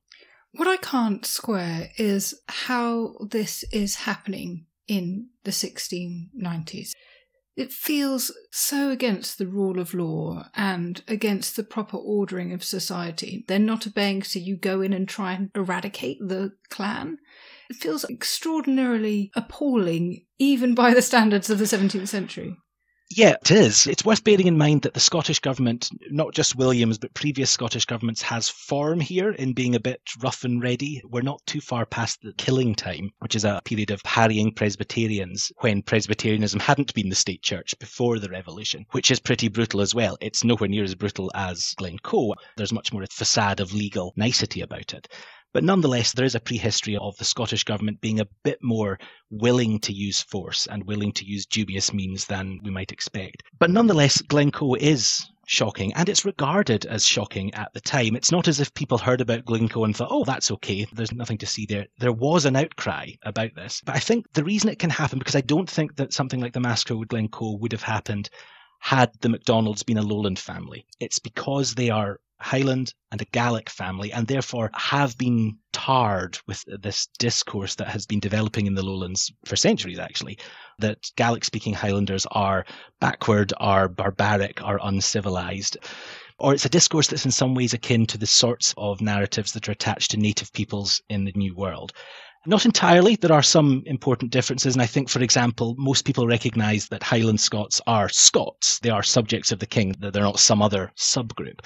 What 0.54 0.67
I 0.67 0.78
can't 0.78 1.25
square 1.25 1.91
is 1.97 2.34
how 2.47 3.15
this 3.30 3.63
is 3.71 3.95
happening 3.95 4.65
in 4.88 5.30
the 5.43 5.52
1690s. 5.52 6.91
It 7.60 7.74
feels 7.74 8.32
so 8.52 8.89
against 8.89 9.38
the 9.38 9.45
rule 9.45 9.82
of 9.82 9.93
law 9.93 10.45
and 10.56 11.04
against 11.10 11.58
the 11.58 11.63
proper 11.63 11.98
ordering 11.98 12.54
of 12.54 12.63
society. 12.63 13.43
They're 13.50 13.60
not 13.60 13.86
obeying, 13.86 14.24
so 14.24 14.39
you 14.39 14.56
go 14.56 14.80
in 14.80 14.93
and 14.93 15.10
try 15.10 15.34
and 15.34 15.52
eradicate 15.54 16.19
the 16.22 16.54
clan. 16.69 17.17
It 17.69 17.76
feels 17.76 18.06
extraordinarily 18.06 19.30
appalling, 19.36 20.26
even 20.38 20.74
by 20.74 20.93
the 20.93 21.02
standards 21.02 21.50
of 21.50 21.60
the 21.60 21.65
17th 21.65 22.08
century. 22.08 22.56
Yeah, 23.12 23.38
it 23.41 23.50
is. 23.50 23.88
It's 23.88 24.06
worth 24.06 24.24
bearing 24.24 24.45
in 24.45 24.58
mind 24.58 24.84
that 24.84 24.93
the 24.93 25.00
Scottish 25.00 25.39
government, 25.39 25.89
not 26.12 26.32
just 26.32 26.56
Williams, 26.56 27.00
but 27.00 27.12
previous 27.15 27.50
Scottish 27.50 27.86
governments, 27.86 28.22
has 28.22 28.50
form 28.50 29.00
here 29.00 29.32
in 29.32 29.54
being 29.54 29.74
a 29.74 29.80
bit 29.80 30.00
rough 30.22 30.43
and 30.43 30.62
ready. 30.62 31.02
We're 31.04 31.24
not 31.24 31.43
too 31.48 31.60
far 31.60 31.88
past 31.88 32.22
the 32.22 32.34
killing 32.34 32.76
time, 32.76 33.10
which 33.17 33.34
is 33.34 33.45
a 33.45 33.62
period 33.65 33.89
of 33.89 34.02
harrying 34.06 34.54
Presbyterians 34.54 35.52
when 35.62 35.82
Presbyterianism 35.82 36.60
hadn't 36.60 36.93
been 36.93 37.10
the 37.10 37.15
state 37.15 37.41
church 37.41 37.74
before 37.80 38.19
the 38.19 38.30
revolution, 38.30 38.86
which 38.91 39.10
is 39.10 39.19
pretty 39.19 39.48
brutal 39.48 39.82
as 39.82 39.95
well. 39.95 40.15
It's 40.22 40.43
nowhere 40.43 40.69
near 40.69 40.84
as 40.84 40.93
brutal 40.93 41.32
as 41.34 41.74
Glencoe. 41.78 42.36
There's 42.58 42.72
much 42.72 42.93
more 42.93 43.02
a 43.02 43.08
facade 43.08 43.60
of 43.60 43.74
legal 43.74 44.13
nicety 44.17 44.62
about 44.62 44.93
it. 44.93 45.08
But 45.51 45.63
nonetheless, 45.63 46.13
there 46.13 46.25
is 46.25 46.35
a 46.35 46.39
prehistory 46.39 46.95
of 46.97 47.17
the 47.17 47.25
Scottish 47.25 47.63
government 47.63 48.01
being 48.01 48.19
a 48.19 48.27
bit 48.43 48.59
more 48.62 48.99
willing 49.31 49.79
to 49.79 49.93
use 49.93 50.21
force 50.21 50.67
and 50.67 50.83
willing 50.85 51.12
to 51.13 51.25
use 51.25 51.45
dubious 51.47 51.91
means 51.91 52.25
than 52.25 52.59
we 52.63 52.69
might 52.69 52.91
expect. 52.91 53.43
But 53.57 53.71
nonetheless, 53.71 54.21
Glencoe 54.21 54.75
is 54.75 55.27
shocking, 55.47 55.91
and 55.93 56.07
it's 56.07 56.25
regarded 56.25 56.85
as 56.85 57.03
shocking 57.03 57.51
at 57.55 57.73
the 57.73 57.81
time. 57.81 58.15
It's 58.15 58.31
not 58.31 58.47
as 58.47 58.59
if 58.59 58.71
people 58.75 58.99
heard 58.99 59.21
about 59.21 59.45
Glencoe 59.45 59.85
and 59.85 59.95
thought, 59.95 60.12
oh, 60.12 60.23
that's 60.23 60.51
okay, 60.51 60.85
there's 60.93 61.12
nothing 61.12 61.39
to 61.39 61.47
see 61.47 61.65
there. 61.65 61.88
There 61.97 62.13
was 62.13 62.45
an 62.45 62.55
outcry 62.55 63.07
about 63.23 63.55
this. 63.55 63.81
But 63.83 63.95
I 63.95 63.99
think 63.99 64.31
the 64.33 64.43
reason 64.43 64.69
it 64.69 64.77
can 64.77 64.91
happen, 64.91 65.17
because 65.17 65.35
I 65.35 65.41
don't 65.41 65.69
think 65.69 65.95
that 65.95 66.13
something 66.13 66.39
like 66.39 66.53
the 66.53 66.59
massacre 66.59 66.95
with 66.95 67.07
Glencoe 67.07 67.57
would 67.57 67.71
have 67.71 67.81
happened 67.81 68.29
had 68.79 69.12
the 69.21 69.29
MacDonalds 69.29 69.81
been 69.81 69.97
a 69.97 70.03
lowland 70.03 70.38
family. 70.38 70.85
It's 70.99 71.17
because 71.17 71.73
they 71.73 71.89
are 71.89 72.19
Highland 72.41 72.93
and 73.12 73.21
a 73.21 73.25
Gaelic 73.25 73.69
family, 73.69 74.12
and 74.13 74.28
therefore 74.28 74.71
have 74.73 75.17
been 75.17 75.58
tarred 75.73 76.38
with 76.47 76.63
this 76.82 77.08
discourse 77.17 77.75
that 77.75 77.88
has 77.88 78.06
been 78.06 78.19
developing 78.19 78.65
in 78.65 78.75
the 78.75 78.84
lowlands 78.84 79.32
for 79.45 79.56
centuries, 79.56 79.99
actually, 79.99 80.38
that 80.80 81.12
Gaelic 81.15 81.43
speaking 81.43 81.73
Highlanders 81.73 82.25
are 82.32 82.65
backward, 82.99 83.54
are 83.58 83.88
barbaric, 83.88 84.63
are 84.63 84.80
uncivilized. 84.82 85.78
Or 86.38 86.54
it's 86.54 86.65
a 86.65 86.69
discourse 86.69 87.08
that's 87.08 87.25
in 87.25 87.32
some 87.32 87.54
ways 87.54 87.73
akin 87.73 88.06
to 88.08 88.17
the 88.17 88.25
sorts 88.25 88.73
of 88.78 89.02
narratives 89.02 89.52
that 89.54 89.67
are 89.67 89.73
attached 89.73 90.12
to 90.12 90.17
native 90.17 90.54
peoples 90.54 91.02
in 91.10 91.25
the 91.25 91.34
New 91.36 91.54
World. 91.54 91.91
Not 92.45 92.65
entirely. 92.65 93.17
There 93.17 93.34
are 93.34 93.43
some 93.43 93.84
important 93.86 94.32
differences. 94.32 94.73
And 94.73 94.82
I 94.82 94.86
think, 94.86 95.10
for 95.10 95.21
example, 95.21 95.75
most 95.78 96.06
people 96.06 96.25
recognize 96.25 96.88
that 96.88 97.04
Highland 97.04 97.41
Scots 97.41 97.82
are 97.86 98.08
Scots. 98.08 98.80
They 98.80 98.89
are 98.89 99.04
subjects 99.04 99.52
of 99.52 99.60
the 99.60 99.65
king, 99.65 99.93
that 99.99 100.13
they're 100.13 100.23
not 100.23 100.39
some 100.39 100.62
other 100.62 100.93
subgroup. 100.97 101.60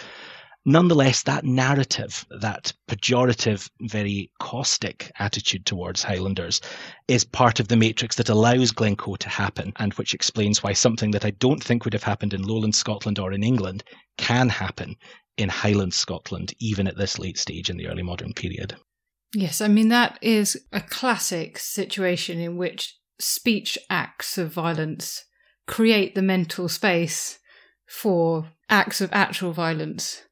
Nonetheless, 0.65 1.23
that 1.23 1.43
narrative, 1.43 2.25
that 2.39 2.71
pejorative, 2.87 3.69
very 3.81 4.31
caustic 4.39 5.11
attitude 5.19 5.65
towards 5.65 6.03
Highlanders 6.03 6.61
is 7.09 7.25
part 7.25 7.59
of 7.59 7.67
the 7.67 7.75
matrix 7.75 8.15
that 8.15 8.29
allows 8.29 8.71
Glencoe 8.71 9.15
to 9.17 9.27
happen 9.27 9.73
and 9.75 9.93
which 9.95 10.13
explains 10.13 10.63
why 10.63 10.71
something 10.71 11.11
that 11.11 11.25
I 11.25 11.31
don't 11.31 11.61
think 11.61 11.83
would 11.83 11.93
have 11.93 12.03
happened 12.03 12.33
in 12.33 12.43
lowland 12.43 12.75
Scotland 12.75 13.19
or 13.19 13.33
in 13.33 13.43
England 13.43 13.83
can 14.17 14.47
happen 14.47 14.95
in 15.35 15.49
Highland 15.49 15.93
Scotland, 15.93 16.53
even 16.59 16.87
at 16.87 16.97
this 16.97 17.19
late 17.19 17.37
stage 17.37 17.69
in 17.69 17.75
the 17.75 17.87
early 17.87 18.03
modern 18.03 18.31
period. 18.31 18.77
Yes, 19.35 19.59
I 19.59 19.67
mean, 19.67 19.89
that 19.89 20.17
is 20.21 20.55
a 20.71 20.79
classic 20.79 21.57
situation 21.57 22.39
in 22.39 22.55
which 22.55 22.97
speech 23.19 23.77
acts 23.89 24.37
of 24.37 24.53
violence 24.53 25.25
create 25.67 26.15
the 26.15 26.21
mental 26.21 26.69
space 26.69 27.39
for 27.85 28.51
acts 28.69 29.01
of 29.01 29.11
actual 29.11 29.51
violence 29.51 30.23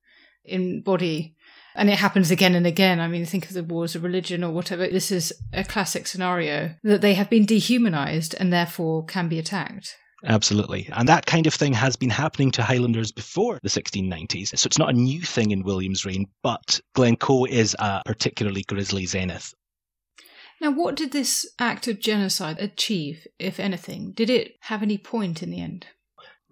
in 0.43 0.82
body. 0.82 1.36
And 1.73 1.89
it 1.89 1.99
happens 1.99 2.32
again 2.32 2.56
and 2.56 2.67
again. 2.67 2.99
I 2.99 3.08
mean, 3.08 3.25
think 3.25 3.45
of 3.45 3.54
the 3.54 3.63
wars 3.63 3.95
of 3.95 4.04
religion 4.04 4.43
or 4.43 4.51
whatever. 4.51 4.88
This 4.88 5.12
is 5.12 5.32
a 5.54 5.63
classic 5.63 6.06
scenario 6.06 6.75
that 6.84 7.01
they 7.01 7.13
have 7.13 7.30
been 7.30 7.45
dehumanized 7.45 8.36
and 8.39 8.51
therefore 8.51 9.06
can 9.06 9.30
be 9.30 9.39
attacked. 9.39 9.95
Absolutely. 10.23 10.88
And 10.91 11.08
that 11.08 11.25
kind 11.25 11.47
of 11.47 11.54
thing 11.54 11.73
has 11.73 11.95
been 11.95 12.10
happening 12.10 12.51
to 12.51 12.63
Highlanders 12.63 13.12
before 13.12 13.58
the 13.63 13.69
1690s. 13.69 14.49
So 14.58 14.67
it's 14.67 14.77
not 14.77 14.89
a 14.89 14.93
new 14.93 15.21
thing 15.21 15.51
in 15.51 15.63
William's 15.63 16.06
reign, 16.06 16.27
but 16.43 16.80
Glencoe 16.93 17.45
is 17.45 17.75
a 17.80 18.04
particularly 18.06 18.63
grisly 18.63 19.06
zenith. 19.06 19.54
Now, 20.60 20.71
what 20.71 20.95
did 20.95 21.12
this 21.12 21.49
act 21.58 21.88
of 21.88 21.99
genocide 21.99 22.60
achieve, 22.60 23.25
if 23.39 23.60
anything? 23.60 24.12
Did 24.12 24.30
it 24.30 24.58
have 24.62 24.84
any 24.84 24.99
point 24.99 25.41
in 25.41 25.49
the 25.49 25.62
end? 25.62 25.88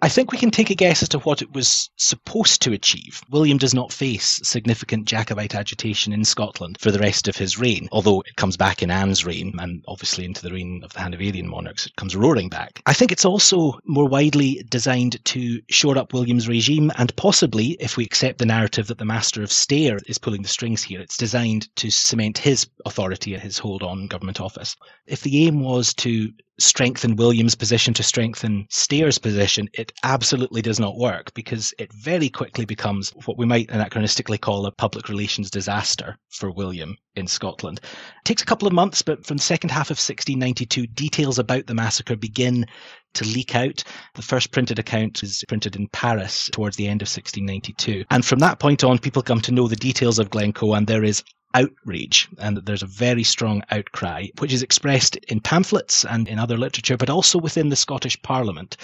I 0.02 0.08
think 0.08 0.32
we 0.32 0.38
can 0.38 0.50
take 0.50 0.70
a 0.70 0.76
guess 0.76 1.04
as 1.04 1.10
to 1.10 1.20
what 1.20 1.42
it 1.42 1.54
was 1.54 1.90
supposed 1.98 2.62
to 2.62 2.72
achieve. 2.72 3.22
William 3.30 3.58
does 3.58 3.74
not 3.74 3.92
face 3.92 4.40
significant 4.44 5.06
Jacobite 5.06 5.56
agitation 5.56 6.14
in 6.14 6.24
Scotland 6.24 6.78
for 6.80 6.90
the 6.90 7.00
rest 7.00 7.28
of 7.28 7.36
his 7.36 7.60
reign, 7.60 7.90
although 7.92 8.22
it 8.22 8.38
comes 8.38 8.56
back 8.56 8.82
in 8.82 8.92
Anne's 8.92 9.26
reign 9.26 9.54
and 9.60 9.84
obviously 9.90 10.24
into 10.24 10.42
the 10.42 10.54
reign 10.54 10.82
of 10.86 10.94
the 10.94 11.00
Hanoverian 11.00 11.50
monarchs. 11.50 11.86
It 11.86 11.98
comes 11.98 12.16
roaring 12.16 12.48
back. 12.48 12.82
I 12.86 12.94
think 12.94 13.12
it's 13.12 13.26
also 13.26 13.78
more 13.86 14.08
widely 14.08 14.64
designed 14.70 15.24
to 15.26 15.62
shore 15.70 15.98
up 15.98 16.14
William's 16.14 16.48
regime 16.48 16.94
and 16.98 17.14
possibly, 17.18 17.72
if 17.82 17.98
we 17.98 18.06
accept 18.06 18.38
the 18.38 18.46
narrative 18.46 18.88
that 18.88 19.00
the 19.00 19.06
Master 19.06 19.44
of 19.44 19.52
Stair 19.52 20.00
is 20.08 20.18
pulling 20.18 20.44
the 20.44 20.48
strings 20.48 20.82
here, 20.82 21.02
it's 21.02 21.18
designed 21.18 21.76
to 21.76 21.92
cement 21.92 22.38
his 22.38 22.68
authority 22.86 23.34
and 23.34 23.44
his 23.44 23.58
hold 23.58 23.84
on 23.84 24.08
government 24.08 24.40
office. 24.40 24.78
If 25.08 25.22
the 25.22 25.46
aim 25.46 25.60
was 25.60 25.94
to 25.96 26.32
strengthen 26.62 27.16
William's 27.16 27.56
position 27.56 27.94
to 27.96 28.04
strengthen 28.04 28.68
Stair's 28.70 29.18
position, 29.18 29.70
it 29.74 29.92
absolutely 30.04 30.62
does 30.62 30.80
not 30.80 30.98
work 30.98 31.34
because 31.34 31.74
it 31.80 31.92
very 31.94 32.30
quickly 32.30 32.66
becomes 32.66 33.12
what 33.26 33.38
we 33.38 33.46
might 33.46 33.68
anachronistically 33.68 34.40
call 34.40 34.66
a 34.66 34.72
public 34.72 35.10
relations 35.10 35.50
disaster 35.50 36.18
for 36.30 36.52
William 36.52 36.96
in 37.16 37.28
Scotland. 37.28 37.80
It 37.84 38.26
takes 38.26 38.42
a 38.42 38.46
couple 38.46 38.68
of 38.68 38.74
months, 38.74 39.02
but 39.02 39.26
from 39.26 39.38
the 39.38 39.44
second 39.44 39.72
half 39.72 39.88
of 39.88 39.98
1692, 39.98 40.88
details 40.88 41.40
about 41.40 41.68
the 41.68 41.74
massacre 41.74 42.16
begin 42.16 42.66
to 43.14 43.26
leak 43.26 43.56
out. 43.56 43.84
The 44.16 44.22
first 44.22 44.52
printed 44.52 44.80
account 44.80 45.24
is 45.24 45.44
printed 45.48 45.76
in 45.76 45.88
Paris 45.88 46.50
towards 46.52 46.76
the 46.76 46.88
end 46.88 47.02
of 47.02 47.08
1692. 47.08 48.06
And 48.12 48.26
from 48.26 48.40
that 48.40 48.60
point 48.60 48.84
on, 48.84 49.00
people 49.00 49.22
come 49.22 49.42
to 49.42 49.52
know 49.52 49.68
the 49.68 49.76
details 49.76 50.20
of 50.20 50.30
Glencoe, 50.30 50.74
and 50.74 50.88
there 50.88 51.04
is 51.04 51.24
outrage 51.54 52.28
and 52.38 52.58
that 52.58 52.66
there's 52.66 52.84
a 52.84 52.88
very 52.88 53.24
strong 53.24 53.64
outcry, 53.72 54.28
which 54.40 54.54
is 54.54 54.64
expressed 54.64 55.16
in 55.28 55.40
pamphlets 55.40 56.06
and 56.06 56.28
in 56.28 56.40
other 56.40 56.58
literature, 56.58 56.98
but 56.98 57.10
also 57.10 57.40
within 57.40 57.70
the 57.70 57.76
Scottish 57.76 58.22
Parliament, 58.22 58.78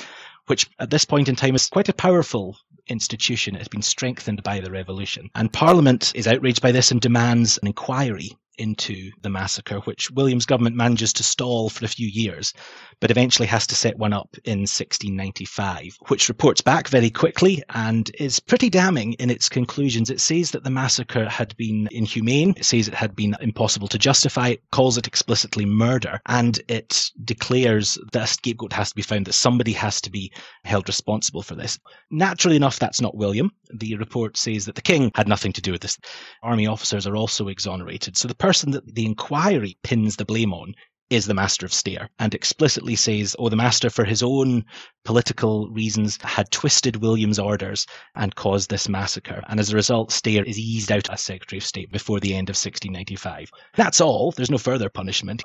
which 0.47 0.69
at 0.79 0.89
this 0.89 1.05
point 1.05 1.27
in 1.27 1.35
time 1.35 1.55
is 1.55 1.69
quite 1.69 1.89
a 1.89 1.93
powerful 1.93 2.57
institution. 2.87 3.55
It 3.55 3.59
has 3.59 3.67
been 3.67 3.81
strengthened 3.81 4.43
by 4.43 4.59
the 4.59 4.71
revolution. 4.71 5.29
And 5.35 5.51
Parliament 5.51 6.11
is 6.15 6.27
outraged 6.27 6.61
by 6.61 6.71
this 6.71 6.91
and 6.91 7.01
demands 7.01 7.57
an 7.57 7.67
inquiry 7.67 8.37
into 8.57 9.11
the 9.21 9.29
massacre, 9.29 9.79
which 9.81 10.11
William's 10.11 10.45
government 10.45 10.75
manages 10.75 11.13
to 11.13 11.23
stall 11.23 11.69
for 11.69 11.85
a 11.85 11.89
few 11.89 12.07
years, 12.07 12.53
but 12.99 13.11
eventually 13.11 13.47
has 13.47 13.67
to 13.67 13.75
set 13.75 13.97
one 13.97 14.13
up 14.13 14.35
in 14.45 14.59
1695, 14.59 15.97
which 16.07 16.29
reports 16.29 16.61
back 16.61 16.87
very 16.87 17.09
quickly 17.09 17.63
and 17.69 18.11
is 18.19 18.39
pretty 18.39 18.69
damning 18.69 19.13
in 19.13 19.29
its 19.29 19.49
conclusions. 19.49 20.09
It 20.09 20.21
says 20.21 20.51
that 20.51 20.63
the 20.63 20.69
massacre 20.69 21.27
had 21.29 21.55
been 21.57 21.87
inhumane, 21.91 22.53
it 22.57 22.65
says 22.65 22.87
it 22.87 22.93
had 22.93 23.15
been 23.15 23.35
impossible 23.41 23.87
to 23.89 23.97
justify, 23.97 24.49
it 24.49 24.63
calls 24.71 24.97
it 24.97 25.07
explicitly 25.07 25.65
murder, 25.65 26.19
and 26.27 26.59
it 26.67 27.11
declares 27.23 27.97
that 28.11 28.23
a 28.23 28.27
scapegoat 28.27 28.73
has 28.73 28.89
to 28.89 28.95
be 28.95 29.01
found, 29.01 29.25
that 29.25 29.33
somebody 29.33 29.73
has 29.73 30.01
to 30.01 30.09
be 30.09 30.31
held 30.63 30.87
responsible 30.87 31.41
for 31.41 31.55
this. 31.55 31.79
Naturally 32.11 32.55
enough, 32.55 32.79
that's 32.79 33.01
not 33.01 33.15
William. 33.15 33.51
The 33.73 33.95
report 33.95 34.37
says 34.37 34.65
that 34.65 34.75
the 34.75 34.81
king 34.81 35.11
had 35.15 35.27
nothing 35.27 35.53
to 35.53 35.61
do 35.61 35.71
with 35.71 35.81
this. 35.81 35.97
Army 36.43 36.67
officers 36.67 37.07
are 37.07 37.15
also 37.15 37.47
exonerated. 37.47 38.17
So 38.17 38.27
the 38.27 38.35
person 38.45 38.69
that 38.69 38.93
the 38.93 39.07
inquiry 39.07 39.75
pins 39.81 40.17
the 40.17 40.23
blame 40.23 40.53
on 40.53 40.75
is 41.09 41.25
the 41.25 41.33
Master 41.33 41.65
of 41.65 41.73
Stair 41.73 42.11
and 42.19 42.35
explicitly 42.35 42.95
says, 42.95 43.35
oh, 43.39 43.49
the 43.49 43.55
Master, 43.55 43.89
for 43.89 44.05
his 44.05 44.21
own 44.21 44.63
political 45.03 45.67
reasons, 45.71 46.19
had 46.21 46.51
twisted 46.51 46.97
William's 46.97 47.39
orders 47.39 47.87
and 48.13 48.35
caused 48.35 48.69
this 48.69 48.87
massacre. 48.87 49.41
And 49.49 49.59
as 49.59 49.73
a 49.73 49.75
result, 49.75 50.11
Stair 50.11 50.43
is 50.43 50.59
eased 50.59 50.91
out 50.91 51.09
as 51.09 51.21
Secretary 51.21 51.57
of 51.57 51.63
State 51.63 51.91
before 51.91 52.19
the 52.19 52.35
end 52.35 52.49
of 52.49 52.53
1695. 52.53 53.49
That's 53.75 53.99
all. 53.99 54.31
There's 54.31 54.51
no 54.51 54.59
further 54.59 54.89
punishment. 54.89 55.41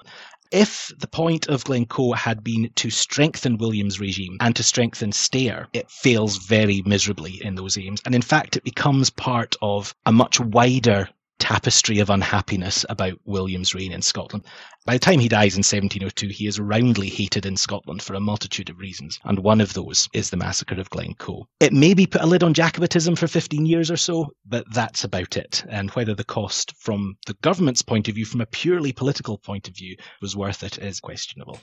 If 0.51 0.93
the 0.99 1.09
point 1.09 1.49
of 1.49 1.65
Glencoe 1.65 2.13
had 2.13 2.45
been 2.45 2.71
to 2.75 2.91
strengthen 2.91 3.57
William's 3.57 3.99
regime 3.99 4.37
and 4.41 4.55
to 4.57 4.63
strengthen 4.63 5.13
Stair, 5.13 5.69
it 5.73 5.91
fails 5.91 6.37
very 6.37 6.83
miserably 6.85 7.41
in 7.43 7.55
those 7.55 7.79
aims. 7.79 8.03
And 8.05 8.15
in 8.15 8.21
fact, 8.21 8.57
it 8.57 8.65
becomes 8.65 9.09
part 9.09 9.57
of 9.63 9.95
a 10.05 10.13
much 10.13 10.39
wider 10.39 11.09
tapestry 11.51 11.99
of 11.99 12.11
unhappiness 12.11 12.87
about 12.89 13.19
William's 13.25 13.75
reign 13.75 13.91
in 13.91 14.03
Scotland. 14.03 14.45
By 14.87 14.93
the 14.93 15.01
time 15.01 15.19
he 15.19 15.29
dies 15.29 15.55
in 15.55 15.65
1702, 15.65 16.29
he 16.29 16.47
is 16.47 16.61
roundly 16.61 17.09
hated 17.09 17.45
in 17.45 17.57
Scotland 17.57 18.03
for 18.03 18.15
a 18.15 18.21
multitude 18.21 18.71
of 18.71 18.79
reasons, 18.79 19.19
and 19.25 19.41
one 19.41 19.61
of 19.61 19.75
those 19.75 20.09
is 20.13 20.31
the 20.31 20.37
massacre 20.37 20.81
of 20.81 20.89
Glencoe. 20.91 21.49
It 21.59 21.73
maybe 21.73 22.07
put 22.07 22.21
a 22.21 22.27
lid 22.27 22.45
on 22.45 22.55
Jacobitism 22.55 23.19
for 23.19 23.27
15 23.27 23.67
years 23.67 23.91
or 23.91 23.97
so, 23.97 24.29
but 24.47 24.65
that's 24.73 25.03
about 25.03 25.37
it. 25.37 25.65
And 25.69 25.91
whether 25.91 26.15
the 26.15 26.23
cost 26.23 26.73
from 26.77 27.17
the 27.27 27.35
government's 27.43 27.83
point 27.83 28.07
of 28.07 28.15
view, 28.15 28.27
from 28.27 28.43
a 28.43 28.47
purely 28.47 28.93
political 28.93 29.37
point 29.37 29.67
of 29.67 29.75
view, 29.75 29.97
was 30.23 30.37
worth 30.37 30.63
it 30.63 30.79
is 30.79 31.01
questionable. 31.01 31.59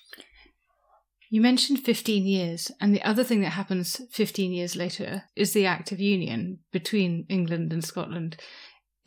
You 1.30 1.42
mentioned 1.42 1.80
15 1.80 2.26
years, 2.26 2.72
and 2.80 2.94
the 2.94 3.04
other 3.04 3.24
thing 3.24 3.42
that 3.42 3.52
happens 3.52 4.02
15 4.12 4.54
years 4.54 4.76
later 4.76 5.24
is 5.36 5.54
the 5.54 5.66
Act 5.66 5.92
of 5.92 6.00
Union 6.00 6.60
between 6.72 7.26
England 7.28 7.74
and 7.74 7.84
Scotland. 7.84 8.38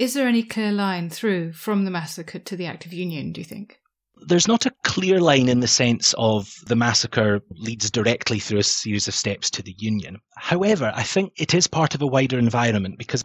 Is 0.01 0.15
there 0.15 0.27
any 0.27 0.43
clear 0.43 0.73
line 0.73 1.11
through 1.11 1.53
from 1.53 1.85
the 1.85 1.91
massacre 1.91 2.39
to 2.39 2.57
the 2.57 2.65
Act 2.65 2.87
of 2.87 2.93
Union, 2.95 3.33
do 3.33 3.43
you 3.43 3.45
think? 3.45 3.81
There's 4.27 4.49
not 4.49 4.65
a 4.65 4.73
clear 4.83 5.21
line 5.21 5.47
in 5.47 5.61
the 5.61 5.67
sense 5.67 6.15
of 6.17 6.55
the 6.65 6.75
massacre 6.75 7.43
leads 7.51 7.91
directly 7.91 8.39
through 8.39 8.61
a 8.61 8.63
series 8.63 9.09
of 9.09 9.15
steps 9.15 9.51
to 9.51 9.63
the 9.63 9.75
Union. 9.77 10.17
However, 10.39 10.91
I 10.95 11.03
think 11.03 11.35
it 11.37 11.53
is 11.53 11.67
part 11.67 11.95
of 11.95 12.01
a 12.01 12.07
wider 12.07 12.39
environment 12.39 12.97
because 12.97 13.25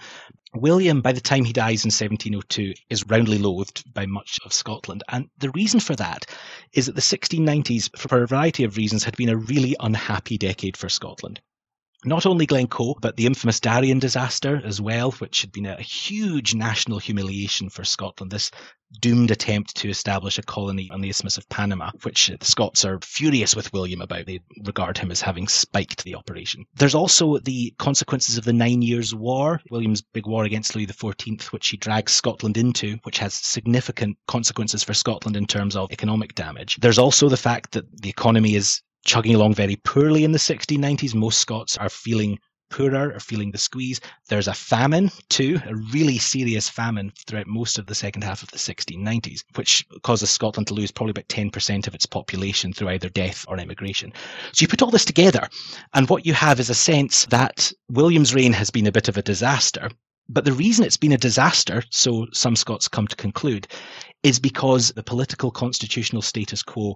William, 0.54 1.02
by 1.02 1.14
the 1.14 1.22
time 1.22 1.46
he 1.46 1.54
dies 1.54 1.86
in 1.86 1.92
1702, 1.92 2.74
is 2.90 3.08
roundly 3.08 3.38
loathed 3.38 3.86
by 3.94 4.06
much 4.06 4.38
of 4.44 4.52
Scotland. 4.52 5.02
And 5.08 5.30
the 5.38 5.52
reason 5.52 5.80
for 5.80 5.96
that 5.96 6.26
is 6.74 6.88
that 6.88 6.96
the 6.96 7.02
1690s, 7.02 7.98
for 7.98 8.22
a 8.22 8.28
variety 8.28 8.66
of 8.66 8.76
reasons, 8.76 9.06
had 9.06 9.16
been 9.16 9.30
a 9.30 9.38
really 9.38 9.78
unhappy 9.80 10.38
decade 10.38 10.76
for 10.76 10.90
Scotland 10.90 11.40
not 12.06 12.26
only 12.26 12.46
Glencoe, 12.46 12.96
but 13.02 13.18
the 13.18 13.26
infamous 13.26 13.60
Darien 13.60 14.00
disaster 14.00 14.62
as 14.64 14.80
well, 14.80 15.12
which 15.12 15.42
had 15.42 15.52
been 15.52 15.66
a 15.66 15.82
huge 15.82 16.54
national 16.54 17.00
humiliation 17.00 17.70
for 17.70 17.84
Scotland. 17.84 18.32
This 18.32 18.52
doomed 19.02 19.32
attempt 19.32 19.76
to 19.76 19.90
establish 19.90 20.38
a 20.38 20.44
colony 20.44 20.90
on 20.92 21.02
the 21.02 21.10
Isthmus 21.10 21.38
of 21.38 21.50
Panama, 21.50 21.92
which 22.04 22.32
the 22.40 22.46
Scots 22.46 22.86
are 22.86 23.00
furious 23.02 23.56
with 23.56 23.74
William 23.74 24.02
about. 24.02 24.26
They 24.26 24.40
regard 24.64 24.98
him 24.98 25.12
as 25.12 25.22
having 25.22 25.48
spiked 25.48 26.04
the 26.04 26.16
operation. 26.16 26.66
There's 26.76 26.96
also 26.96 27.40
the 27.40 27.74
consequences 27.78 28.38
of 28.38 28.46
the 28.46 28.54
Nine 28.54 28.82
Years' 28.82 29.14
War, 29.14 29.60
William's 29.70 30.02
big 30.02 30.28
war 30.28 30.46
against 30.46 30.76
Louis 30.76 30.88
XIV, 30.88 31.44
which 31.46 31.70
he 31.70 31.78
drags 31.78 32.14
Scotland 32.14 32.58
into, 32.58 32.98
which 33.04 33.18
has 33.18 33.34
significant 33.34 34.18
consequences 34.28 34.84
for 34.84 34.94
Scotland 34.94 35.36
in 35.36 35.46
terms 35.46 35.76
of 35.76 35.92
economic 35.92 36.36
damage. 36.36 36.78
There's 36.78 37.00
also 37.00 37.30
the 37.30 37.38
fact 37.38 37.72
that 37.72 37.86
the 38.02 38.10
economy 38.10 38.56
is 38.56 38.82
chugging 39.06 39.36
along 39.36 39.54
very 39.54 39.78
poorly 39.78 40.24
in 40.24 40.32
the 40.32 40.40
1690s. 40.40 41.16
Most 41.16 41.40
Scots 41.40 41.78
are 41.78 41.90
feeling 41.90 42.40
poorer, 42.70 43.14
are 43.14 43.20
feeling 43.20 43.52
the 43.52 43.58
squeeze. 43.58 44.02
There's 44.28 44.48
a 44.48 44.54
famine 44.54 45.12
too, 45.30 45.60
a 45.66 45.76
really 45.94 46.18
serious 46.18 46.68
famine 46.68 47.14
throughout 47.28 47.48
most 47.48 47.78
of 47.78 47.86
the 47.86 47.96
second 47.96 48.24
half 48.24 48.44
of 48.44 48.52
the 48.52 48.58
1690s, 48.58 49.44
which 49.56 49.86
causes 50.02 50.30
Scotland 50.30 50.68
to 50.68 50.74
lose 50.74 50.92
probably 50.92 51.12
about 51.12 51.28
10% 51.28 51.88
of 51.88 51.96
its 51.96 52.06
population 52.06 52.74
through 52.74 52.90
either 52.90 53.10
death 53.10 53.46
or 53.48 53.60
emigration. 53.60 54.12
So 54.52 54.64
you 54.64 54.68
put 54.68 54.82
all 54.82 54.92
this 54.92 55.06
together, 55.06 55.48
and 55.94 56.10
what 56.10 56.26
you 56.26 56.34
have 56.34 56.60
is 56.60 56.70
a 56.70 56.76
sense 56.76 57.26
that 57.28 57.72
William's 57.90 58.34
reign 58.34 58.54
has 58.54 58.72
been 58.72 58.88
a 58.88 58.92
bit 58.92 59.08
of 59.08 59.18
a 59.18 59.22
disaster. 59.22 59.90
But 60.28 60.44
the 60.44 60.54
reason 60.54 60.86
it's 60.86 60.98
been 60.98 61.12
a 61.12 61.18
disaster, 61.18 61.84
so 61.92 62.26
some 62.34 62.56
Scots 62.56 62.88
come 62.88 63.08
to 63.08 63.16
conclude, 63.16 63.68
is 64.24 64.40
because 64.40 64.92
the 64.94 65.04
political 65.04 65.52
constitutional 65.52 66.24
status 66.24 66.64
quo 66.64 66.96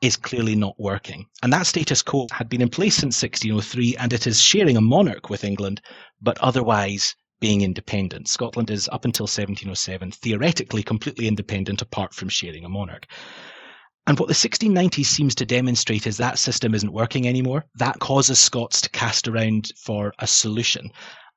is 0.00 0.16
clearly 0.16 0.54
not 0.54 0.74
working. 0.78 1.26
And 1.42 1.52
that 1.52 1.66
status 1.66 2.02
quo 2.02 2.26
had 2.32 2.48
been 2.48 2.62
in 2.62 2.70
place 2.70 2.96
since 2.96 3.22
1603 3.22 3.96
and 3.96 4.12
it 4.12 4.26
is 4.26 4.40
sharing 4.40 4.76
a 4.76 4.80
monarch 4.80 5.28
with 5.28 5.44
England, 5.44 5.82
but 6.22 6.38
otherwise 6.38 7.14
being 7.40 7.60
independent. 7.60 8.28
Scotland 8.28 8.70
is 8.70 8.88
up 8.88 9.04
until 9.04 9.24
1707 9.24 10.12
theoretically 10.12 10.82
completely 10.82 11.26
independent 11.26 11.82
apart 11.82 12.14
from 12.14 12.28
sharing 12.28 12.64
a 12.64 12.68
monarch. 12.68 13.06
And 14.06 14.18
what 14.18 14.28
the 14.28 14.34
1690s 14.34 15.04
seems 15.04 15.34
to 15.36 15.46
demonstrate 15.46 16.06
is 16.06 16.16
that 16.16 16.38
system 16.38 16.74
isn't 16.74 16.92
working 16.92 17.28
anymore. 17.28 17.66
That 17.74 17.98
causes 17.98 18.38
Scots 18.38 18.80
to 18.80 18.90
cast 18.90 19.28
around 19.28 19.70
for 19.76 20.14
a 20.18 20.26
solution. 20.26 20.90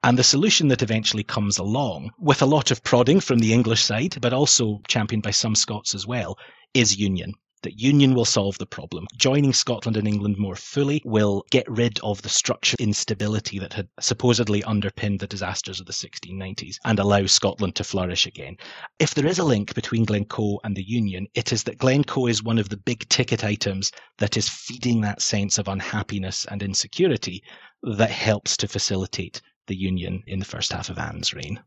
And 0.03 0.17
the 0.17 0.23
solution 0.23 0.69
that 0.69 0.81
eventually 0.81 1.23
comes 1.23 1.57
along, 1.57 2.11
with 2.17 2.41
a 2.41 2.45
lot 2.45 2.71
of 2.71 2.83
prodding 2.83 3.19
from 3.19 3.39
the 3.39 3.53
English 3.53 3.83
side, 3.83 4.17
but 4.21 4.33
also 4.33 4.81
championed 4.87 5.23
by 5.23 5.31
some 5.31 5.55
Scots 5.55 5.93
as 5.93 6.07
well, 6.07 6.37
is 6.73 6.97
union 6.97 7.33
that 7.63 7.79
union 7.79 8.13
will 8.13 8.25
solve 8.25 8.57
the 8.57 8.65
problem. 8.65 9.07
Joining 9.17 9.53
Scotland 9.53 9.97
and 9.97 10.07
England 10.07 10.37
more 10.37 10.55
fully 10.55 11.01
will 11.03 11.43
get 11.49 11.69
rid 11.69 11.99
of 11.99 12.21
the 12.21 12.29
structural 12.29 12.77
instability 12.79 13.57
that 13.59 13.73
had 13.73 13.87
supposedly 13.99 14.63
underpinned 14.63 15.19
the 15.19 15.27
disasters 15.27 15.79
of 15.79 15.85
the 15.85 15.93
1690s 15.93 16.75
and 16.85 16.99
allow 16.99 17.25
Scotland 17.25 17.75
to 17.75 17.83
flourish 17.83 18.27
again. 18.27 18.57
If 18.99 19.15
there 19.15 19.25
is 19.25 19.39
a 19.39 19.43
link 19.43 19.73
between 19.73 20.05
Glencoe 20.05 20.59
and 20.63 20.75
the 20.75 20.87
union, 20.87 21.27
it 21.33 21.51
is 21.51 21.63
that 21.63 21.77
Glencoe 21.79 22.27
is 22.27 22.43
one 22.43 22.59
of 22.59 22.69
the 22.69 22.77
big 22.77 23.07
ticket 23.09 23.43
items 23.43 23.91
that 24.19 24.37
is 24.37 24.49
feeding 24.49 25.01
that 25.01 25.21
sense 25.21 25.57
of 25.57 25.67
unhappiness 25.67 26.45
and 26.45 26.61
insecurity 26.61 27.43
that 27.81 28.11
helps 28.11 28.55
to 28.57 28.67
facilitate 28.67 29.41
the 29.67 29.75
union 29.75 30.21
in 30.27 30.39
the 30.39 30.45
first 30.45 30.71
half 30.73 30.89
of 30.89 30.97
Anne's 30.97 31.33
reign. 31.33 31.61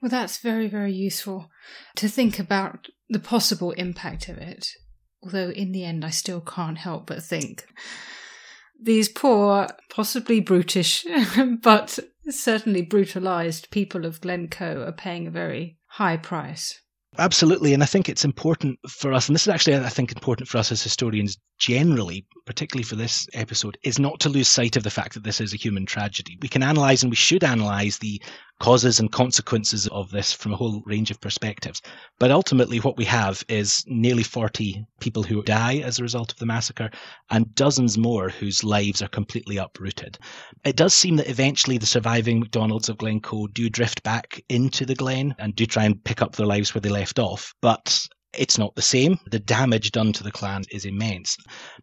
Well, 0.00 0.10
that's 0.10 0.38
very, 0.38 0.68
very 0.68 0.92
useful 0.92 1.50
to 1.96 2.08
think 2.08 2.38
about 2.38 2.86
the 3.08 3.18
possible 3.18 3.72
impact 3.72 4.28
of 4.28 4.38
it 4.38 4.68
although 5.22 5.50
in 5.50 5.72
the 5.72 5.84
end 5.84 6.04
I 6.04 6.10
still 6.10 6.40
can't 6.40 6.78
help 6.78 7.06
but 7.06 7.22
think 7.22 7.66
these 8.80 9.08
poor, 9.08 9.66
possibly 9.90 10.40
brutish, 10.40 11.04
but 11.62 11.98
certainly 12.28 12.82
brutalized 12.82 13.70
people 13.70 14.04
of 14.04 14.20
Glencoe 14.20 14.84
are 14.86 14.92
paying 14.92 15.26
a 15.26 15.30
very 15.30 15.78
high 15.86 16.16
price. 16.16 16.80
Absolutely, 17.18 17.74
and 17.74 17.82
I 17.82 17.86
think 17.86 18.08
it's 18.08 18.24
important 18.24 18.78
for 18.88 19.12
us, 19.12 19.28
and 19.28 19.34
this 19.34 19.42
is 19.42 19.48
actually, 19.48 19.76
I 19.76 19.88
think, 19.88 20.12
important 20.12 20.48
for 20.48 20.58
us 20.58 20.70
as 20.70 20.82
historians 20.82 21.36
generally, 21.58 22.26
particularly 22.48 22.82
for 22.82 22.96
this 22.96 23.28
episode, 23.34 23.76
is 23.82 23.98
not 23.98 24.18
to 24.20 24.30
lose 24.30 24.48
sight 24.48 24.74
of 24.74 24.82
the 24.82 24.90
fact 24.90 25.12
that 25.12 25.22
this 25.22 25.38
is 25.38 25.52
a 25.52 25.58
human 25.58 25.84
tragedy. 25.84 26.38
We 26.40 26.48
can 26.48 26.62
analyze 26.62 27.02
and 27.02 27.10
we 27.12 27.16
should 27.16 27.44
analyze 27.44 27.98
the 27.98 28.22
causes 28.58 28.98
and 28.98 29.12
consequences 29.12 29.86
of 29.88 30.10
this 30.10 30.32
from 30.32 30.54
a 30.54 30.56
whole 30.56 30.82
range 30.86 31.10
of 31.10 31.20
perspectives. 31.20 31.82
But 32.18 32.30
ultimately, 32.30 32.80
what 32.80 32.96
we 32.96 33.04
have 33.04 33.44
is 33.50 33.84
nearly 33.86 34.22
40 34.22 34.82
people 34.98 35.22
who 35.22 35.42
die 35.42 35.76
as 35.84 35.98
a 35.98 36.02
result 36.02 36.32
of 36.32 36.38
the 36.38 36.46
massacre 36.46 36.90
and 37.28 37.54
dozens 37.54 37.98
more 37.98 38.30
whose 38.30 38.64
lives 38.64 39.02
are 39.02 39.08
completely 39.08 39.58
uprooted. 39.58 40.18
It 40.64 40.76
does 40.76 40.94
seem 40.94 41.16
that 41.16 41.28
eventually 41.28 41.76
the 41.76 41.84
surviving 41.84 42.40
MacDonalds 42.40 42.88
of 42.88 42.96
Glencoe 42.96 43.48
do 43.48 43.68
drift 43.68 44.02
back 44.02 44.42
into 44.48 44.86
the 44.86 44.94
Glen 44.94 45.34
and 45.38 45.54
do 45.54 45.66
try 45.66 45.84
and 45.84 46.02
pick 46.02 46.22
up 46.22 46.34
their 46.34 46.46
lives 46.46 46.74
where 46.74 46.80
they 46.80 46.88
left 46.88 47.18
off. 47.18 47.54
But 47.60 48.08
It's 48.34 48.58
not 48.58 48.74
the 48.74 48.82
same. 48.82 49.18
The 49.30 49.38
damage 49.38 49.90
done 49.90 50.12
to 50.12 50.22
the 50.22 50.30
clan 50.30 50.64
is 50.70 50.84
immense. 50.84 51.38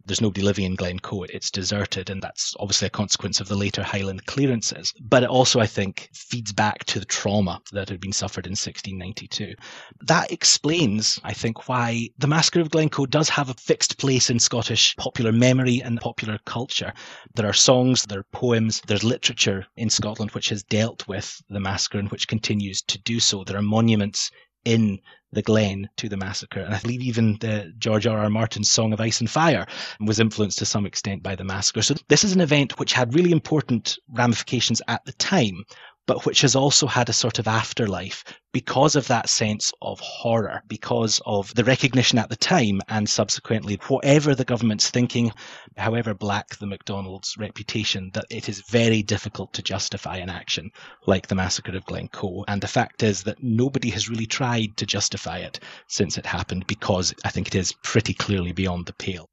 There's 0.05 0.21
nobody 0.21 0.43
living 0.43 0.65
in 0.65 0.75
Glencoe. 0.75 1.23
It's 1.23 1.49
deserted, 1.49 2.11
and 2.11 2.21
that's 2.21 2.55
obviously 2.59 2.85
a 2.85 2.91
consequence 2.91 3.39
of 3.39 3.47
the 3.47 3.55
later 3.55 3.81
Highland 3.81 4.27
clearances. 4.27 4.93
But 5.01 5.23
it 5.23 5.29
also, 5.29 5.59
I 5.59 5.65
think, 5.65 6.07
feeds 6.13 6.53
back 6.53 6.85
to 6.85 6.99
the 6.99 7.05
trauma 7.05 7.61
that 7.71 7.89
had 7.89 7.99
been 7.99 8.13
suffered 8.13 8.45
in 8.45 8.51
1692. 8.51 9.55
That 10.01 10.31
explains, 10.31 11.19
I 11.23 11.33
think, 11.33 11.67
why 11.67 12.09
the 12.19 12.27
Massacre 12.27 12.61
of 12.61 12.69
Glencoe 12.69 13.07
does 13.07 13.29
have 13.29 13.49
a 13.49 13.55
fixed 13.55 13.97
place 13.97 14.29
in 14.29 14.39
Scottish 14.39 14.95
popular 14.97 15.31
memory 15.31 15.81
and 15.81 15.99
popular 15.99 16.37
culture. 16.45 16.93
There 17.33 17.49
are 17.49 17.53
songs, 17.53 18.03
there 18.03 18.19
are 18.19 18.27
poems, 18.31 18.81
there's 18.85 19.03
literature 19.03 19.65
in 19.77 19.89
Scotland 19.89 20.31
which 20.31 20.49
has 20.49 20.61
dealt 20.61 21.07
with 21.07 21.41
the 21.49 21.59
massacre 21.59 21.97
and 21.97 22.09
which 22.11 22.27
continues 22.27 22.83
to 22.83 22.99
do 22.99 23.19
so. 23.19 23.43
There 23.43 23.57
are 23.57 23.63
monuments 23.63 24.29
in 24.63 24.99
the 25.36 25.41
Glen 25.41 25.89
to 25.97 26.09
the 26.09 26.17
massacre. 26.17 26.61
And 26.61 26.73
I 26.73 26.79
believe 26.79 27.01
even 27.01 27.38
the 27.39 27.71
George 27.77 28.07
R. 28.07 28.17
R. 28.17 28.29
Martin's 28.29 28.71
Song 28.71 28.93
of 28.93 29.01
Ice 29.01 29.19
and 29.19 29.29
Fire 29.29 29.67
was 29.99 30.19
influenced 30.19 30.57
to 30.59 30.65
some 30.65 30.86
extent 30.86 31.21
by 31.21 31.36
the 31.36 31.43
massacre. 31.43 31.83
So 31.83 31.93
this 32.07 32.23
is 32.23 32.33
an 32.33 32.41
event 32.41 32.79
which 32.79 32.93
had 32.93 33.13
really 33.13 33.31
important 33.31 33.99
ramifications 34.13 34.81
at 34.88 35.05
the 35.05 35.13
time, 35.13 35.63
but 36.07 36.25
which 36.25 36.41
has 36.41 36.55
also 36.55 36.87
had 36.87 37.09
a 37.09 37.13
sort 37.13 37.39
of 37.39 37.47
afterlife 37.47 38.23
because 38.53 38.95
of 38.95 39.07
that 39.07 39.27
sense 39.27 39.73
of 39.81 39.99
horror, 39.99 40.61
because 40.67 41.21
of 41.25 41.53
the 41.55 41.63
recognition 41.63 42.17
at 42.17 42.29
the 42.29 42.35
time 42.35 42.81
and 42.87 43.09
subsequently 43.09 43.79
whatever 43.87 44.35
the 44.35 44.45
government's 44.45 44.89
thinking, 44.89 45.31
however 45.77 46.13
black 46.13 46.57
the 46.57 46.67
MacDonalds' 46.67 47.35
reputation, 47.37 48.11
that 48.13 48.25
it 48.29 48.47
is 48.47 48.63
very 48.69 49.03
difficult 49.03 49.53
to 49.53 49.61
justify 49.61 50.17
an 50.17 50.29
action 50.29 50.69
like 51.07 51.27
the 51.27 51.35
massacre 51.35 51.75
of 51.75 51.85
Glencoe. 51.85 52.45
And 52.47 52.61
the 52.61 52.67
fact 52.67 53.03
is 53.03 53.23
that 53.23 53.41
nobody 53.41 53.89
has 53.89 54.09
really 54.09 54.27
tried 54.27 54.77
to 54.77 54.85
justify 54.85 55.39
it 55.39 55.59
since 55.87 56.17
it 56.17 56.25
happened 56.25 56.67
because 56.67 57.13
I 57.23 57.29
think 57.29 57.47
it 57.47 57.55
is 57.55 57.73
pretty 57.83 58.13
clearly 58.13 58.51
beyond 58.51 58.85
the 58.85 58.93
pale. 58.93 59.29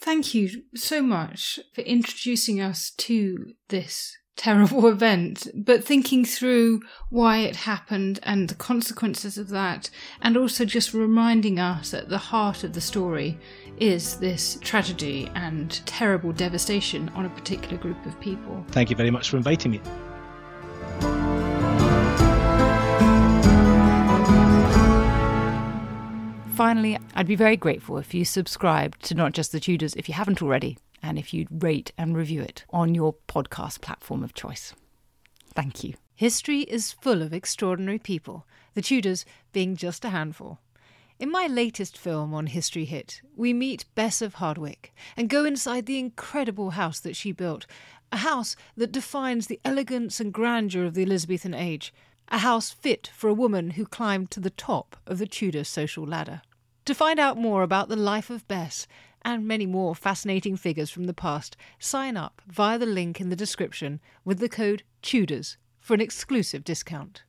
Thank 0.00 0.34
you 0.34 0.64
so 0.74 1.02
much 1.02 1.58
for 1.72 1.80
introducing 1.80 2.60
us 2.60 2.92
to 2.98 3.54
this 3.68 4.16
terrible 4.36 4.86
event, 4.94 5.48
but 5.54 5.84
thinking 5.84 6.24
through 6.24 6.80
why 7.10 7.38
it 7.38 7.56
happened 7.56 8.20
and 8.22 8.48
the 8.48 8.54
consequences 8.54 9.38
of 9.38 9.48
that, 9.50 9.90
and 10.22 10.36
also 10.36 10.64
just 10.64 10.94
reminding 10.94 11.58
us 11.58 11.90
that 11.90 12.08
the 12.08 12.18
heart 12.18 12.64
of 12.64 12.72
the 12.72 12.80
story 12.80 13.38
is 13.78 14.16
this 14.16 14.58
tragedy 14.60 15.30
and 15.34 15.84
terrible 15.86 16.32
devastation 16.32 17.08
on 17.10 17.26
a 17.26 17.30
particular 17.30 17.76
group 17.76 18.04
of 18.06 18.18
people. 18.20 18.64
Thank 18.68 18.90
you 18.90 18.96
very 18.96 19.10
much 19.10 19.30
for 19.30 19.36
inviting 19.36 19.72
me. 19.72 19.80
Finally, 26.54 26.96
I'd 27.16 27.26
be 27.26 27.34
very 27.34 27.56
grateful 27.56 27.98
if 27.98 28.14
you 28.14 28.24
subscribed 28.24 29.02
to 29.06 29.14
Not 29.16 29.32
Just 29.32 29.50
the 29.50 29.58
Tudors 29.58 29.94
if 29.94 30.08
you 30.08 30.14
haven't 30.14 30.40
already 30.40 30.78
and 31.04 31.18
if 31.18 31.34
you'd 31.34 31.62
rate 31.62 31.92
and 31.98 32.16
review 32.16 32.40
it 32.40 32.64
on 32.70 32.94
your 32.94 33.14
podcast 33.28 33.82
platform 33.82 34.24
of 34.24 34.32
choice. 34.32 34.74
Thank 35.54 35.84
you. 35.84 35.94
History 36.14 36.60
is 36.60 36.92
full 36.92 37.20
of 37.20 37.34
extraordinary 37.34 37.98
people, 37.98 38.46
the 38.72 38.80
Tudors 38.80 39.26
being 39.52 39.76
just 39.76 40.04
a 40.06 40.10
handful. 40.10 40.60
In 41.18 41.30
my 41.30 41.46
latest 41.46 41.98
film 41.98 42.32
on 42.32 42.46
History 42.46 42.86
Hit, 42.86 43.20
we 43.36 43.52
meet 43.52 43.84
Bess 43.94 44.22
of 44.22 44.34
Hardwick 44.34 44.94
and 45.14 45.28
go 45.28 45.44
inside 45.44 45.84
the 45.84 45.98
incredible 45.98 46.70
house 46.70 47.00
that 47.00 47.16
she 47.16 47.32
built, 47.32 47.66
a 48.10 48.18
house 48.18 48.56
that 48.76 48.90
defines 48.90 49.46
the 49.46 49.60
elegance 49.62 50.20
and 50.20 50.32
grandeur 50.32 50.86
of 50.86 50.94
the 50.94 51.02
Elizabethan 51.02 51.54
age, 51.54 51.92
a 52.28 52.38
house 52.38 52.70
fit 52.70 53.10
for 53.14 53.28
a 53.28 53.34
woman 53.34 53.72
who 53.72 53.84
climbed 53.84 54.30
to 54.30 54.40
the 54.40 54.50
top 54.50 54.96
of 55.06 55.18
the 55.18 55.26
Tudor 55.26 55.64
social 55.64 56.06
ladder. 56.06 56.40
To 56.86 56.94
find 56.94 57.18
out 57.18 57.38
more 57.38 57.62
about 57.62 57.88
the 57.88 57.96
life 57.96 58.30
of 58.30 58.46
Bess 58.48 58.86
and 59.24 59.46
many 59.46 59.66
more 59.66 59.94
fascinating 59.94 60.56
figures 60.56 60.90
from 60.90 61.04
the 61.04 61.12
past, 61.14 61.56
sign 61.78 62.16
up 62.16 62.40
via 62.46 62.78
the 62.78 62.86
link 62.86 63.20
in 63.20 63.30
the 63.30 63.36
description 63.36 64.00
with 64.24 64.38
the 64.38 64.48
code 64.48 64.84
TUDORS 65.02 65.56
for 65.80 65.94
an 65.94 66.00
exclusive 66.00 66.62
discount. 66.62 67.23